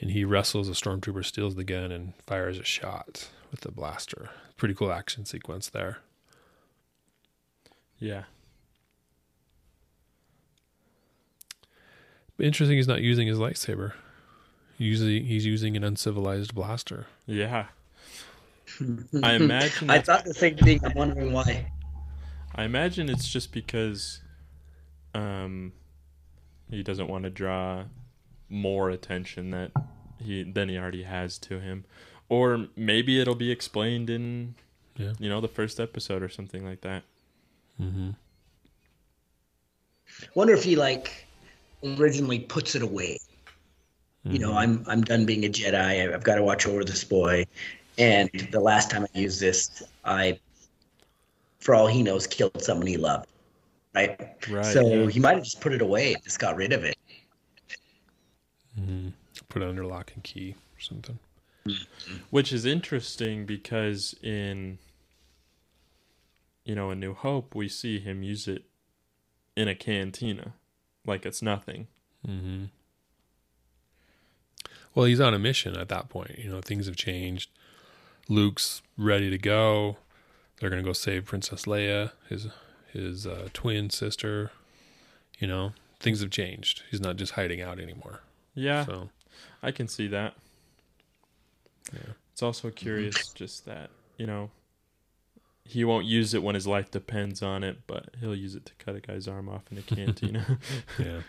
and 0.00 0.10
he 0.10 0.24
wrestles 0.24 0.68
a 0.68 0.72
stormtrooper, 0.72 1.24
steals 1.24 1.54
the 1.54 1.64
gun, 1.64 1.90
and 1.90 2.12
fires 2.26 2.58
a 2.58 2.64
shot 2.64 3.28
with 3.50 3.60
the 3.60 3.72
blaster. 3.72 4.28
Pretty 4.56 4.74
cool 4.74 4.92
action 4.92 5.24
sequence 5.24 5.70
there. 5.70 5.98
Yeah. 7.98 8.24
Interesting, 12.38 12.76
he's 12.76 12.88
not 12.88 13.00
using 13.00 13.26
his 13.26 13.38
lightsaber. 13.38 13.92
Usually, 14.76 15.22
he's 15.22 15.46
using 15.46 15.74
an 15.74 15.84
uncivilized 15.84 16.54
blaster. 16.54 17.06
Yeah. 17.24 17.66
I 19.22 19.34
imagine 19.34 19.88
I 19.88 20.00
thought 20.00 20.26
the 20.26 20.34
same 20.34 20.58
thing. 20.58 20.80
I'm 20.84 20.92
wondering 20.94 21.32
why. 21.32 21.72
I 22.54 22.64
imagine 22.64 23.08
it's 23.08 23.28
just 23.28 23.52
because 23.52 24.20
um 25.16 25.72
he 26.70 26.82
doesn't 26.82 27.08
want 27.08 27.24
to 27.24 27.30
draw 27.30 27.84
more 28.48 28.90
attention 28.90 29.50
that 29.50 29.72
he 30.18 30.42
than 30.42 30.68
he 30.68 30.78
already 30.78 31.04
has 31.04 31.38
to 31.38 31.60
him. 31.60 31.84
Or 32.28 32.66
maybe 32.76 33.20
it'll 33.20 33.34
be 33.36 33.50
explained 33.50 34.10
in 34.10 34.54
Yeah. 34.96 35.12
you 35.18 35.28
know, 35.28 35.40
the 35.40 35.48
first 35.48 35.78
episode 35.78 36.22
or 36.22 36.28
something 36.28 36.64
like 36.64 36.80
that. 36.80 37.02
Mm-hmm. 37.80 38.10
Wonder 40.34 40.54
if 40.54 40.64
he 40.64 40.76
like 40.76 41.26
originally 41.84 42.40
puts 42.40 42.74
it 42.74 42.82
away. 42.82 43.18
You 44.24 44.40
know, 44.40 44.54
I'm 44.54 44.84
I'm 44.88 45.02
done 45.02 45.24
being 45.24 45.44
a 45.44 45.48
Jedi. 45.48 46.12
I've 46.12 46.24
got 46.24 46.34
to 46.34 46.42
watch 46.42 46.66
over 46.66 46.82
this 46.82 47.04
boy. 47.04 47.46
And 47.96 48.28
the 48.50 48.58
last 48.58 48.90
time 48.90 49.06
I 49.14 49.18
used 49.18 49.40
this, 49.40 49.84
I, 50.04 50.40
for 51.60 51.76
all 51.76 51.86
he 51.86 52.02
knows, 52.02 52.26
killed 52.26 52.60
someone 52.60 52.88
he 52.88 52.96
loved. 52.96 53.28
Right. 53.96 54.20
Right. 54.50 54.64
so 54.64 54.86
yeah. 54.86 55.08
he 55.08 55.18
might 55.20 55.36
have 55.36 55.44
just 55.44 55.60
put 55.60 55.72
it 55.72 55.80
away 55.80 56.14
just 56.22 56.38
got 56.38 56.54
rid 56.54 56.72
of 56.72 56.84
it. 56.84 56.96
Mm-hmm. 58.78 59.08
Put 59.48 59.62
it 59.62 59.68
under 59.68 59.86
lock 59.86 60.12
and 60.14 60.22
key 60.22 60.54
or 60.76 60.80
something. 60.80 61.18
Which 62.30 62.52
is 62.52 62.64
interesting 62.64 63.46
because 63.46 64.14
in 64.22 64.78
you 66.64 66.74
know, 66.74 66.90
in 66.90 67.00
New 67.00 67.14
Hope 67.14 67.54
we 67.54 67.68
see 67.68 67.98
him 67.98 68.22
use 68.22 68.46
it 68.46 68.64
in 69.56 69.66
a 69.66 69.74
cantina. 69.74 70.52
Like 71.06 71.24
it's 71.24 71.40
nothing. 71.40 71.86
Mm-hmm. 72.26 72.64
Well, 74.94 75.06
he's 75.06 75.20
on 75.20 75.34
a 75.34 75.38
mission 75.38 75.76
at 75.76 75.88
that 75.88 76.08
point. 76.08 76.38
You 76.38 76.50
know, 76.50 76.60
things 76.60 76.86
have 76.86 76.96
changed. 76.96 77.50
Luke's 78.28 78.82
ready 78.98 79.30
to 79.30 79.38
go. 79.38 79.96
They're 80.58 80.70
gonna 80.70 80.82
go 80.82 80.92
save 80.92 81.24
Princess 81.26 81.64
Leia, 81.64 82.12
his 82.28 82.48
his 82.96 83.26
uh, 83.26 83.48
twin 83.52 83.90
sister. 83.90 84.50
You 85.38 85.46
know, 85.46 85.72
things 86.00 86.20
have 86.20 86.30
changed. 86.30 86.82
He's 86.90 87.00
not 87.00 87.16
just 87.16 87.32
hiding 87.32 87.60
out 87.60 87.78
anymore. 87.78 88.20
Yeah. 88.54 88.84
So 88.84 89.10
I 89.62 89.70
can 89.70 89.88
see 89.88 90.08
that. 90.08 90.34
Yeah. 91.92 92.12
It's 92.32 92.42
also 92.42 92.70
curious 92.70 93.28
just 93.28 93.64
that, 93.66 93.90
you 94.16 94.26
know, 94.26 94.50
he 95.64 95.84
won't 95.84 96.06
use 96.06 96.34
it 96.34 96.42
when 96.42 96.54
his 96.54 96.66
life 96.66 96.90
depends 96.90 97.42
on 97.42 97.64
it, 97.64 97.78
but 97.86 98.10
he'll 98.20 98.34
use 98.34 98.54
it 98.54 98.66
to 98.66 98.72
cut 98.78 98.94
a 98.94 99.00
guy's 99.00 99.26
arm 99.26 99.48
off 99.48 99.62
in 99.70 99.78
a 99.78 99.82
cantina. 99.82 100.58
yeah, 100.98 101.20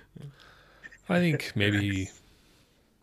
I 1.10 1.20
think 1.20 1.54
maybe 1.56 1.80
he 1.80 2.10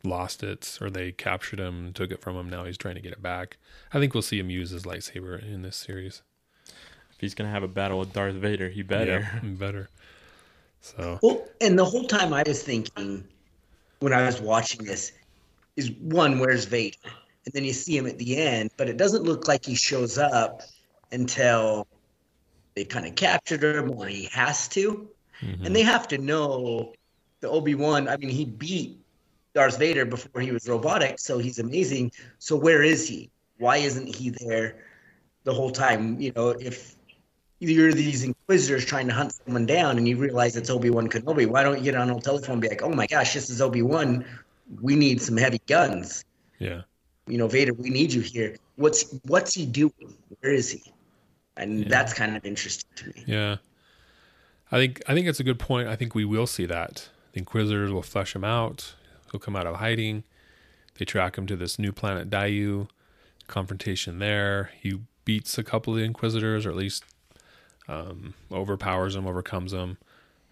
lost 0.05 0.43
it 0.43 0.79
or 0.81 0.91
they 0.91 1.13
captured 1.13 1.59
him, 1.59 1.93
took 1.93 2.11
it 2.11 2.21
from 2.21 2.37
him. 2.37 2.49
Now 2.49 2.65
he's 2.65 2.79
trying 2.79 2.95
to 2.95 3.01
get 3.01 3.13
it 3.13 3.23
back. 3.23 3.57
I 3.93 3.99
think 3.99 4.15
we'll 4.15 4.23
see 4.23 4.39
him 4.39 4.51
use 4.51 4.71
his 4.71 4.85
lightsaber 4.85 5.43
in 5.43 5.63
this 5.63 5.77
series. 5.77 6.23
If 7.25 7.31
he's 7.31 7.35
gonna 7.35 7.51
have 7.51 7.63
a 7.63 7.69
battle 7.69 7.99
with 7.99 8.13
Darth 8.13 8.35
Vader, 8.35 8.69
he 8.69 8.83
better. 8.83 9.21
Yeah, 9.21 9.41
better. 9.43 9.89
So 10.81 11.19
Well, 11.23 11.47
and 11.61 11.79
the 11.79 11.85
whole 11.85 12.05
time 12.05 12.35
I 12.35 12.45
was 12.47 12.63
thinking, 12.63 13.25
when 14.01 14.13
I 14.13 14.27
was 14.27 14.41
watching 14.41 14.85
this, 14.85 15.13
is 15.77 15.91
one, 15.93 16.39
where's 16.39 16.67
Vader? 16.67 16.99
And 17.47 17.55
then 17.55 17.65
you 17.65 17.73
see 17.73 17.97
him 17.97 18.07
at 18.07 18.19
the 18.19 18.37
end, 18.37 18.71
but 18.77 18.89
it 18.89 18.99
doesn't 18.99 19.23
look 19.23 19.49
like 19.49 19.65
he 19.65 19.75
shows 19.75 20.19
up 20.19 20.63
until 21.13 21.87
they 22.75 22.85
kind 22.85 23.07
of 23.07 23.15
captured 23.15 23.65
him 23.65 23.91
or 23.93 24.07
he 24.07 24.29
has 24.33 24.69
to. 24.69 25.09
mhm. 25.41 25.65
And 25.65 25.75
they 25.75 25.83
have 25.83 26.07
to 26.09 26.19
know 26.19 26.93
the 27.41 27.49
Obi 27.49 27.75
Wan. 27.75 28.09
I 28.09 28.17
mean, 28.19 28.31
he 28.31 28.45
beat 28.45 28.99
Darth 29.55 29.79
Vader 29.79 30.05
before 30.05 30.43
he 30.43 30.53
was 30.53 30.69
robotic, 30.69 31.19
so 31.19 31.39
he's 31.39 31.59
amazing. 31.59 32.13
So 32.39 32.57
where 32.57 32.83
is 32.83 33.09
he? 33.09 33.31
Why 33.59 33.79
isn't 33.79 34.15
he 34.15 34.31
there 34.31 34.85
the 35.45 35.55
whole 35.55 35.71
time? 35.71 36.21
You 36.21 36.33
know, 36.37 36.51
if 36.51 36.94
you're 37.71 37.93
these 37.93 38.23
inquisitors 38.25 38.85
trying 38.85 39.09
to 39.09 39.15
hunt 39.15 39.33
someone 39.33 39.67
down 39.67 39.99
and 39.99 40.09
you 40.09 40.17
realize 40.17 40.57
it's 40.57 40.71
Obi 40.71 40.91
Wan 40.91 41.09
Kenobi, 41.09 41.47
why 41.47 41.63
don't 41.63 41.79
you 41.79 41.85
get 41.85 41.95
on 41.95 42.11
a 42.11 42.21
telephone 42.21 42.55
and 42.55 42.63
be 42.63 42.69
like, 42.69 42.83
"Oh 42.83 42.91
my 42.91 43.07
gosh, 43.07 43.35
this 43.35 43.51
is 43.51 43.61
Obi 43.61 43.83
Wan. 43.83 44.25
We 44.81 44.97
need 44.97 45.21
some 45.21 45.37
heavy 45.37 45.61
guns. 45.67 46.25
yeah. 46.59 46.83
You 47.27 47.39
know, 47.39 47.49
Vader, 47.49 47.73
we 47.73 47.89
need 47.89 48.13
you 48.13 48.21
here. 48.21 48.57
What's 48.77 49.15
what's 49.25 49.55
he 49.55 49.65
doing? 49.67 50.15
Where 50.41 50.53
is 50.53 50.71
he?" 50.71 50.83
And 51.57 51.81
Yeah. 51.81 51.89
that's 51.89 52.13
kind 52.13 52.37
of 52.37 52.45
interesting 52.45 52.91
to 52.97 53.07
me. 53.09 53.25
Yeah. 53.27 53.57
I 54.73 54.79
think 54.79 55.03
I 55.07 55.15
think 55.15 55.27
it's 55.29 55.41
a 55.41 55.45
good 55.45 55.59
point. 55.59 55.89
I 55.89 55.97
think 55.97 56.15
we 56.15 56.25
will 56.25 56.47
see 56.47 56.67
that. 56.67 57.09
The 57.33 57.39
Inquisitors 57.39 57.91
will 57.93 58.03
flush 58.03 58.35
him 58.35 58.45
out. 58.45 58.95
He'll 59.31 59.41
come 59.41 59.57
out 59.57 59.67
of 59.67 59.77
hiding. 59.77 60.25
They 60.99 61.05
track 61.05 61.37
him 61.39 61.47
to 61.47 61.57
this 61.57 61.79
new 61.79 61.93
planet 61.93 62.29
Daiyu. 62.31 62.89
Confrontation 63.47 64.19
there. 64.21 64.71
He 64.81 65.01
beats 65.25 65.59
a 65.59 65.63
couple 65.65 65.93
of 65.95 65.99
the 65.99 66.05
Inquisitors, 66.05 66.65
or 66.67 66.71
at 66.71 66.77
least 66.77 67.05
um, 67.89 68.35
overpowers 68.51 69.15
them, 69.15 69.27
overcomes 69.27 69.73
them, 69.73 69.99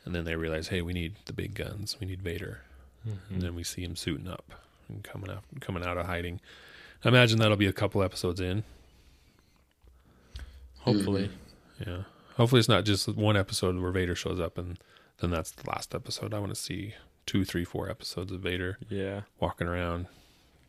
and 0.04 0.14
then 0.14 0.24
they 0.24 0.36
realize, 0.36 0.68
hey, 0.68 0.82
we 0.82 0.92
need 0.92 1.14
the 1.26 1.32
big 1.32 1.54
guns. 1.54 1.96
We 2.00 2.06
need 2.06 2.22
Vader. 2.22 2.62
And 3.30 3.42
then 3.42 3.54
we 3.56 3.64
see 3.64 3.82
him 3.82 3.96
suiting 3.96 4.28
up 4.28 4.52
and 4.88 5.02
coming 5.02 5.28
out 5.30 5.42
coming 5.60 5.84
out 5.84 5.98
of 5.98 6.06
hiding. 6.06 6.40
I 7.04 7.08
imagine 7.08 7.38
that'll 7.40 7.56
be 7.56 7.66
a 7.66 7.72
couple 7.72 8.00
episodes 8.02 8.40
in. 8.40 8.62
Hopefully. 10.80 11.30
Yeah. 11.84 12.02
Hopefully 12.36 12.60
it's 12.60 12.68
not 12.68 12.84
just 12.84 13.08
one 13.08 13.36
episode 13.36 13.76
where 13.80 13.90
Vader 13.90 14.14
shows 14.14 14.40
up 14.40 14.56
and 14.58 14.78
then 15.20 15.30
that's 15.30 15.50
the 15.50 15.68
last 15.68 15.94
episode. 15.94 16.32
I 16.32 16.38
want 16.38 16.54
to 16.54 16.60
see 16.60 16.94
two, 17.26 17.44
three, 17.44 17.64
four 17.64 17.88
episodes 17.90 18.32
of 18.32 18.40
Vader 18.40 18.78
Yeah. 18.88 19.22
walking 19.40 19.66
around 19.66 20.06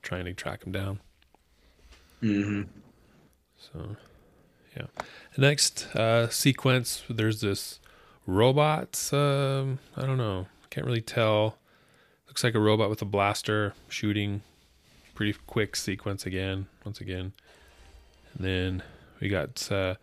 trying 0.01 0.25
to 0.25 0.33
track 0.33 0.63
him 0.65 0.71
down. 0.71 0.99
hmm 2.19 2.63
So, 3.57 3.95
yeah. 4.75 4.85
Next 5.37 5.87
uh, 5.95 6.29
sequence, 6.29 7.03
there's 7.09 7.41
this 7.41 7.79
robot. 8.25 9.09
Um, 9.11 9.79
I 9.95 10.05
don't 10.05 10.17
know. 10.17 10.47
Can't 10.69 10.85
really 10.85 11.01
tell. 11.01 11.57
Looks 12.27 12.43
like 12.43 12.55
a 12.55 12.59
robot 12.59 12.89
with 12.89 13.01
a 13.01 13.05
blaster 13.05 13.73
shooting. 13.89 14.41
Pretty 15.15 15.35
quick 15.45 15.75
sequence 15.75 16.25
again, 16.25 16.67
once 16.83 16.99
again. 16.99 17.33
And 18.33 18.45
then 18.45 18.83
we 19.19 19.29
got 19.29 19.71
uh, 19.71 19.95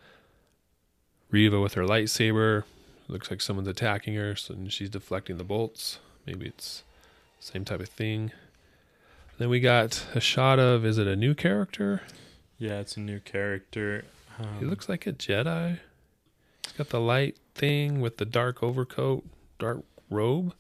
Reva 1.31 1.61
with 1.61 1.75
her 1.75 1.83
lightsaber. 1.83 2.65
Looks 3.09 3.31
like 3.31 3.41
someone's 3.41 3.69
attacking 3.69 4.15
her, 4.15 4.37
so 4.37 4.55
and 4.55 4.73
she's 4.73 4.91
deflecting 4.91 5.37
the 5.37 5.45
bolts. 5.45 5.99
Maybe 6.27 6.47
it's 6.47 6.85
same 7.41 7.65
type 7.65 7.81
of 7.81 7.89
thing. 7.89 8.31
Then 9.39 9.49
we 9.49 9.59
got 9.59 10.07
a 10.15 10.21
shot 10.21 10.59
of 10.59 10.85
is 10.85 10.99
it 10.99 11.09
a 11.09 11.17
new 11.17 11.35
character? 11.35 12.03
Yeah, 12.59 12.79
it's 12.79 12.97
a 12.97 13.01
new 13.01 13.19
character. 13.21 14.05
Um, 14.41 14.59
He 14.59 14.65
looks 14.65 14.89
like 14.89 15.07
a 15.07 15.13
Jedi. 15.13 15.79
He's 16.65 16.73
got 16.73 16.89
the 16.91 17.01
light 17.01 17.37
thing 17.55 18.01
with 18.01 18.17
the 18.17 18.25
dark 18.25 18.63
overcoat, 18.63 19.25
dark 19.59 19.83
robe. 20.09 20.55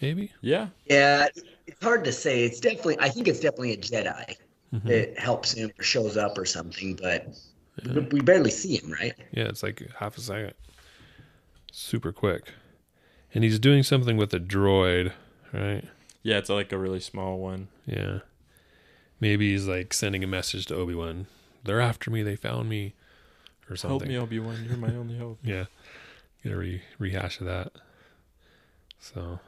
Maybe. 0.00 0.32
Yeah. 0.40 0.68
Yeah, 0.86 1.28
it's 1.66 1.82
hard 1.82 2.04
to 2.04 2.12
say. 2.12 2.44
It's 2.44 2.60
definitely, 2.60 2.96
I 2.98 3.08
think 3.08 3.28
it's 3.28 3.40
definitely 3.40 3.72
a 3.72 3.76
Jedi 3.76 4.36
Mhm. 4.74 4.84
that 4.84 5.18
helps 5.18 5.52
him 5.52 5.70
or 5.78 5.82
shows 5.84 6.16
up 6.16 6.36
or 6.38 6.44
something, 6.44 6.96
but 6.96 7.28
we- 7.84 8.00
we 8.00 8.20
barely 8.20 8.50
see 8.50 8.76
him, 8.76 8.90
right? 8.92 9.14
Yeah, 9.32 9.44
it's 9.44 9.62
like 9.62 9.82
half 9.98 10.18
a 10.18 10.20
second. 10.20 10.54
Super 11.72 12.12
quick. 12.12 12.52
And 13.34 13.44
he's 13.44 13.58
doing 13.58 13.82
something 13.82 14.16
with 14.16 14.34
a 14.34 14.40
droid, 14.40 15.12
right? 15.52 15.84
Yeah, 16.22 16.38
it's 16.38 16.50
like 16.50 16.72
a 16.72 16.78
really 16.78 17.00
small 17.00 17.38
one. 17.38 17.68
Yeah. 17.86 18.20
Maybe 19.20 19.52
he's 19.52 19.66
like 19.68 19.94
sending 19.94 20.24
a 20.24 20.26
message 20.26 20.66
to 20.66 20.74
Obi 20.74 20.94
Wan. 20.94 21.26
They're 21.64 21.80
after 21.80 22.10
me. 22.10 22.22
They 22.22 22.36
found 22.36 22.68
me, 22.68 22.94
or 23.70 23.76
something. 23.76 24.10
Help 24.10 24.30
me, 24.30 24.38
Obi 24.38 24.38
Wan. 24.40 24.64
You're 24.68 24.76
my 24.76 24.94
only 24.94 25.18
hope. 25.18 25.38
Yeah. 25.44 25.64
Get 26.42 26.52
a 26.52 26.56
re- 26.56 26.82
rehash 26.98 27.38
of 27.40 27.46
that. 27.46 27.72
So 28.98 29.38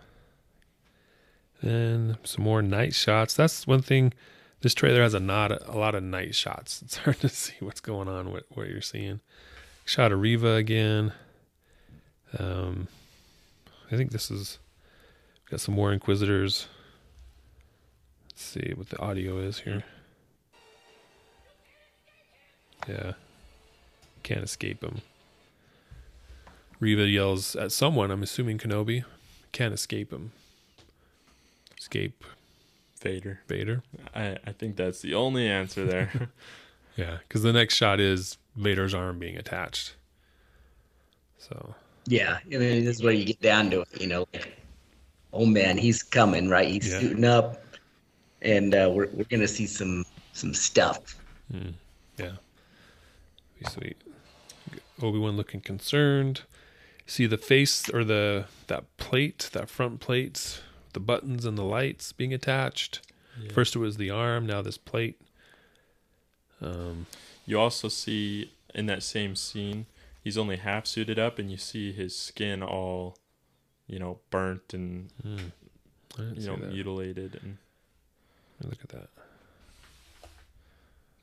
then 1.62 2.19
some 2.23 2.45
more 2.45 2.62
night 2.62 2.95
shots. 2.95 3.35
That's 3.35 3.67
one 3.67 3.83
thing. 3.83 4.12
This 4.61 4.75
trailer 4.75 5.03
has 5.03 5.12
a 5.15 5.21
not 5.21 5.51
a 5.69 5.77
lot 5.77 5.95
of 5.95 6.03
night 6.03 6.35
shots. 6.35 6.83
It's 6.85 6.99
hard 6.99 7.21
to 7.21 7.29
see 7.29 7.55
what's 7.61 7.81
going 7.81 8.09
on, 8.09 8.31
what 8.33 8.45
what 8.51 8.69
you're 8.69 8.81
seeing. 8.81 9.21
Shot 9.85 10.12
of 10.12 10.21
Reva 10.21 10.55
again. 10.55 11.12
Um, 12.39 12.89
I 13.91 13.97
think 13.97 14.11
this 14.12 14.31
is 14.31 14.59
got 15.51 15.61
some 15.61 15.75
more 15.75 15.93
Inquisitors. 15.93 16.69
Let's 18.31 18.43
see 18.43 18.73
what 18.77 18.89
the 18.89 18.99
audio 19.01 19.39
is 19.39 19.61
here. 19.61 19.85
Yeah, 22.89 23.12
Can't 24.22 24.43
escape 24.45 24.82
him. 24.82 25.01
Reva 26.80 27.07
yells 27.07 27.57
at 27.57 27.72
someone. 27.72 28.11
I'm 28.11 28.22
assuming 28.22 28.59
Kenobi. 28.59 29.05
Can't 29.53 29.72
escape 29.72 30.12
him. 30.12 30.32
Escape 31.78 32.24
Vader. 33.01 33.41
Vader. 33.49 33.82
I, 34.14 34.39
I 34.47 34.53
think 34.53 34.76
that's 34.76 35.01
the 35.01 35.14
only 35.14 35.47
answer 35.49 35.85
there. 35.85 36.30
Yeah, 36.97 37.18
because 37.26 37.43
the 37.43 37.53
next 37.53 37.74
shot 37.74 37.99
is 37.99 38.39
Vader's 38.55 38.95
arm 38.95 39.18
being 39.18 39.37
attached. 39.37 39.97
So 41.39 41.74
Yeah, 42.07 42.39
I 42.45 42.49
mean, 42.57 42.85
this 42.85 42.99
is 42.99 43.03
where 43.03 43.12
you 43.12 43.24
get 43.24 43.41
down 43.41 43.68
to 43.70 43.80
it. 43.80 43.89
You 44.01 44.07
know, 44.07 44.26
like, 44.32 44.57
oh 45.32 45.45
man, 45.45 45.76
he's 45.76 46.05
coming, 46.05 46.49
right? 46.49 46.68
He's 46.68 46.89
Yeah. 46.89 47.01
shooting 47.01 47.24
up, 47.24 47.64
and 48.43 48.72
uh, 48.76 48.93
we're 48.95 49.09
we're 49.09 49.24
gonna 49.24 49.49
see 49.49 49.66
some 49.66 50.05
some 50.35 50.55
stuff. 50.55 51.16
yeah, 52.16 52.30
sweet. 53.69 53.97
Obi 55.03 55.19
Wan 55.19 55.37
looking 55.37 55.61
concerned. 55.61 56.43
See 57.07 57.27
the 57.27 57.37
face 57.39 57.89
or 57.91 58.05
the 58.05 58.47
that 58.69 58.85
plate, 58.97 59.51
that 59.53 59.69
front 59.69 60.01
plate, 60.01 60.62
the 60.95 61.01
buttons 61.01 61.45
and 61.45 61.59
the 61.59 61.62
lights 61.65 62.12
being 62.12 62.33
attached. 62.33 63.01
First 63.53 63.75
it 63.75 63.81
was 63.81 63.97
the 63.97 64.11
arm, 64.11 64.47
now 64.47 64.62
this 64.62 64.79
plate. 64.79 65.21
Um, 66.62 67.07
You 67.47 67.59
also 67.59 67.89
see 67.89 68.53
in 68.75 68.87
that 68.87 69.03
same 69.03 69.35
scene, 69.37 69.87
he's 70.23 70.39
only 70.39 70.57
half 70.57 70.87
suited 70.87 71.19
up, 71.19 71.39
and 71.39 71.51
you 71.51 71.57
see 71.57 71.93
his 71.93 72.17
skin 72.17 72.62
all, 72.62 73.19
you 73.87 73.99
know, 73.99 74.21
burnt 74.31 74.73
and 74.73 75.11
didn't 76.17 76.41
you 76.41 76.47
know 76.47 76.57
that. 76.57 76.73
mutilated, 76.73 77.39
and 77.43 77.59
Look 78.62 78.79
at 78.83 78.89
that. 78.91 79.09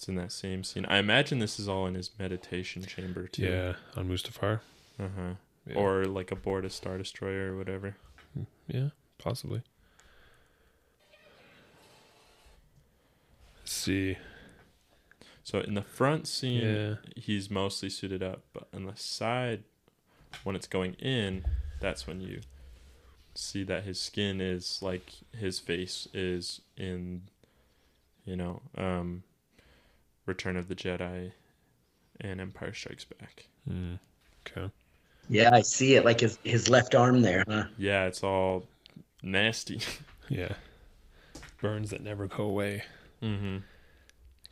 It's 0.02 0.08
in 0.10 0.16
that 0.16 0.32
same 0.32 0.64
scene. 0.64 0.84
I 0.90 0.98
imagine 0.98 1.38
this 1.38 1.60
is 1.60 1.70
all 1.70 1.86
in 1.86 1.94
his 1.94 2.10
meditation 2.18 2.82
chamber 2.82 3.28
too. 3.28 3.44
Yeah, 3.44 3.74
on 3.96 4.10
Mustafar. 4.10 4.62
Uh 5.00 5.04
huh. 5.16 5.34
Yeah. 5.68 5.76
Or 5.76 6.06
like 6.06 6.32
aboard 6.32 6.66
a 6.66 6.72
star 6.72 6.98
destroyer 6.98 7.54
or 7.54 7.58
whatever. 7.58 7.96
Yeah, 8.68 8.90
possibly. 9.20 9.62
Let's 13.60 13.72
see. 13.72 14.18
So 15.44 15.60
in 15.60 15.76
the 15.76 15.84
front 15.84 16.28
scene, 16.28 16.64
Yeah. 16.64 16.96
he's 17.16 17.52
mostly 17.52 17.92
suited 17.92 18.24
up, 18.24 18.42
but 18.54 18.70
on 18.74 18.86
the 18.86 18.96
side, 18.96 19.64
when 20.44 20.56
it's 20.56 20.66
going 20.68 20.94
in, 20.96 21.46
that's 21.80 22.08
when 22.08 22.22
you 22.22 22.42
see 23.36 23.64
that 23.66 23.84
his 23.84 24.00
skin 24.00 24.42
is 24.42 24.80
like 24.82 25.12
his 25.38 25.60
face 25.60 26.08
is 26.12 26.62
in, 26.76 27.22
you 28.26 28.36
know, 28.36 28.64
um, 28.76 29.22
Return 30.26 30.56
of 30.58 30.68
the 30.68 30.76
Jedi 30.76 31.32
and 32.20 32.40
Empire 32.42 32.74
Strikes 32.74 33.06
Back. 33.06 33.46
Hmm. 33.68 33.96
Okay. 34.48 34.70
Yeah, 35.30 35.50
I 35.54 35.62
see 35.62 35.96
it, 35.96 36.04
like 36.06 36.20
his 36.20 36.38
his 36.44 36.70
left 36.70 36.94
arm 36.96 37.22
there, 37.22 37.44
huh? 37.48 37.66
Yeah, 37.78 38.06
it's 38.06 38.24
all 38.24 38.66
nasty. 39.24 39.82
Yeah. 40.30 40.54
Burns 41.62 41.90
that 41.90 42.02
never 42.02 42.26
go 42.28 42.44
away. 42.46 42.84
mm-hmm. 43.22 43.58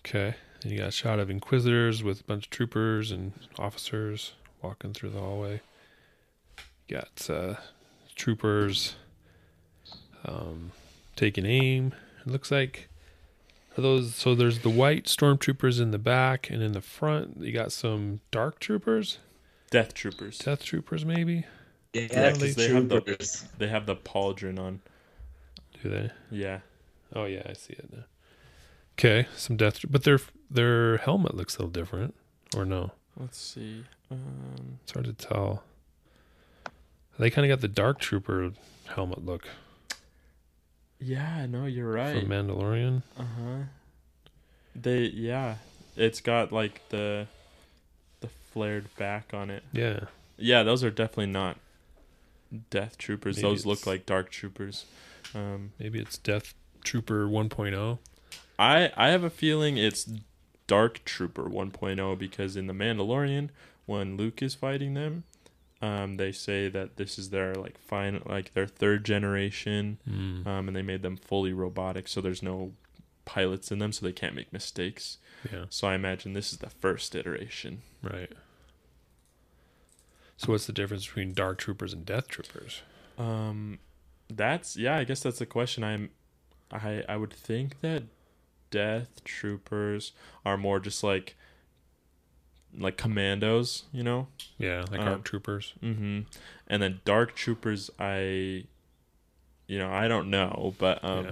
Okay. 0.05 0.35
And 0.61 0.71
you 0.73 0.77
got 0.79 0.89
a 0.89 0.91
shot 0.91 1.19
of 1.19 1.29
Inquisitors 1.29 2.03
with 2.03 2.19
a 2.19 2.23
bunch 2.25 2.47
of 2.47 2.49
troopers 2.49 3.11
and 3.11 3.31
officers 3.57 4.33
walking 4.61 4.91
through 4.93 5.11
the 5.11 5.21
hallway. 5.21 5.61
You 6.89 6.97
got 6.97 7.29
uh, 7.29 7.55
troopers 8.15 8.95
um, 10.25 10.71
taking 11.15 11.45
aim. 11.45 11.93
It 12.25 12.27
looks 12.29 12.51
like 12.51 12.88
are 13.77 13.81
those. 13.81 14.15
So 14.15 14.35
there's 14.35 14.59
the 14.59 14.69
white 14.69 15.05
stormtroopers 15.05 15.79
in 15.81 15.91
the 15.91 15.97
back, 15.99 16.49
and 16.49 16.61
in 16.61 16.71
the 16.73 16.81
front 16.81 17.37
you 17.41 17.51
got 17.51 17.71
some 17.71 18.19
dark 18.31 18.59
troopers, 18.59 19.19
Death 19.71 19.93
Troopers. 19.93 20.37
death 20.39 20.63
troopers 20.63 21.05
maybe. 21.05 21.45
Yeah, 21.93 22.07
'cause 22.31 22.55
they 22.55 22.69
have 22.69 22.89
the- 22.89 23.47
They 23.57 23.67
have 23.67 23.85
the 23.85 23.95
pauldron 23.95 24.59
on. 24.59 24.81
Do 25.81 25.89
they? 25.89 26.11
Yeah. 26.31 26.59
Oh 27.15 27.25
yeah, 27.25 27.43
I 27.47 27.53
see 27.53 27.73
it 27.73 27.91
now. 27.91 28.03
Okay, 28.97 29.27
some 29.35 29.55
death, 29.57 29.79
but 29.89 30.03
their 30.03 30.19
their 30.51 30.97
helmet 30.97 31.35
looks 31.35 31.55
a 31.55 31.59
little 31.59 31.71
different, 31.71 32.15
or 32.55 32.65
no? 32.65 32.91
Let's 33.17 33.37
see. 33.37 33.85
Um, 34.11 34.79
It's 34.83 34.91
hard 34.93 35.05
to 35.05 35.13
tell. 35.13 35.63
They 37.17 37.29
kind 37.29 37.45
of 37.49 37.55
got 37.55 37.61
the 37.61 37.67
Dark 37.67 37.99
Trooper 37.99 38.51
helmet 38.87 39.25
look 39.25 39.47
yeah, 40.99 41.45
no, 41.45 41.65
you're 41.65 41.91
right. 41.91 42.19
from 42.19 42.29
Mandalorian. 42.29 43.03
Uh 43.17 43.23
huh. 43.23 43.63
They 44.75 45.03
yeah, 45.03 45.55
it's 45.95 46.21
got 46.21 46.51
like 46.51 46.87
the 46.89 47.27
the 48.21 48.27
flared 48.51 48.95
back 48.97 49.33
on 49.33 49.49
it. 49.49 49.63
Yeah, 49.71 50.01
Yeah, 50.37 50.63
those 50.63 50.83
are 50.83 50.91
definitely 50.91 51.27
not 51.27 51.57
Death 52.69 52.97
Troopers. 52.97 53.37
Maybe 53.37 53.47
those 53.47 53.65
look 53.65 53.85
like 53.85 54.05
Dark 54.05 54.29
Troopers. 54.31 54.85
Um, 55.33 55.71
maybe 55.79 55.99
it's 55.99 56.17
Death 56.17 56.53
Trooper 56.83 57.25
oh. 57.25 57.29
1.0. 57.29 57.99
I 58.57 58.91
I 58.95 59.09
have 59.09 59.23
a 59.23 59.29
feeling 59.29 59.77
it's 59.77 60.09
Dark 60.67 61.03
Trooper 61.05 61.43
1.0 61.43 62.17
because 62.17 62.55
in 62.55 62.67
the 62.67 62.73
Mandalorian, 62.73 63.49
when 63.85 64.17
Luke 64.17 64.41
is 64.41 64.53
fighting 64.53 64.93
them, 64.93 65.23
um, 65.81 66.17
they 66.17 66.31
say 66.31 66.67
that 66.69 66.97
this 66.97 67.17
is 67.17 67.29
their 67.29 67.55
like 67.55 67.77
final 67.77 68.21
like 68.25 68.53
their 68.53 68.67
third 68.67 69.05
generation, 69.05 69.97
Mm. 70.09 70.45
um, 70.47 70.67
and 70.67 70.75
they 70.75 70.81
made 70.81 71.01
them 71.03 71.15
fully 71.17 71.53
robotic, 71.53 72.07
so 72.07 72.19
there's 72.21 72.43
no 72.43 72.73
pilots 73.25 73.71
in 73.71 73.79
them, 73.79 73.91
so 73.91 74.05
they 74.05 74.11
can't 74.11 74.35
make 74.35 74.51
mistakes. 74.51 75.19
Yeah, 75.51 75.65
So 75.69 75.87
I 75.87 75.95
imagine 75.95 76.33
this 76.33 76.51
is 76.51 76.57
the 76.59 76.69
first 76.69 77.15
iteration. 77.15 77.81
right. 78.01 78.31
So 80.37 80.51
what's 80.53 80.67
the 80.67 80.73
difference 80.73 81.05
between 81.05 81.33
Dark 81.33 81.57
Troopers 81.57 81.91
and 81.93 82.05
Death 82.05 82.27
Troopers? 82.29 82.81
Um, 83.17 83.79
that's 84.29 84.77
yeah. 84.77 84.95
I 84.97 85.03
guess 85.03 85.19
that's 85.21 85.39
the 85.39 85.45
question. 85.45 85.83
I'm, 85.83 86.11
I 86.71 87.03
I 87.09 87.17
would 87.17 87.33
think 87.33 87.81
that 87.81 88.03
Death 88.71 89.21
Troopers 89.25 90.13
are 90.45 90.55
more 90.57 90.79
just 90.79 91.03
like, 91.03 91.35
like 92.77 92.97
commandos, 92.97 93.83
you 93.91 94.03
know. 94.03 94.27
Yeah, 94.57 94.85
like 94.91 95.01
Um, 95.01 95.07
ARC 95.07 95.23
Troopers. 95.23 95.73
Mm-hmm. 95.83 96.21
And 96.67 96.81
then 96.81 97.01
Dark 97.05 97.35
Troopers, 97.35 97.89
I, 97.99 98.65
you 99.67 99.77
know, 99.79 99.89
I 99.91 100.07
don't 100.07 100.29
know, 100.29 100.75
but 100.77 101.03
um, 101.03 101.25
Yeah. 101.25 101.31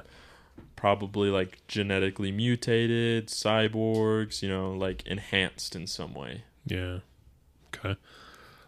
probably 0.76 1.30
like 1.30 1.60
genetically 1.68 2.32
mutated 2.32 3.28
cyborgs, 3.28 4.42
you 4.42 4.50
know, 4.50 4.72
like 4.74 5.06
enhanced 5.08 5.76
in 5.76 5.88
some 5.88 6.14
way. 6.14 6.44
Yeah. 6.66 7.00
Okay. 7.76 7.96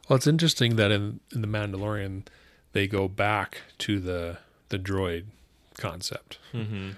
Well, 0.08 0.18
it's 0.18 0.28
interesting 0.28 0.76
that 0.78 0.92
in 0.92 1.20
in 1.34 1.42
the 1.42 1.48
Mandalorian, 1.48 2.26
they 2.74 2.88
go 2.88 3.08
back 3.08 3.62
to 3.80 4.00
the 4.00 4.38
the 4.70 4.78
droid 4.80 5.26
concept. 5.78 6.38
Mm-hmm. 6.54 6.90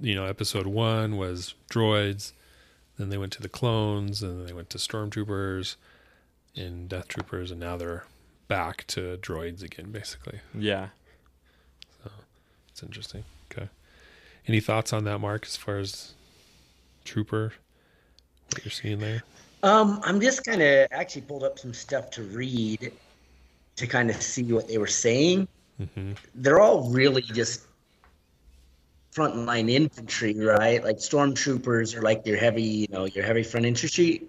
you 0.00 0.14
know, 0.14 0.24
episode 0.24 0.66
one 0.66 1.16
was 1.16 1.54
droids, 1.70 2.32
then 2.98 3.08
they 3.10 3.18
went 3.18 3.32
to 3.34 3.42
the 3.42 3.48
clones, 3.48 4.22
and 4.22 4.38
then 4.38 4.46
they 4.46 4.52
went 4.52 4.70
to 4.70 4.78
stormtroopers 4.78 5.76
and 6.56 6.88
death 6.88 7.08
troopers, 7.08 7.50
and 7.50 7.60
now 7.60 7.76
they're 7.76 8.04
back 8.48 8.86
to 8.88 9.18
droids 9.18 9.62
again, 9.62 9.90
basically. 9.90 10.40
Yeah. 10.54 10.88
So 12.02 12.10
it's 12.70 12.82
interesting. 12.82 13.24
Okay. 13.52 13.68
Any 14.46 14.60
thoughts 14.60 14.92
on 14.92 15.04
that, 15.04 15.18
Mark, 15.18 15.44
as 15.44 15.56
far 15.56 15.78
as 15.78 16.14
trooper, 17.04 17.52
what 18.52 18.64
you're 18.64 18.72
seeing 18.72 18.98
there? 18.98 19.22
Um, 19.62 20.00
I'm 20.04 20.20
just 20.20 20.44
kind 20.44 20.62
of 20.62 20.88
actually 20.90 21.22
pulled 21.22 21.44
up 21.44 21.58
some 21.58 21.74
stuff 21.74 22.10
to 22.12 22.22
read 22.22 22.92
to 23.76 23.86
kind 23.86 24.10
of 24.10 24.20
see 24.20 24.52
what 24.52 24.68
they 24.68 24.78
were 24.78 24.86
saying. 24.86 25.46
Mm-hmm. 25.80 26.12
They're 26.34 26.60
all 26.60 26.90
really 26.90 27.22
just 27.22 27.67
frontline 29.14 29.70
infantry, 29.70 30.34
right? 30.38 30.82
Like 30.82 30.96
stormtroopers 30.96 31.96
are 31.96 32.02
like 32.02 32.26
your 32.26 32.36
heavy, 32.36 32.62
you 32.62 32.86
know, 32.90 33.04
your 33.06 33.24
heavy 33.24 33.42
front 33.42 33.66
infantry, 33.66 34.22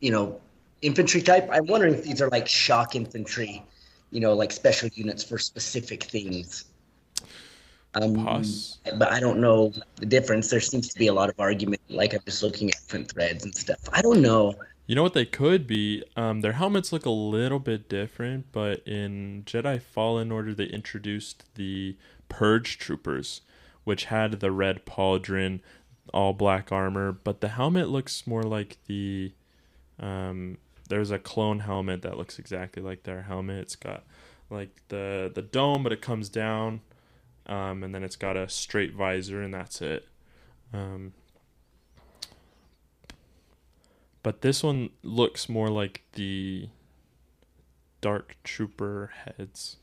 you 0.00 0.10
know, 0.10 0.40
infantry 0.82 1.22
type. 1.22 1.48
I'm 1.50 1.66
wondering 1.66 1.94
if 1.94 2.02
these 2.02 2.20
are 2.20 2.28
like 2.28 2.46
shock 2.48 2.94
infantry, 2.94 3.64
you 4.10 4.20
know, 4.20 4.34
like 4.34 4.52
special 4.52 4.88
units 4.94 5.22
for 5.22 5.38
specific 5.38 6.04
things. 6.04 6.64
Um, 7.94 8.44
but 8.98 9.10
I 9.10 9.20
don't 9.20 9.40
know 9.40 9.72
the 9.96 10.06
difference. 10.06 10.50
There 10.50 10.60
seems 10.60 10.88
to 10.88 10.98
be 10.98 11.06
a 11.06 11.14
lot 11.14 11.30
of 11.30 11.40
argument. 11.40 11.80
Like 11.88 12.12
I'm 12.12 12.20
just 12.26 12.42
looking 12.42 12.70
at 12.70 12.76
different 12.80 13.10
threads 13.10 13.44
and 13.44 13.54
stuff. 13.54 13.78
I 13.92 14.02
don't 14.02 14.20
know. 14.20 14.54
You 14.86 14.94
know 14.94 15.02
what 15.02 15.14
they 15.14 15.24
could 15.24 15.66
be? 15.66 16.04
Um, 16.14 16.42
their 16.42 16.52
helmets 16.52 16.92
look 16.92 17.06
a 17.06 17.10
little 17.10 17.58
bit 17.58 17.88
different, 17.88 18.52
but 18.52 18.86
in 18.86 19.42
Jedi 19.44 19.82
Fallen 19.82 20.30
Order, 20.30 20.54
they 20.54 20.66
introduced 20.66 21.44
the 21.56 21.96
Purge 22.28 22.78
Troopers, 22.78 23.40
which 23.86 24.06
had 24.06 24.40
the 24.40 24.50
red 24.50 24.84
pauldron, 24.84 25.60
all 26.12 26.32
black 26.32 26.72
armor, 26.72 27.12
but 27.12 27.40
the 27.40 27.46
helmet 27.46 27.88
looks 27.88 28.26
more 28.26 28.42
like 28.42 28.78
the. 28.86 29.32
Um, 30.00 30.58
there's 30.88 31.12
a 31.12 31.20
clone 31.20 31.60
helmet 31.60 32.02
that 32.02 32.18
looks 32.18 32.40
exactly 32.40 32.82
like 32.82 33.04
their 33.04 33.22
helmet. 33.22 33.58
It's 33.58 33.76
got 33.76 34.02
like 34.50 34.82
the 34.88 35.30
the 35.32 35.40
dome, 35.40 35.84
but 35.84 35.92
it 35.92 36.02
comes 36.02 36.28
down, 36.28 36.80
um, 37.46 37.84
and 37.84 37.94
then 37.94 38.02
it's 38.02 38.16
got 38.16 38.36
a 38.36 38.48
straight 38.48 38.92
visor, 38.92 39.40
and 39.40 39.54
that's 39.54 39.80
it. 39.80 40.08
Um, 40.72 41.12
but 44.24 44.40
this 44.40 44.64
one 44.64 44.90
looks 45.04 45.48
more 45.48 45.68
like 45.68 46.02
the 46.14 46.70
dark 48.00 48.36
trooper 48.42 49.12
heads. 49.24 49.76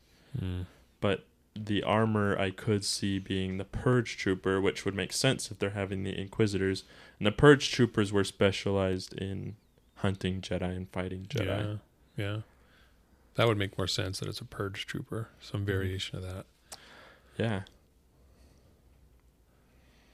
But 1.00 1.26
the 1.56 1.82
armor 1.82 2.38
I 2.38 2.50
could 2.50 2.84
see 2.84 3.18
being 3.18 3.58
the 3.58 3.64
purge 3.64 4.16
trooper, 4.16 4.60
which 4.60 4.84
would 4.84 4.94
make 4.94 5.12
sense 5.12 5.50
if 5.50 5.58
they're 5.58 5.70
having 5.70 6.02
the 6.02 6.18
inquisitors. 6.18 6.84
And 7.18 7.26
the 7.26 7.32
purge 7.32 7.70
troopers 7.70 8.12
were 8.12 8.24
specialized 8.24 9.14
in 9.14 9.56
hunting 9.96 10.40
Jedi 10.40 10.76
and 10.76 10.90
fighting 10.90 11.26
Jedi. 11.28 11.78
Yeah, 12.16 12.24
yeah. 12.24 12.36
That 13.36 13.46
would 13.46 13.58
make 13.58 13.76
more 13.78 13.86
sense 13.86 14.20
that 14.20 14.28
it's 14.28 14.40
a 14.40 14.44
purge 14.44 14.86
trooper, 14.86 15.28
some 15.40 15.64
variation 15.64 16.18
of 16.18 16.22
that. 16.24 16.46
Yeah. 17.36 17.62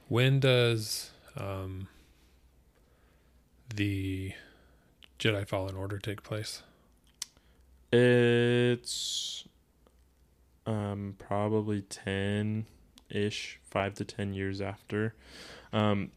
When 0.07 0.39
does 0.39 1.11
um, 1.37 1.87
the 3.73 4.33
Jedi 5.19 5.47
Fallen 5.47 5.75
Order 5.75 5.99
take 5.99 6.23
place? 6.23 6.63
It's 7.91 9.45
um 10.65 11.15
probably 11.19 11.81
10 11.81 12.65
ish, 13.09 13.59
5 13.63 13.93
to 13.95 14.05
10 14.05 14.33
years 14.33 14.61
after. 14.61 15.15
Um 15.73 16.11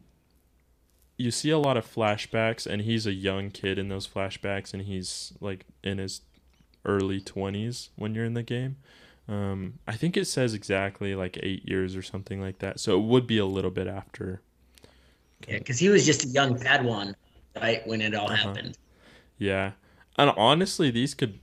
you 1.17 1.31
see 1.31 1.49
a 1.49 1.57
lot 1.57 1.77
of 1.77 1.85
flashbacks 1.85 2.67
and 2.67 2.81
he's 2.81 3.05
a 3.07 3.13
young 3.13 3.49
kid 3.49 3.79
in 3.79 3.87
those 3.89 4.07
flashbacks 4.07 4.73
and 4.73 4.83
he's 4.83 5.33
like 5.39 5.65
in 5.83 5.97
his 5.97 6.21
early 6.85 7.21
20s 7.21 7.89
when 7.95 8.13
you're 8.15 8.25
in 8.25 8.33
the 8.33 8.43
game. 8.43 8.77
Um 9.27 9.79
I 9.87 9.95
think 9.95 10.17
it 10.17 10.25
says 10.25 10.53
exactly 10.53 11.15
like 11.15 11.39
8 11.41 11.67
years 11.67 11.95
or 11.95 12.01
something 12.01 12.41
like 12.41 12.59
that. 12.59 12.79
So 12.79 12.97
it 12.99 13.03
would 13.03 13.27
be 13.27 13.37
a 13.37 13.45
little 13.45 13.71
bit 13.71 13.87
after. 13.87 14.41
Yeah, 15.47 15.57
because 15.59 15.79
he 15.79 15.89
was 15.89 16.05
just 16.05 16.23
a 16.25 16.27
young 16.27 16.57
Padawan, 16.59 17.15
right, 17.55 17.85
when 17.87 18.01
it 18.01 18.13
all 18.15 18.29
Uh-huh. 18.29 18.35
happened. 18.35 18.77
Yeah. 19.37 19.73
And 20.17 20.31
honestly, 20.37 20.91
these 20.91 21.13
could 21.15 21.39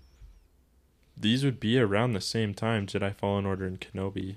these 1.16 1.44
would 1.44 1.60
be 1.60 1.78
around 1.78 2.12
the 2.12 2.20
same 2.20 2.54
time 2.54 2.86
Jedi 2.86 3.14
Fallen 3.14 3.46
Order 3.46 3.66
and 3.66 3.80
Kenobi. 3.80 4.36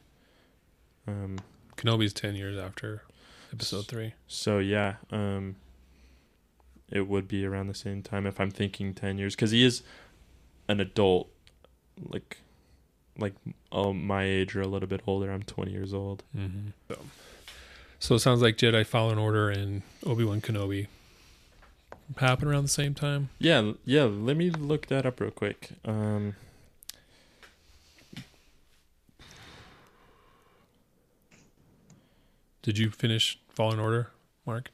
Um 1.08 1.38
Kenobi's 1.78 2.14
10 2.14 2.36
years 2.36 2.58
after 2.58 3.04
episode 3.54 3.88
3. 3.88 4.14
So 4.28 4.60
yeah, 4.60 4.96
um, 5.12 5.56
it 6.90 7.08
would 7.08 7.28
be 7.28 7.46
around 7.46 7.68
the 7.68 7.74
same 7.74 8.02
time 8.02 8.28
if 8.28 8.40
I'm 8.40 8.52
thinking 8.52 8.94
ten 8.94 9.18
years 9.18 9.36
because 9.36 9.52
he 9.52 9.64
is 9.64 9.82
an 10.68 10.80
adult, 10.80 11.30
like, 12.10 12.38
like 13.18 13.34
oh 13.72 13.94
my 13.94 14.24
age 14.24 14.56
or 14.56 14.62
a 14.62 14.68
little 14.68 14.88
bit 14.88 15.02
older. 15.08 15.32
I'm 15.32 15.44
20 15.44 15.72
years 15.72 15.94
old. 15.94 16.24
Mm-hmm. 16.36 16.70
So, 16.90 17.00
so 18.00 18.16
it 18.16 18.20
sounds 18.20 18.42
like 18.42 18.58
Jedi 18.58 18.86
Fallen 18.86 19.18
Order 19.18 19.50
and 19.50 19.82
Obi 20.06 20.24
Wan 20.24 20.42
Kenobi 20.42 20.88
happen 22.18 22.48
around 22.48 22.64
the 22.64 22.70
same 22.70 22.94
time. 22.94 23.30
Yeah, 23.40 23.74
yeah. 23.84 24.04
Let 24.04 24.38
me 24.38 24.50
look 24.52 24.88
that 24.88 25.06
up 25.06 25.20
real 25.20 25.32
quick. 25.32 25.70
Um, 25.86 26.36
Did 32.66 32.80
you 32.80 32.90
finish 32.90 33.40
Fallen 33.50 33.80
Order, 33.80 34.10
Mark? 34.48 34.72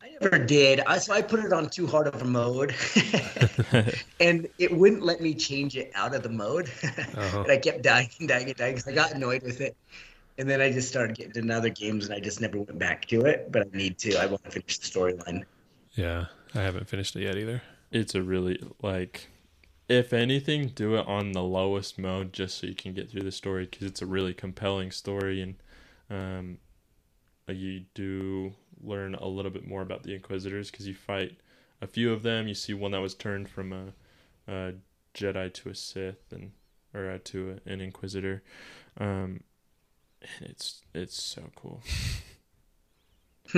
I 0.00 0.10
never 0.20 0.38
did. 0.38 0.78
I, 0.86 0.98
so 0.98 1.12
I 1.12 1.20
put 1.20 1.40
it 1.40 1.52
on 1.52 1.68
too 1.68 1.88
hard 1.88 2.06
of 2.06 2.22
a 2.22 2.24
mode, 2.24 2.76
and 4.20 4.46
it 4.58 4.70
wouldn't 4.70 5.02
let 5.02 5.20
me 5.20 5.34
change 5.34 5.76
it 5.76 5.90
out 5.96 6.14
of 6.14 6.22
the 6.22 6.28
mode. 6.28 6.70
Uh-huh. 6.84 7.42
and 7.42 7.50
I 7.50 7.56
kept 7.56 7.82
dying 7.82 8.08
and 8.20 8.28
dying 8.28 8.46
and 8.46 8.56
dying 8.56 8.76
because 8.76 8.86
I 8.86 8.94
got 8.94 9.10
annoyed 9.10 9.42
with 9.42 9.60
it. 9.60 9.76
And 10.38 10.48
then 10.48 10.60
I 10.60 10.70
just 10.70 10.88
started 10.88 11.16
getting 11.16 11.42
into 11.42 11.52
other 11.52 11.70
games, 11.70 12.04
and 12.04 12.14
I 12.14 12.20
just 12.20 12.40
never 12.40 12.58
went 12.58 12.78
back 12.78 13.06
to 13.08 13.22
it. 13.22 13.50
But 13.50 13.62
I 13.62 13.76
need 13.76 13.98
to. 13.98 14.16
I 14.16 14.26
want 14.26 14.44
to 14.44 14.50
finish 14.52 14.78
the 14.78 14.86
storyline. 14.86 15.42
Yeah, 15.96 16.26
I 16.54 16.60
haven't 16.60 16.88
finished 16.88 17.16
it 17.16 17.22
yet 17.22 17.36
either. 17.36 17.62
it's 17.90 18.14
a 18.14 18.22
really 18.22 18.62
like, 18.80 19.28
if 19.92 20.12
anything, 20.12 20.68
do 20.68 20.96
it 20.96 21.06
on 21.06 21.32
the 21.32 21.42
lowest 21.42 21.98
mode 21.98 22.32
just 22.32 22.58
so 22.58 22.66
you 22.66 22.74
can 22.74 22.94
get 22.94 23.10
through 23.10 23.22
the 23.22 23.32
story 23.32 23.66
because 23.70 23.86
it's 23.86 24.02
a 24.02 24.06
really 24.06 24.34
compelling 24.34 24.90
story 24.90 25.40
and, 25.40 25.54
um, 26.10 26.58
you 27.48 27.84
do 27.94 28.54
learn 28.82 29.14
a 29.14 29.26
little 29.26 29.50
bit 29.50 29.66
more 29.66 29.82
about 29.82 30.02
the 30.02 30.14
Inquisitors 30.14 30.70
because 30.70 30.86
you 30.86 30.94
fight 30.94 31.36
a 31.80 31.86
few 31.86 32.12
of 32.12 32.22
them. 32.22 32.48
You 32.48 32.54
see 32.54 32.74
one 32.74 32.92
that 32.92 33.00
was 33.00 33.14
turned 33.14 33.48
from 33.48 33.72
a, 33.72 33.92
a 34.50 34.74
Jedi 35.14 35.52
to 35.52 35.68
a 35.70 35.74
Sith 35.74 36.32
and 36.32 36.52
or 36.94 37.10
uh, 37.10 37.18
to 37.24 37.58
a, 37.66 37.70
an 37.70 37.80
Inquisitor. 37.80 38.42
Um, 38.98 39.42
and 40.22 40.50
it's 40.50 40.82
it's 40.94 41.22
so 41.22 41.50
cool. 41.56 41.82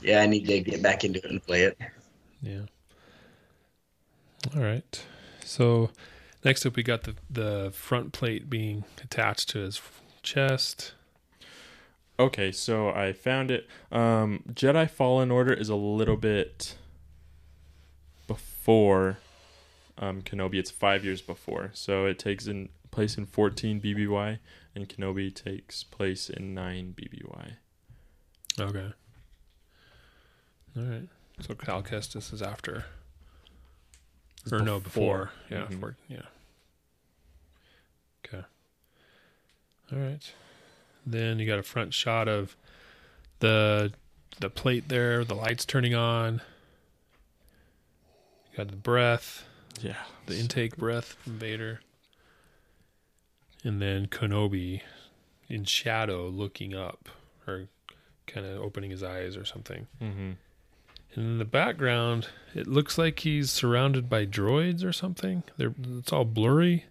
yeah, 0.00 0.20
I 0.20 0.26
need 0.26 0.46
to 0.46 0.60
get 0.60 0.82
back 0.82 1.04
into 1.04 1.18
it 1.18 1.30
and 1.30 1.44
play 1.44 1.64
it. 1.64 1.78
Yeah. 2.42 2.62
All 4.54 4.62
right. 4.62 5.06
So 5.44 5.90
next 6.44 6.64
up, 6.66 6.76
we 6.76 6.82
got 6.82 7.04
the 7.04 7.14
the 7.28 7.70
front 7.74 8.12
plate 8.12 8.48
being 8.48 8.84
attached 9.02 9.48
to 9.50 9.60
his 9.60 9.80
chest. 10.22 10.92
Okay, 12.18 12.52
so 12.52 12.90
I 12.90 13.12
found 13.12 13.50
it. 13.50 13.66
Um, 13.90 14.42
Jedi 14.52 14.90
Fallen 14.90 15.30
Order 15.30 15.54
is 15.54 15.70
a 15.70 15.74
little 15.74 16.18
bit 16.18 16.76
before 18.26 19.18
um, 19.96 20.20
Kenobi. 20.20 20.56
It's 20.56 20.70
five 20.70 21.04
years 21.04 21.22
before, 21.22 21.70
so 21.72 22.04
it 22.04 22.18
takes 22.18 22.46
in 22.46 22.68
place 22.90 23.16
in 23.16 23.24
14 23.24 23.80
BBY, 23.80 24.38
and 24.74 24.88
Kenobi 24.88 25.34
takes 25.34 25.82
place 25.82 26.28
in 26.28 26.52
9 26.54 26.94
BBY. 26.96 27.52
Okay. 28.58 28.92
All 30.76 30.82
right. 30.82 31.08
So 31.40 31.54
Cal 31.54 31.82
Kestis 31.82 32.34
is 32.34 32.42
after. 32.42 32.84
Or 34.50 34.60
no, 34.60 34.80
before. 34.80 34.80
before. 34.80 35.30
Yeah, 35.50 35.64
Mhm. 35.66 35.68
before, 35.70 35.96
yeah. 36.08 36.22
Okay. 38.24 38.44
All 39.92 39.98
right. 39.98 40.32
Then 41.06 41.38
you 41.38 41.46
got 41.46 41.58
a 41.58 41.62
front 41.62 41.92
shot 41.94 42.28
of 42.28 42.56
the 43.40 43.92
the 44.38 44.48
plate 44.50 44.88
there, 44.88 45.24
the 45.24 45.34
lights 45.34 45.64
turning 45.66 45.94
on. 45.94 46.40
You 48.52 48.56
got 48.58 48.68
the 48.68 48.76
breath, 48.76 49.44
Yeah, 49.80 50.02
the 50.26 50.38
intake 50.38 50.76
breath 50.76 51.12
from 51.22 51.38
Vader. 51.38 51.80
And 53.62 53.82
then 53.82 54.06
Kenobi 54.06 54.80
in 55.48 55.64
shadow 55.64 56.28
looking 56.28 56.74
up 56.74 57.08
or 57.46 57.68
kind 58.26 58.46
of 58.46 58.60
opening 58.62 58.90
his 58.90 59.02
eyes 59.02 59.36
or 59.36 59.44
something. 59.44 59.86
Mm-hmm. 60.00 60.32
And 61.14 61.24
in 61.24 61.38
the 61.38 61.44
background, 61.44 62.28
it 62.54 62.66
looks 62.66 62.96
like 62.96 63.20
he's 63.20 63.50
surrounded 63.50 64.08
by 64.08 64.26
droids 64.26 64.84
or 64.84 64.92
something. 64.92 65.42
They're 65.56 65.74
it's 65.98 66.12
all 66.12 66.24
blurry, 66.24 66.84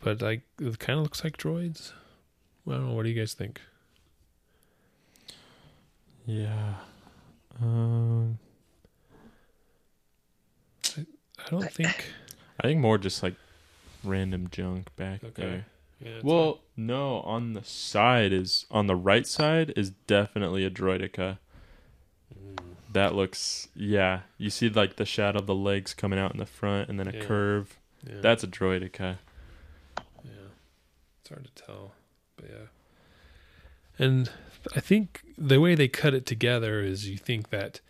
but 0.00 0.20
like 0.20 0.42
it 0.60 0.78
kind 0.78 0.98
of 0.98 1.04
looks 1.04 1.24
like 1.24 1.36
droids. 1.36 1.92
I 2.68 2.72
don't 2.72 2.88
know. 2.88 2.94
What 2.94 3.04
do 3.04 3.08
you 3.08 3.18
guys 3.18 3.32
think? 3.34 3.60
Yeah. 6.26 6.74
Um, 7.60 8.38
I 10.96 11.50
don't 11.50 11.70
think. 11.72 12.12
I 12.62 12.66
think 12.66 12.80
more 12.80 12.98
just 12.98 13.22
like 13.22 13.34
random 14.04 14.48
junk 14.50 14.94
back 14.96 15.24
Okay. 15.24 15.42
there. 15.42 15.66
Yeah, 16.00 16.08
it's 16.16 16.24
Well, 16.24 16.60
no, 16.76 17.20
on 17.20 17.54
the 17.54 17.64
side 17.64 18.32
is 18.32 18.66
on 18.70 18.86
the 18.86 18.96
right 18.96 19.26
side 19.26 19.72
is 19.76 19.90
definitely 19.90 20.64
a 20.64 20.70
droideka. 20.70 21.38
That 22.92 23.14
looks 23.14 23.68
yeah. 23.74 24.20
You 24.38 24.50
see 24.50 24.68
like 24.68 24.96
the 24.96 25.04
shadow 25.04 25.38
of 25.38 25.46
the 25.46 25.54
legs 25.54 25.94
coming 25.94 26.18
out 26.18 26.32
in 26.32 26.38
the 26.38 26.46
front 26.46 26.88
and 26.88 26.98
then 26.98 27.08
a 27.08 27.12
Yeah. 27.12 27.24
curve. 27.24 27.78
yeah, 28.06 28.20
That's 28.20 28.42
a 28.42 28.48
droideka. 28.48 29.18
yeah. 30.24 30.30
It's 31.20 31.28
hard 31.28 31.44
to 31.54 31.62
tell, 31.62 31.92
but 32.36 32.46
yeah. 32.50 32.66
And 33.98 34.30
I 34.74 34.80
think 34.80 35.22
the 35.38 35.60
way 35.60 35.74
they 35.74 35.88
cut 35.88 36.14
it 36.14 36.26
together 36.26 36.80
is 36.80 37.08
you 37.08 37.16
think 37.18 37.50
that 37.50 37.80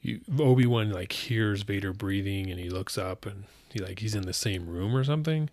you 0.00 0.20
Obi 0.38 0.66
Wan 0.66 0.90
like 0.90 1.12
hears 1.12 1.62
Vader 1.62 1.92
breathing 1.92 2.50
and 2.50 2.60
he 2.60 2.68
looks 2.68 2.98
up 2.98 3.24
and 3.26 3.44
he 3.70 3.78
like 3.80 3.98
he's 4.00 4.14
in 4.14 4.22
the 4.26 4.32
same 4.34 4.68
room 4.68 4.94
or 4.94 5.02
something. 5.02 5.48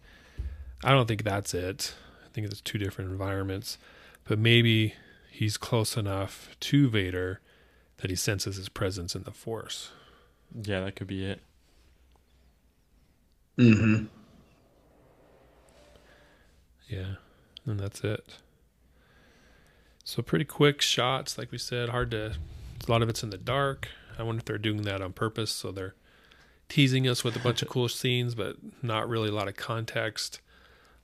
I 0.83 0.91
don't 0.91 1.07
think 1.07 1.23
that's 1.23 1.53
it. 1.53 1.93
I 2.25 2.29
think 2.33 2.47
it's 2.47 2.61
two 2.61 2.77
different 2.77 3.11
environments, 3.11 3.77
but 4.25 4.37
maybe 4.39 4.93
he's 5.31 5.57
close 5.57 5.95
enough 5.97 6.49
to 6.59 6.89
Vader 6.89 7.39
that 8.01 8.09
he 8.09 8.15
senses 8.15 8.57
his 8.57 8.69
presence 8.69 9.15
in 9.15 9.23
the 9.23 9.31
Force. 9.31 9.91
Yeah, 10.53 10.81
that 10.81 10.95
could 10.95 11.07
be 11.07 11.25
it. 11.25 11.41
Mm-hmm. 13.57 14.05
Yeah, 16.89 17.15
and 17.65 17.79
that's 17.79 18.03
it. 18.03 18.37
So 20.03 20.21
pretty 20.21 20.45
quick 20.45 20.81
shots, 20.81 21.37
like 21.37 21.51
we 21.51 21.57
said. 21.57 21.89
Hard 21.89 22.11
to. 22.11 22.33
A 22.87 22.91
lot 22.91 23.03
of 23.03 23.09
it's 23.09 23.23
in 23.23 23.29
the 23.29 23.37
dark. 23.37 23.87
I 24.17 24.23
wonder 24.23 24.39
if 24.39 24.45
they're 24.45 24.57
doing 24.57 24.81
that 24.81 25.01
on 25.01 25.13
purpose, 25.13 25.51
so 25.51 25.71
they're 25.71 25.95
teasing 26.67 27.07
us 27.07 27.23
with 27.23 27.35
a 27.35 27.39
bunch 27.39 27.61
of 27.61 27.69
cool 27.69 27.87
scenes, 27.89 28.33
but 28.33 28.57
not 28.81 29.07
really 29.07 29.29
a 29.29 29.33
lot 29.33 29.47
of 29.47 29.55
context. 29.55 30.41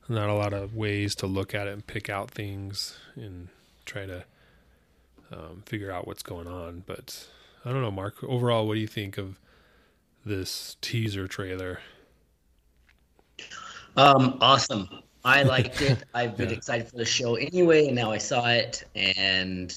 Not 0.10 0.30
a 0.30 0.34
lot 0.34 0.54
of 0.54 0.76
ways 0.76 1.16
to 1.16 1.28
look 1.28 1.54
at 1.54 1.68
it 1.68 1.74
and 1.74 1.86
pick 1.86 2.10
out 2.10 2.32
things 2.32 2.98
and 3.16 3.50
try 3.86 4.06
to 4.06 4.26
um, 5.32 5.64
figure 5.66 5.92
out 5.92 6.08
what's 6.08 6.24
going 6.24 6.48
on. 6.48 6.84
But 6.86 7.28
I 7.66 7.72
don't 7.72 7.82
know, 7.82 7.92
Mark. 7.92 8.24
Overall, 8.24 8.68
what 8.68 8.76
do 8.76 8.80
you 8.80 8.88
think 8.88 9.18
of 9.18 9.40
this 10.26 10.78
teaser 10.82 11.28
trailer? 11.28 11.80
Um, 13.96 14.38
awesome. 14.42 14.88
I 15.24 15.44
liked 15.44 15.82
it. 15.82 16.04
I've 16.14 16.38
been 16.38 16.50
Yeah. 16.50 16.56
excited 16.58 16.90
for 16.90 16.98
the 16.98 17.06
show 17.06 17.36
anyway, 17.36 17.88
and 17.88 17.96
now 17.96 18.12
I 18.12 18.18
saw 18.18 18.48
it, 18.50 18.84
and 18.96 19.76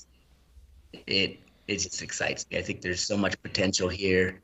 it 1.06 1.40
it 1.68 1.78
just 1.78 2.02
excites 2.02 2.46
me. 2.50 2.58
I 2.58 2.62
think 2.62 2.82
there's 2.82 3.00
so 3.02 3.16
much 3.16 3.40
potential 3.42 3.88
here. 3.88 4.42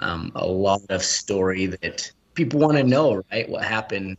Um, 0.00 0.32
a 0.34 0.46
lot 0.46 0.80
of 0.90 1.02
story 1.02 1.66
that 1.66 2.10
people 2.34 2.60
want 2.60 2.76
to 2.78 2.84
know, 2.84 3.22
right? 3.30 3.48
What 3.48 3.64
happened 3.64 4.18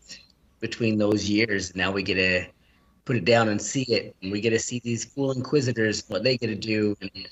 between 0.62 0.98
those 0.98 1.30
years? 1.30 1.76
Now 1.76 1.92
we 1.92 2.04
get 2.04 2.16
to 2.16 2.48
put 3.06 3.16
it 3.16 3.26
down 3.26 3.50
and 3.50 3.62
see 3.62 3.84
it, 3.84 4.16
and 4.22 4.32
we 4.32 4.42
get 4.42 4.52
to 4.52 4.60
see 4.60 4.80
these 4.84 5.06
cool 5.06 5.32
inquisitors, 5.32 6.04
what 6.08 6.24
they 6.24 6.38
get 6.38 6.48
to 6.48 6.56
do. 6.56 6.96
And 7.02 7.28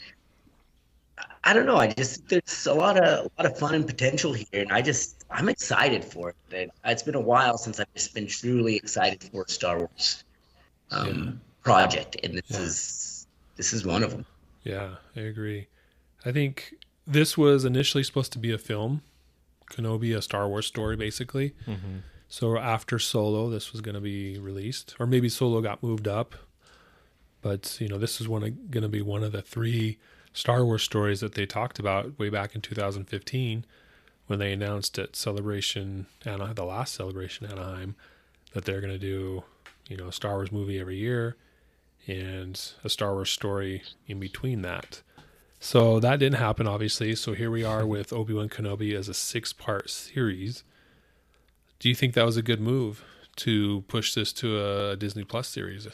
I 1.44 1.54
don't 1.54 1.66
know. 1.66 1.78
I 1.78 1.88
just 1.88 2.28
there's 2.30 2.66
a 2.68 2.74
lot 2.74 2.98
of 2.98 3.26
a 3.26 3.42
lot 3.42 3.52
of 3.52 3.58
fun 3.58 3.76
and 3.76 3.86
potential 3.88 4.34
here, 4.34 4.48
and 4.54 4.72
I 4.72 4.82
just 4.82 5.24
I'm 5.30 5.50
excited 5.50 6.04
for 6.04 6.34
it. 6.52 6.72
It's 6.86 7.04
been 7.04 7.16
a 7.16 7.20
while 7.22 7.58
since 7.58 7.80
I've 7.80 7.94
just 7.94 8.14
been 8.14 8.28
truly 8.28 8.76
excited 8.76 9.24
for 9.32 9.44
a 9.44 9.50
Star 9.50 9.80
Wars 9.80 10.24
um, 10.92 11.40
project, 11.64 12.18
and 12.24 12.34
this 12.36 12.44
Yeah. 12.50 12.60
is 12.60 13.28
this 13.56 13.74
is 13.74 13.86
one 13.86 14.04
of 14.04 14.12
them. 14.12 14.26
Yeah, 14.64 14.96
I 15.16 15.22
agree. 15.22 15.68
I 16.26 16.32
think 16.32 16.76
this 17.08 17.38
was 17.38 17.66
initially 17.66 18.04
supposed 18.04 18.32
to 18.34 18.40
be 18.40 18.52
a 18.52 18.58
film, 18.60 19.02
Kenobi, 19.72 20.16
a 20.16 20.22
Star 20.22 20.48
Wars 20.48 20.68
story, 20.68 20.96
basically. 20.96 21.56
So 22.32 22.58
after 22.58 22.98
Solo, 22.98 23.50
this 23.50 23.74
was 23.74 23.82
going 23.82 23.96
to 23.96 24.00
be 24.00 24.40
released, 24.40 24.96
or 25.02 25.06
maybe 25.06 25.28
Solo 25.28 25.60
got 25.60 25.84
moved 25.84 26.08
up. 26.08 26.34
But 27.42 27.78
you 27.82 27.90
know, 27.90 27.98
this 27.98 28.22
is 28.22 28.28
one 28.30 28.58
going 28.70 28.84
to 28.84 28.88
be 28.88 29.02
one 29.02 29.22
of 29.22 29.34
the 29.34 29.42
three 29.42 29.98
Star 30.32 30.64
Wars 30.64 30.82
stories 30.82 31.20
that 31.20 31.36
they 31.36 31.46
talked 31.46 31.78
about 31.78 32.18
way 32.18 32.30
back 32.30 32.56
in 32.56 32.62
2015 32.62 33.66
when 34.28 34.40
they 34.40 34.54
announced 34.54 34.98
at 34.98 35.18
Celebration 35.18 36.06
Anaheim, 36.24 36.56
the 36.56 36.64
last 36.64 36.94
Celebration 36.94 37.48
Anaheim, 37.48 37.96
that 38.54 38.64
they're 38.64 38.80
going 38.80 38.94
to 38.94 38.98
do, 38.98 39.44
you 39.90 39.98
know, 39.98 40.08
a 40.08 40.14
Star 40.14 40.36
Wars 40.36 40.54
movie 40.54 40.80
every 40.80 40.96
year 40.96 41.36
and 42.08 42.72
a 42.82 42.90
Star 42.90 43.12
Wars 43.12 43.30
story 43.30 43.84
in 44.08 44.22
between 44.22 44.62
that. 44.62 45.02
So 45.60 46.00
that 46.00 46.20
didn't 46.20 46.40
happen, 46.40 46.66
obviously. 46.66 47.14
So 47.14 47.34
here 47.34 47.52
we 47.52 47.66
are 47.66 47.86
with 47.96 48.14
Obi 48.14 48.34
Wan 48.34 48.48
Kenobi 48.48 48.96
as 48.96 49.10
a 49.10 49.14
six 49.14 49.52
part 49.52 49.90
series. 49.90 50.64
Do 51.82 51.90
you 51.90 51.96
think 51.96 52.14
that 52.14 52.26
was 52.28 52.38
a 52.38 52.44
good 52.44 52.60
move 52.62 53.04
to 53.38 53.82
push 53.88 54.14
this 54.14 54.32
to 54.34 54.64
a 54.64 54.96
Disney 54.96 55.24
Plus 55.24 55.48
series? 55.48 55.88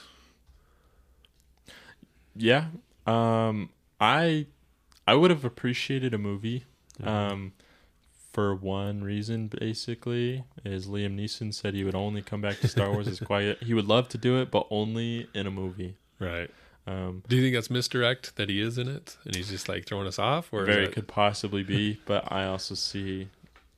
Yeah. 2.35 2.65
Um 3.05 3.69
I 3.99 4.47
I 5.07 5.15
would 5.15 5.31
have 5.31 5.45
appreciated 5.45 6.13
a 6.13 6.17
movie. 6.17 6.65
Um 7.01 7.53
for 8.33 8.53
one 8.53 9.01
reason 9.01 9.47
basically 9.47 10.43
is 10.65 10.87
Liam 10.87 11.15
Neeson 11.17 11.53
said 11.53 11.73
he 11.73 11.83
would 11.85 11.95
only 11.95 12.21
come 12.21 12.41
back 12.41 12.59
to 12.59 12.67
Star 12.67 12.91
Wars 12.91 13.07
as 13.07 13.19
quiet. 13.31 13.63
He 13.63 13.73
would 13.73 13.85
love 13.87 14.09
to 14.09 14.17
do 14.17 14.41
it 14.41 14.51
but 14.51 14.67
only 14.69 15.27
in 15.33 15.47
a 15.47 15.51
movie. 15.51 15.95
Right. 16.19 16.49
Um 16.85 17.23
Do 17.29 17.37
you 17.37 17.41
think 17.41 17.55
that's 17.55 17.69
misdirect 17.69 18.35
that 18.35 18.49
he 18.49 18.59
is 18.59 18.77
in 18.77 18.89
it 18.89 19.15
and 19.23 19.33
he's 19.35 19.47
just 19.49 19.69
like 19.69 19.85
throwing 19.85 20.05
us 20.07 20.19
off, 20.19 20.51
or 20.51 20.63
is 20.63 20.67
very 20.67 20.85
that- 20.87 20.93
could 20.95 21.07
possibly 21.07 21.63
be, 21.63 22.01
but 22.05 22.29
I 22.29 22.45
also 22.45 22.75
see 22.75 23.29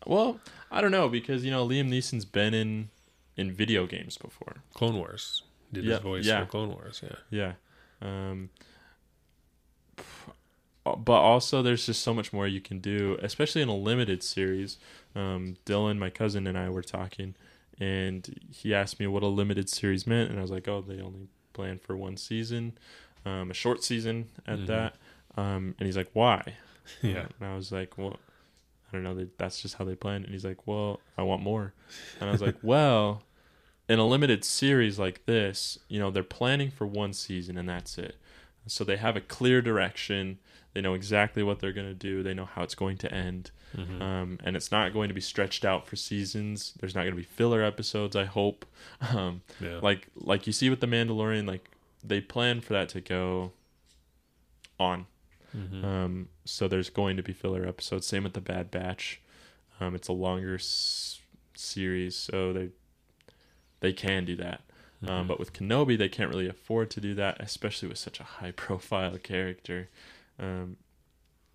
well, 0.09 0.39
I 0.71 0.81
don't 0.81 0.91
know 0.91 1.07
because 1.09 1.45
you 1.45 1.51
know 1.51 1.65
Liam 1.67 1.89
Neeson's 1.89 2.25
been 2.25 2.53
in 2.53 2.89
in 3.37 3.51
video 3.51 3.85
games 3.85 4.17
before. 4.17 4.55
Clone 4.73 4.95
Wars 4.97 5.43
did 5.71 5.85
Yeah, 5.85 5.95
his 5.95 6.03
voice 6.03 6.25
yeah. 6.25 6.39
for 6.41 6.45
Clone 6.49 6.69
Wars? 6.71 7.01
Yeah. 7.03 7.15
Yeah. 7.29 7.53
Um, 8.01 8.49
but 10.83 11.19
also, 11.21 11.61
there's 11.61 11.85
just 11.85 12.01
so 12.01 12.13
much 12.13 12.33
more 12.33 12.47
you 12.47 12.61
can 12.61 12.79
do, 12.79 13.17
especially 13.21 13.61
in 13.61 13.69
a 13.69 13.75
limited 13.75 14.23
series. 14.23 14.77
Um, 15.15 15.57
Dylan, 15.65 15.97
my 15.99 16.09
cousin, 16.09 16.47
and 16.47 16.57
I 16.57 16.69
were 16.69 16.81
talking, 16.81 17.35
and 17.79 18.39
he 18.51 18.73
asked 18.73 18.99
me 18.99 19.05
what 19.07 19.21
a 19.21 19.27
limited 19.27 19.69
series 19.69 20.07
meant, 20.07 20.29
and 20.31 20.39
I 20.39 20.41
was 20.41 20.51
like, 20.51 20.67
"Oh, 20.67 20.81
they 20.81 20.99
only 21.01 21.27
plan 21.53 21.77
for 21.77 21.95
one 21.95 22.17
season, 22.17 22.77
um, 23.25 23.51
a 23.51 23.53
short 23.53 23.83
season 23.83 24.29
at 24.47 24.59
Mhm. 24.59 24.67
that." 24.67 24.95
Um, 25.37 25.75
and 25.77 25.85
he's 25.85 25.97
like, 25.97 26.09
"Why?" 26.13 26.41
Yeah. 27.03 27.27
And 27.39 27.47
I 27.49 27.55
was 27.55 27.71
like, 27.71 27.97
"Well, 27.97 28.19
I 28.91 28.95
don't 28.97 29.03
know. 29.03 29.27
That's 29.37 29.61
just 29.61 29.75
how 29.75 29.85
they 29.85 29.95
plan." 29.95 30.23
And 30.23 30.33
he's 30.33 30.45
like, 30.45 30.65
"Well, 30.67 30.99
I 31.17 31.23
want 31.23 31.41
more." 31.43 31.73
And 32.19 32.29
I 32.29 32.31
was 32.31 32.41
like, 32.41 32.55
"Well." 32.61 33.23
in 33.87 33.97
a 33.97 34.05
limited 34.05 34.45
series 34.45 34.99
like 34.99 35.25
this, 35.25 35.79
you 35.87 35.97
know, 35.99 36.11
they're 36.11 36.21
planning 36.21 36.69
for 36.69 36.85
one 36.85 37.11
season 37.11 37.57
and 37.57 37.67
that's 37.67 37.97
it. 37.97 38.17
So 38.67 38.83
they 38.83 38.97
have 38.97 39.15
a 39.15 39.19
clear 39.21 39.63
direction. 39.63 40.37
They 40.75 40.81
know 40.81 40.93
exactly 40.93 41.41
what 41.41 41.57
they're 41.57 41.73
going 41.73 41.87
to 41.87 41.95
do. 41.95 42.21
They 42.21 42.35
know 42.35 42.45
how 42.45 42.61
it's 42.61 42.75
going 42.75 42.97
to 42.97 43.11
end. 43.11 43.49
Mhm. 43.75 43.99
Um, 43.99 44.37
and 44.43 44.55
it's 44.55 44.71
not 44.71 44.93
going 44.93 45.07
to 45.07 45.15
be 45.15 45.21
stretched 45.21 45.65
out 45.65 45.87
for 45.87 45.95
seasons. 45.95 46.75
There's 46.79 46.93
not 46.93 47.01
going 47.01 47.13
to 47.13 47.17
be 47.17 47.23
filler 47.23 47.63
episodes, 47.63 48.15
I 48.15 48.25
hope. 48.25 48.63
Um, 49.11 49.41
yeah. 49.59 49.79
like 49.81 50.07
like 50.15 50.45
you 50.45 50.53
see 50.53 50.69
with 50.69 50.81
the 50.81 50.87
Mandalorian, 50.87 51.47
like 51.47 51.71
they 52.03 52.21
plan 52.21 52.61
for 52.61 52.73
that 52.73 52.89
to 52.89 53.01
go 53.01 53.53
on. 54.79 55.07
Mhm. 55.55 55.83
Um, 55.83 56.29
so 56.45 56.67
there's 56.67 56.89
going 56.89 57.17
to 57.17 57.23
be 57.23 57.33
filler 57.33 57.65
episodes. 57.65 58.05
Same 58.07 58.23
with 58.23 58.33
the 58.33 58.41
Bad 58.41 58.69
Batch. 58.71 59.19
Um, 59.79 59.95
it's 59.95 60.07
a 60.07 60.13
longer 60.13 60.55
s- 60.55 61.19
series, 61.55 62.15
so 62.15 62.53
they 62.53 62.69
they 63.79 63.93
can 63.93 64.25
do 64.25 64.35
that. 64.35 64.61
Um, 65.07 65.27
but 65.27 65.39
with 65.39 65.53
Kenobi, 65.53 65.97
they 65.97 66.09
can't 66.09 66.29
really 66.29 66.49
afford 66.49 66.89
to 66.91 66.99
do 66.99 67.15
that, 67.15 67.39
especially 67.39 67.87
with 67.87 67.97
such 67.97 68.19
a 68.19 68.23
high 68.23 68.51
profile 68.65 69.17
character. 69.17 69.89
Um, 70.37 70.75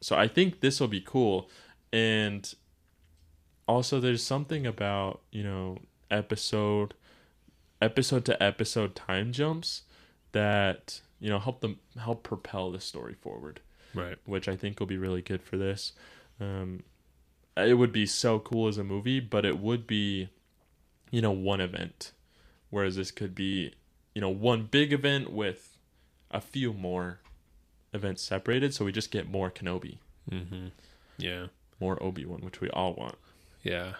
so 0.00 0.16
I 0.16 0.26
think 0.28 0.60
this 0.60 0.80
will 0.80 0.88
be 0.88 1.02
cool. 1.02 1.50
And 1.92 2.52
also, 3.68 4.00
there's 4.00 4.22
something 4.22 4.66
about 4.66 5.20
you 5.30 5.42
know 5.42 5.78
episode 6.10 6.94
episode 7.80 8.24
to 8.24 8.42
episode 8.42 8.94
time 8.94 9.32
jumps 9.32 9.82
that 10.32 11.00
you 11.20 11.28
know 11.28 11.38
help 11.38 11.60
them 11.60 11.78
help 11.98 12.22
propel 12.22 12.70
the 12.70 12.80
story 12.80 13.14
forward 13.14 13.60
right. 13.94 14.16
which 14.24 14.48
I 14.48 14.56
think 14.56 14.80
will 14.80 14.86
be 14.86 14.98
really 14.98 15.22
good 15.22 15.42
for 15.42 15.56
this. 15.56 15.92
Um, 16.40 16.82
it 17.56 17.74
would 17.74 17.92
be 17.92 18.06
so 18.06 18.38
cool 18.40 18.66
as 18.68 18.78
a 18.78 18.84
movie, 18.84 19.20
but 19.20 19.44
it 19.44 19.58
would 19.58 19.86
be, 19.86 20.28
you 21.10 21.22
know, 21.22 21.30
one 21.30 21.60
event, 21.60 22.12
whereas 22.70 22.96
this 22.96 23.10
could 23.10 23.34
be, 23.34 23.72
you 24.14 24.20
know, 24.20 24.28
one 24.30 24.64
big 24.64 24.92
event 24.92 25.32
with 25.32 25.78
a 26.30 26.40
few 26.40 26.72
more 26.72 27.20
events 27.92 28.22
separated, 28.22 28.74
so 28.74 28.84
we 28.84 28.90
just 28.92 29.10
get 29.12 29.28
more 29.30 29.50
Kenobi, 29.50 29.98
Mm-hmm. 30.30 30.66
Yeah. 31.18 31.46
more 31.78 32.02
Obi 32.02 32.24
Wan, 32.24 32.40
which 32.40 32.60
we 32.60 32.68
all 32.70 32.94
want. 32.94 33.14
Yeah. 33.62 33.92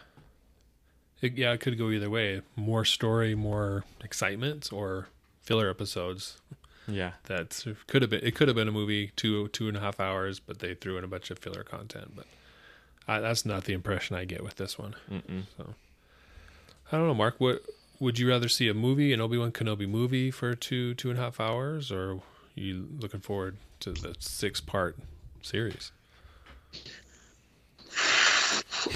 It, 1.20 1.38
yeah, 1.38 1.52
it 1.52 1.60
could 1.60 1.78
go 1.78 1.90
either 1.90 2.10
way. 2.10 2.42
More 2.56 2.84
story, 2.84 3.34
more 3.36 3.84
excitement, 4.02 4.72
or 4.72 5.06
filler 5.40 5.70
episodes. 5.70 6.38
Yeah, 6.86 7.12
That 7.24 7.64
could 7.86 8.02
have 8.02 8.10
been. 8.10 8.20
It 8.22 8.34
could 8.34 8.48
have 8.48 8.56
been 8.56 8.68
a 8.68 8.72
movie 8.72 9.12
two 9.16 9.48
two 9.48 9.68
and 9.68 9.76
a 9.76 9.80
half 9.80 10.00
hours, 10.00 10.38
but 10.38 10.58
they 10.58 10.74
threw 10.74 10.98
in 10.98 11.04
a 11.04 11.08
bunch 11.08 11.30
of 11.30 11.38
filler 11.38 11.62
content. 11.62 12.12
But 12.14 12.26
I, 13.08 13.20
that's 13.20 13.46
not 13.46 13.64
the 13.64 13.72
impression 13.72 14.16
I 14.16 14.24
get 14.24 14.42
with 14.42 14.56
this 14.56 14.78
one. 14.78 14.94
Mm-mm. 15.10 15.44
I 16.92 16.96
don't 16.96 17.06
know, 17.06 17.14
Mark. 17.14 17.36
What 17.38 17.62
would 18.00 18.18
you 18.18 18.28
rather 18.28 18.48
see 18.48 18.68
a 18.68 18.74
movie, 18.74 19.12
an 19.12 19.20
Obi 19.20 19.38
Wan 19.38 19.52
Kenobi 19.52 19.88
movie 19.88 20.30
for 20.30 20.54
two 20.54 20.94
two 20.94 21.10
and 21.10 21.18
a 21.18 21.22
half 21.22 21.40
hours, 21.40 21.90
or 21.90 22.20
you 22.54 22.88
looking 23.00 23.20
forward 23.20 23.56
to 23.80 23.92
the 23.92 24.14
six 24.18 24.60
part 24.60 24.96
series? 25.42 25.90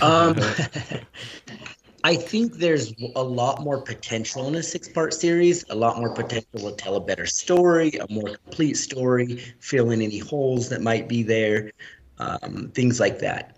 Um, 0.02 0.36
I 2.04 2.14
think 2.14 2.54
there's 2.54 2.92
a 3.16 3.22
lot 3.22 3.62
more 3.62 3.80
potential 3.80 4.46
in 4.46 4.54
a 4.54 4.62
six-part 4.62 5.12
series. 5.12 5.64
A 5.70 5.74
lot 5.74 5.98
more 5.98 6.14
potential 6.14 6.70
to 6.70 6.72
tell 6.76 6.96
a 6.96 7.00
better 7.00 7.26
story, 7.26 7.90
a 7.98 8.06
more 8.10 8.36
complete 8.36 8.76
story, 8.76 9.42
fill 9.60 9.90
in 9.90 10.00
any 10.00 10.18
holes 10.18 10.68
that 10.68 10.80
might 10.80 11.08
be 11.08 11.22
there, 11.22 11.72
um, 12.18 12.70
things 12.74 13.00
like 13.00 13.18
that. 13.18 13.56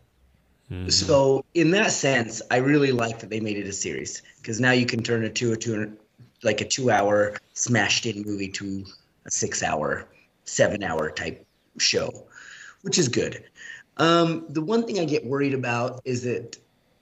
So, 0.89 1.45
in 1.55 1.73
that 1.73 1.91
sense, 1.91 2.41
I 2.53 2.59
really 2.59 2.93
like 2.93 3.19
that 3.19 3.29
they 3.29 3.41
made 3.41 3.57
it 3.57 3.67
a 3.67 3.73
series 3.73 4.23
because 4.37 4.61
now 4.61 4.71
you 4.71 4.87
can 4.87 5.03
turn 5.03 5.25
a 5.25 5.29
two, 5.29 5.53
a 5.53 5.57
two, 5.57 5.97
like 6.45 6.61
a 6.61 6.65
two-hour 6.65 7.39
smashed-in 7.55 8.23
movie 8.23 8.49
to 8.51 8.85
a 9.27 9.31
six-hour, 9.33 10.07
seven-hour 10.45 11.11
type 11.11 11.45
show, 11.79 12.25
which 12.83 12.99
is 12.99 13.09
good. 13.09 13.43
Um, 13.97 14.47
the 14.49 14.63
one 14.63 14.87
thing 14.87 15.01
I 15.01 15.05
get 15.05 15.27
worried 15.27 15.55
about 15.55 16.03
is 16.05 16.23
that, 16.23 16.57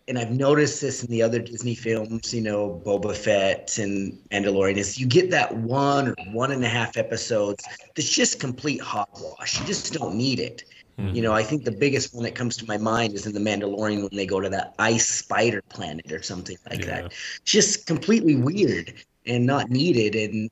and 0.09 0.19
I've 0.19 0.31
noticed 0.31 0.81
this 0.81 1.05
in 1.05 1.11
the 1.11 1.23
other 1.23 1.39
Disney 1.39 1.75
films, 1.75 2.33
you 2.33 2.41
know, 2.41 2.83
Boba 2.85 3.15
Fett 3.15 3.77
and 3.79 4.19
Mandalorian, 4.31 4.77
is 4.77 4.99
you 4.99 5.07
get 5.07 5.31
that 5.31 5.55
one 5.55 6.09
or 6.09 6.15
one 6.33 6.51
and 6.51 6.65
a 6.65 6.69
half 6.69 6.97
episodes 6.97 7.65
that's 7.95 8.09
just 8.09 8.41
complete 8.41 8.81
hogwash. 8.81 9.61
You 9.61 9.67
just 9.67 9.93
don't 9.93 10.17
need 10.17 10.41
it. 10.41 10.65
Mm-hmm. 10.99 11.15
You 11.15 11.23
know, 11.23 11.33
I 11.33 11.43
think 11.43 11.65
the 11.65 11.73
biggest 11.73 12.15
one 12.15 12.25
that 12.25 12.35
comes 12.35 12.57
to 12.57 12.67
my 12.67 12.79
mind 12.79 13.15
is 13.15 13.27
in 13.27 13.35
the 13.35 13.41
Mandalorian 13.41 14.01
when 14.01 14.17
they 14.17 14.27
go 14.27 14.41
to 14.41 14.49
that 14.49 14.75
ice 14.79 15.07
spider 15.07 15.63
planet 15.69 16.11
or 16.11 16.23
something 16.23 16.57
like 16.71 16.81
Yeah. 16.81 17.03
that. 17.03 17.13
Just 17.45 17.87
completely 17.87 18.35
weird 18.35 18.95
and 19.27 19.47
not 19.47 19.71
needed. 19.71 20.15
And 20.15 20.51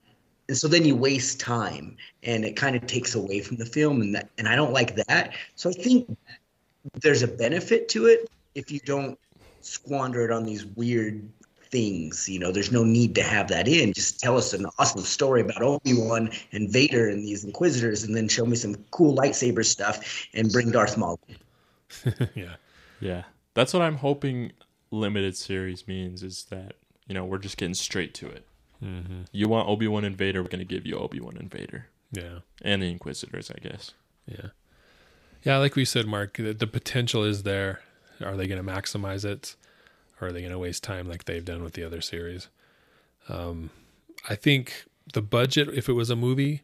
and 0.48 0.56
so 0.56 0.68
then 0.68 0.84
you 0.84 0.94
waste 0.94 1.40
time 1.40 1.96
and 2.22 2.44
it 2.44 2.54
kind 2.54 2.76
of 2.76 2.86
takes 2.86 3.16
away 3.16 3.40
from 3.40 3.56
the 3.56 3.66
film 3.66 4.00
and 4.00 4.14
that 4.14 4.28
and 4.38 4.46
I 4.46 4.54
don't 4.54 4.72
like 4.72 4.94
that. 5.06 5.32
So 5.56 5.70
I 5.70 5.72
think 5.72 6.16
there's 7.02 7.24
a 7.24 7.28
benefit 7.28 7.88
to 7.88 8.06
it 8.06 8.30
if 8.54 8.70
you 8.70 8.78
don't 8.80 9.18
squander 9.66 10.24
it 10.24 10.30
on 10.30 10.44
these 10.44 10.64
weird 10.64 11.28
things. 11.70 12.28
You 12.28 12.38
know, 12.38 12.52
there's 12.52 12.72
no 12.72 12.84
need 12.84 13.14
to 13.16 13.22
have 13.22 13.48
that 13.48 13.68
in. 13.68 13.92
Just 13.92 14.20
tell 14.20 14.36
us 14.36 14.52
an 14.52 14.66
awesome 14.78 15.02
story 15.02 15.40
about 15.40 15.62
Obi 15.62 15.94
Wan 15.94 16.30
and 16.52 16.70
Vader 16.70 17.08
and 17.08 17.24
these 17.24 17.44
Inquisitors, 17.44 18.04
and 18.04 18.16
then 18.16 18.28
show 18.28 18.46
me 18.46 18.56
some 18.56 18.76
cool 18.90 19.16
lightsaber 19.16 19.64
stuff 19.64 20.26
and 20.34 20.50
bring 20.50 20.70
Darth 20.70 20.96
Maul. 20.96 21.18
yeah. 22.34 22.56
Yeah. 23.00 23.24
That's 23.54 23.72
what 23.72 23.82
I'm 23.82 23.96
hoping 23.96 24.52
limited 24.90 25.36
series 25.36 25.86
means 25.88 26.22
is 26.22 26.44
that, 26.50 26.74
you 27.06 27.14
know, 27.14 27.24
we're 27.24 27.38
just 27.38 27.56
getting 27.56 27.74
straight 27.74 28.14
to 28.14 28.28
it. 28.28 28.46
Mm-hmm. 28.82 29.22
You 29.32 29.48
want 29.48 29.68
Obi 29.68 29.88
Wan 29.88 30.04
and 30.04 30.16
Vader, 30.16 30.42
we're 30.42 30.48
going 30.48 30.66
to 30.66 30.74
give 30.74 30.86
you 30.86 30.96
Obi 30.96 31.20
Wan 31.20 31.36
and 31.36 31.50
Vader. 31.50 31.86
Yeah. 32.12 32.40
And 32.62 32.82
the 32.82 32.90
Inquisitors, 32.90 33.50
I 33.50 33.58
guess. 33.58 33.92
Yeah. 34.26 34.48
Yeah, 35.42 35.58
like 35.58 35.76
we 35.76 35.84
said, 35.84 36.06
Mark, 36.06 36.36
the, 36.36 36.52
the 36.52 36.66
potential 36.66 37.22
is 37.22 37.44
there. 37.44 37.80
Are 38.24 38.36
they 38.36 38.46
going 38.46 38.64
to 38.64 38.72
maximize 38.72 39.24
it? 39.24 39.56
Or 40.20 40.28
are 40.28 40.32
they 40.32 40.40
going 40.40 40.52
to 40.52 40.58
waste 40.58 40.82
time 40.82 41.08
like 41.08 41.24
they've 41.24 41.44
done 41.44 41.62
with 41.62 41.74
the 41.74 41.84
other 41.84 42.00
series? 42.00 42.48
Um, 43.28 43.70
I 44.28 44.34
think 44.34 44.86
the 45.12 45.22
budget, 45.22 45.68
if 45.68 45.88
it 45.88 45.92
was 45.92 46.10
a 46.10 46.16
movie, 46.16 46.62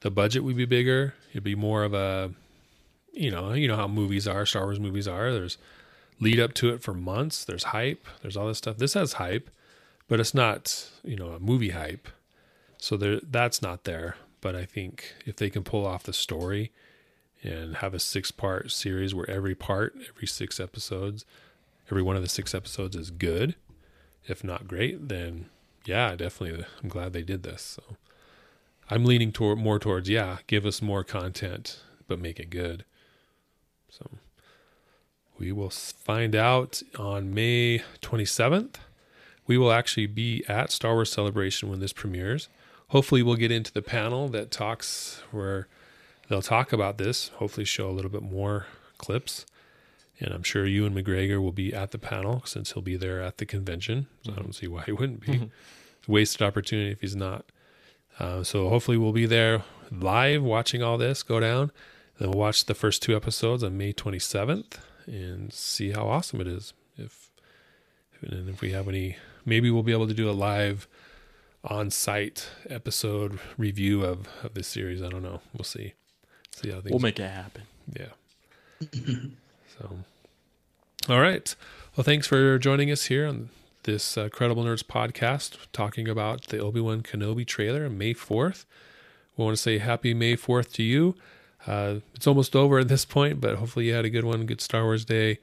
the 0.00 0.10
budget 0.10 0.44
would 0.44 0.56
be 0.56 0.64
bigger. 0.64 1.14
It'd 1.30 1.44
be 1.44 1.54
more 1.54 1.84
of 1.84 1.94
a, 1.94 2.32
you 3.12 3.30
know, 3.30 3.52
you 3.52 3.68
know 3.68 3.76
how 3.76 3.88
movies 3.88 4.26
are, 4.26 4.46
Star 4.46 4.64
Wars 4.64 4.80
movies 4.80 5.08
are. 5.08 5.32
There's 5.32 5.58
lead 6.20 6.40
up 6.40 6.54
to 6.54 6.70
it 6.70 6.82
for 6.82 6.94
months. 6.94 7.44
There's 7.44 7.64
hype. 7.64 8.06
There's 8.22 8.36
all 8.36 8.48
this 8.48 8.58
stuff. 8.58 8.78
This 8.78 8.94
has 8.94 9.14
hype, 9.14 9.50
but 10.08 10.20
it's 10.20 10.34
not, 10.34 10.90
you 11.02 11.16
know, 11.16 11.30
a 11.30 11.40
movie 11.40 11.70
hype. 11.70 12.08
So 12.78 12.96
there, 12.96 13.20
that's 13.22 13.62
not 13.62 13.84
there. 13.84 14.16
But 14.40 14.54
I 14.54 14.64
think 14.64 15.14
if 15.24 15.36
they 15.36 15.48
can 15.48 15.62
pull 15.62 15.86
off 15.86 16.02
the 16.02 16.12
story 16.12 16.70
and 17.44 17.76
have 17.76 17.94
a 17.94 17.98
six 17.98 18.30
part 18.30 18.70
series 18.70 19.14
where 19.14 19.28
every 19.28 19.54
part, 19.54 19.94
every 20.08 20.26
six 20.26 20.58
episodes, 20.58 21.24
every 21.90 22.02
one 22.02 22.16
of 22.16 22.22
the 22.22 22.28
six 22.28 22.54
episodes 22.54 22.96
is 22.96 23.10
good, 23.10 23.54
if 24.26 24.42
not 24.42 24.66
great, 24.66 25.08
then 25.08 25.46
yeah, 25.84 26.16
definitely. 26.16 26.64
I'm 26.82 26.88
glad 26.88 27.12
they 27.12 27.22
did 27.22 27.42
this. 27.42 27.62
So 27.62 27.96
I'm 28.90 29.04
leaning 29.04 29.32
toward 29.32 29.58
more 29.58 29.78
towards 29.78 30.08
yeah, 30.08 30.38
give 30.46 30.64
us 30.64 30.80
more 30.80 31.04
content, 31.04 31.80
but 32.08 32.18
make 32.18 32.40
it 32.40 32.50
good. 32.50 32.84
So 33.90 34.10
we 35.38 35.52
will 35.52 35.70
find 35.70 36.34
out 36.34 36.82
on 36.98 37.34
May 37.34 37.82
27th. 38.00 38.76
We 39.46 39.58
will 39.58 39.72
actually 39.72 40.06
be 40.06 40.42
at 40.48 40.72
Star 40.72 40.94
Wars 40.94 41.12
Celebration 41.12 41.68
when 41.68 41.80
this 41.80 41.92
premieres. 41.92 42.48
Hopefully, 42.88 43.22
we'll 43.22 43.36
get 43.36 43.50
into 43.50 43.72
the 43.72 43.82
panel 43.82 44.28
that 44.28 44.50
talks 44.50 45.22
where 45.30 45.68
they'll 46.28 46.42
talk 46.42 46.72
about 46.72 46.98
this. 46.98 47.28
Hopefully, 47.36 47.64
show 47.64 47.88
a 47.88 47.92
little 47.92 48.10
bit 48.10 48.22
more 48.22 48.66
clips. 48.98 49.46
And 50.20 50.32
I'm 50.32 50.42
sure 50.42 50.64
Ewan 50.64 50.94
McGregor 50.94 51.42
will 51.42 51.52
be 51.52 51.74
at 51.74 51.90
the 51.90 51.98
panel 51.98 52.42
since 52.46 52.72
he'll 52.72 52.82
be 52.82 52.96
there 52.96 53.20
at 53.20 53.38
the 53.38 53.46
convention. 53.46 54.06
So 54.22 54.32
I 54.32 54.36
don't 54.36 54.54
see 54.54 54.68
why 54.68 54.82
he 54.84 54.92
wouldn't 54.92 55.20
be. 55.20 55.32
Mm-hmm. 55.32 56.12
Wasted 56.12 56.42
opportunity 56.42 56.92
if 56.92 57.00
he's 57.00 57.16
not. 57.16 57.46
Uh, 58.18 58.44
so 58.44 58.68
hopefully 58.68 58.96
we'll 58.96 59.12
be 59.12 59.26
there 59.26 59.64
live 59.90 60.42
watching 60.42 60.82
all 60.82 60.98
this 60.98 61.22
go 61.22 61.40
down. 61.40 61.72
Then 62.18 62.30
we'll 62.30 62.38
watch 62.38 62.66
the 62.66 62.74
first 62.74 63.02
two 63.02 63.16
episodes 63.16 63.64
on 63.64 63.76
May 63.76 63.92
27th 63.92 64.78
and 65.06 65.52
see 65.52 65.90
how 65.90 66.06
awesome 66.06 66.40
it 66.40 66.46
is. 66.46 66.72
If 66.96 67.30
and 68.22 68.48
if 68.48 68.60
we 68.60 68.70
have 68.70 68.88
any, 68.88 69.16
maybe 69.44 69.70
we'll 69.70 69.82
be 69.82 69.92
able 69.92 70.06
to 70.06 70.14
do 70.14 70.30
a 70.30 70.32
live 70.32 70.86
on-site 71.64 72.48
episode 72.68 73.38
review 73.58 74.04
of 74.04 74.28
of 74.42 74.54
this 74.54 74.68
series. 74.68 75.02
I 75.02 75.08
don't 75.08 75.22
know. 75.22 75.40
We'll 75.52 75.64
see. 75.64 75.94
See 76.54 76.70
how 76.70 76.80
things. 76.80 76.90
We'll 76.90 77.00
make 77.00 77.18
it 77.18 77.28
happen. 77.28 77.62
Yeah. 77.92 78.06
so, 79.78 79.98
all 81.08 81.20
right. 81.20 81.54
Well, 81.96 82.04
thanks 82.04 82.26
for 82.26 82.58
joining 82.58 82.90
us 82.90 83.06
here 83.06 83.26
on 83.26 83.50
this 83.82 84.16
uh, 84.16 84.28
Credible 84.28 84.64
Nerds 84.64 84.82
podcast, 84.82 85.56
talking 85.72 86.08
about 86.08 86.48
the 86.48 86.58
Obi 86.58 86.80
Wan 86.80 87.02
Kenobi 87.02 87.46
trailer 87.46 87.84
on 87.84 87.98
May 87.98 88.14
4th. 88.14 88.64
We 89.36 89.44
want 89.44 89.56
to 89.56 89.62
say 89.62 89.78
happy 89.78 90.14
May 90.14 90.36
4th 90.36 90.72
to 90.74 90.82
you. 90.82 91.14
Uh, 91.66 91.96
it's 92.14 92.26
almost 92.26 92.54
over 92.54 92.78
at 92.78 92.88
this 92.88 93.04
point, 93.04 93.40
but 93.40 93.56
hopefully 93.56 93.86
you 93.86 93.94
had 93.94 94.04
a 94.04 94.10
good 94.10 94.24
one, 94.24 94.46
good 94.46 94.60
Star 94.60 94.84
Wars 94.84 95.04
day, 95.04 95.38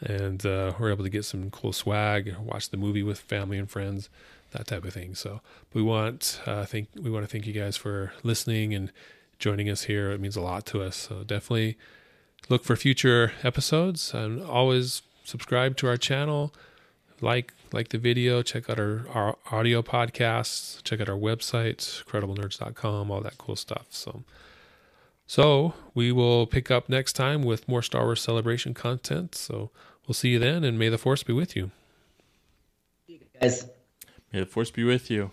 and 0.00 0.44
uh, 0.46 0.72
we're 0.78 0.90
able 0.90 1.04
to 1.04 1.10
get 1.10 1.24
some 1.24 1.50
cool 1.50 1.72
swag, 1.72 2.36
watch 2.38 2.70
the 2.70 2.76
movie 2.76 3.02
with 3.02 3.20
family 3.20 3.58
and 3.58 3.70
friends, 3.70 4.08
that 4.52 4.66
type 4.66 4.84
of 4.84 4.94
thing. 4.94 5.14
So 5.14 5.40
we 5.72 5.82
want 5.82 6.40
uh, 6.46 6.64
think 6.64 6.88
we 7.00 7.10
want 7.10 7.24
to 7.24 7.30
thank 7.30 7.46
you 7.46 7.52
guys 7.52 7.76
for 7.76 8.12
listening 8.22 8.72
and 8.72 8.92
joining 9.38 9.68
us 9.70 9.84
here. 9.84 10.10
It 10.10 10.20
means 10.20 10.36
a 10.36 10.40
lot 10.40 10.66
to 10.66 10.82
us. 10.82 10.96
So 10.96 11.22
definitely 11.22 11.76
look 12.48 12.64
for 12.64 12.76
future 12.76 13.32
episodes 13.42 14.12
and 14.14 14.42
always 14.42 15.02
subscribe 15.24 15.76
to 15.78 15.88
our 15.88 15.96
channel. 15.96 16.52
Like 17.20 17.52
like 17.72 17.88
the 17.88 17.98
video, 17.98 18.42
check 18.42 18.70
out 18.70 18.78
our, 18.78 19.06
our 19.12 19.36
audio 19.50 19.82
podcasts, 19.82 20.82
check 20.84 21.00
out 21.00 21.08
our 21.08 21.16
website, 21.16 22.04
crediblenerds.com, 22.04 23.10
all 23.10 23.20
that 23.20 23.38
cool 23.38 23.56
stuff. 23.56 23.86
So 23.90 24.24
so 25.26 25.74
we 25.94 26.12
will 26.12 26.46
pick 26.46 26.70
up 26.70 26.88
next 26.88 27.14
time 27.14 27.42
with 27.42 27.66
more 27.66 27.82
Star 27.82 28.04
Wars 28.04 28.20
celebration 28.20 28.74
content. 28.74 29.34
So 29.34 29.70
we'll 30.06 30.14
see 30.14 30.30
you 30.30 30.38
then 30.38 30.64
and 30.64 30.78
may 30.78 30.88
the 30.88 30.98
force 30.98 31.22
be 31.22 31.32
with 31.32 31.56
you. 31.56 31.70
Guys. 33.40 33.66
May 34.32 34.40
the 34.40 34.46
force 34.46 34.70
be 34.70 34.84
with 34.84 35.10
you. 35.10 35.30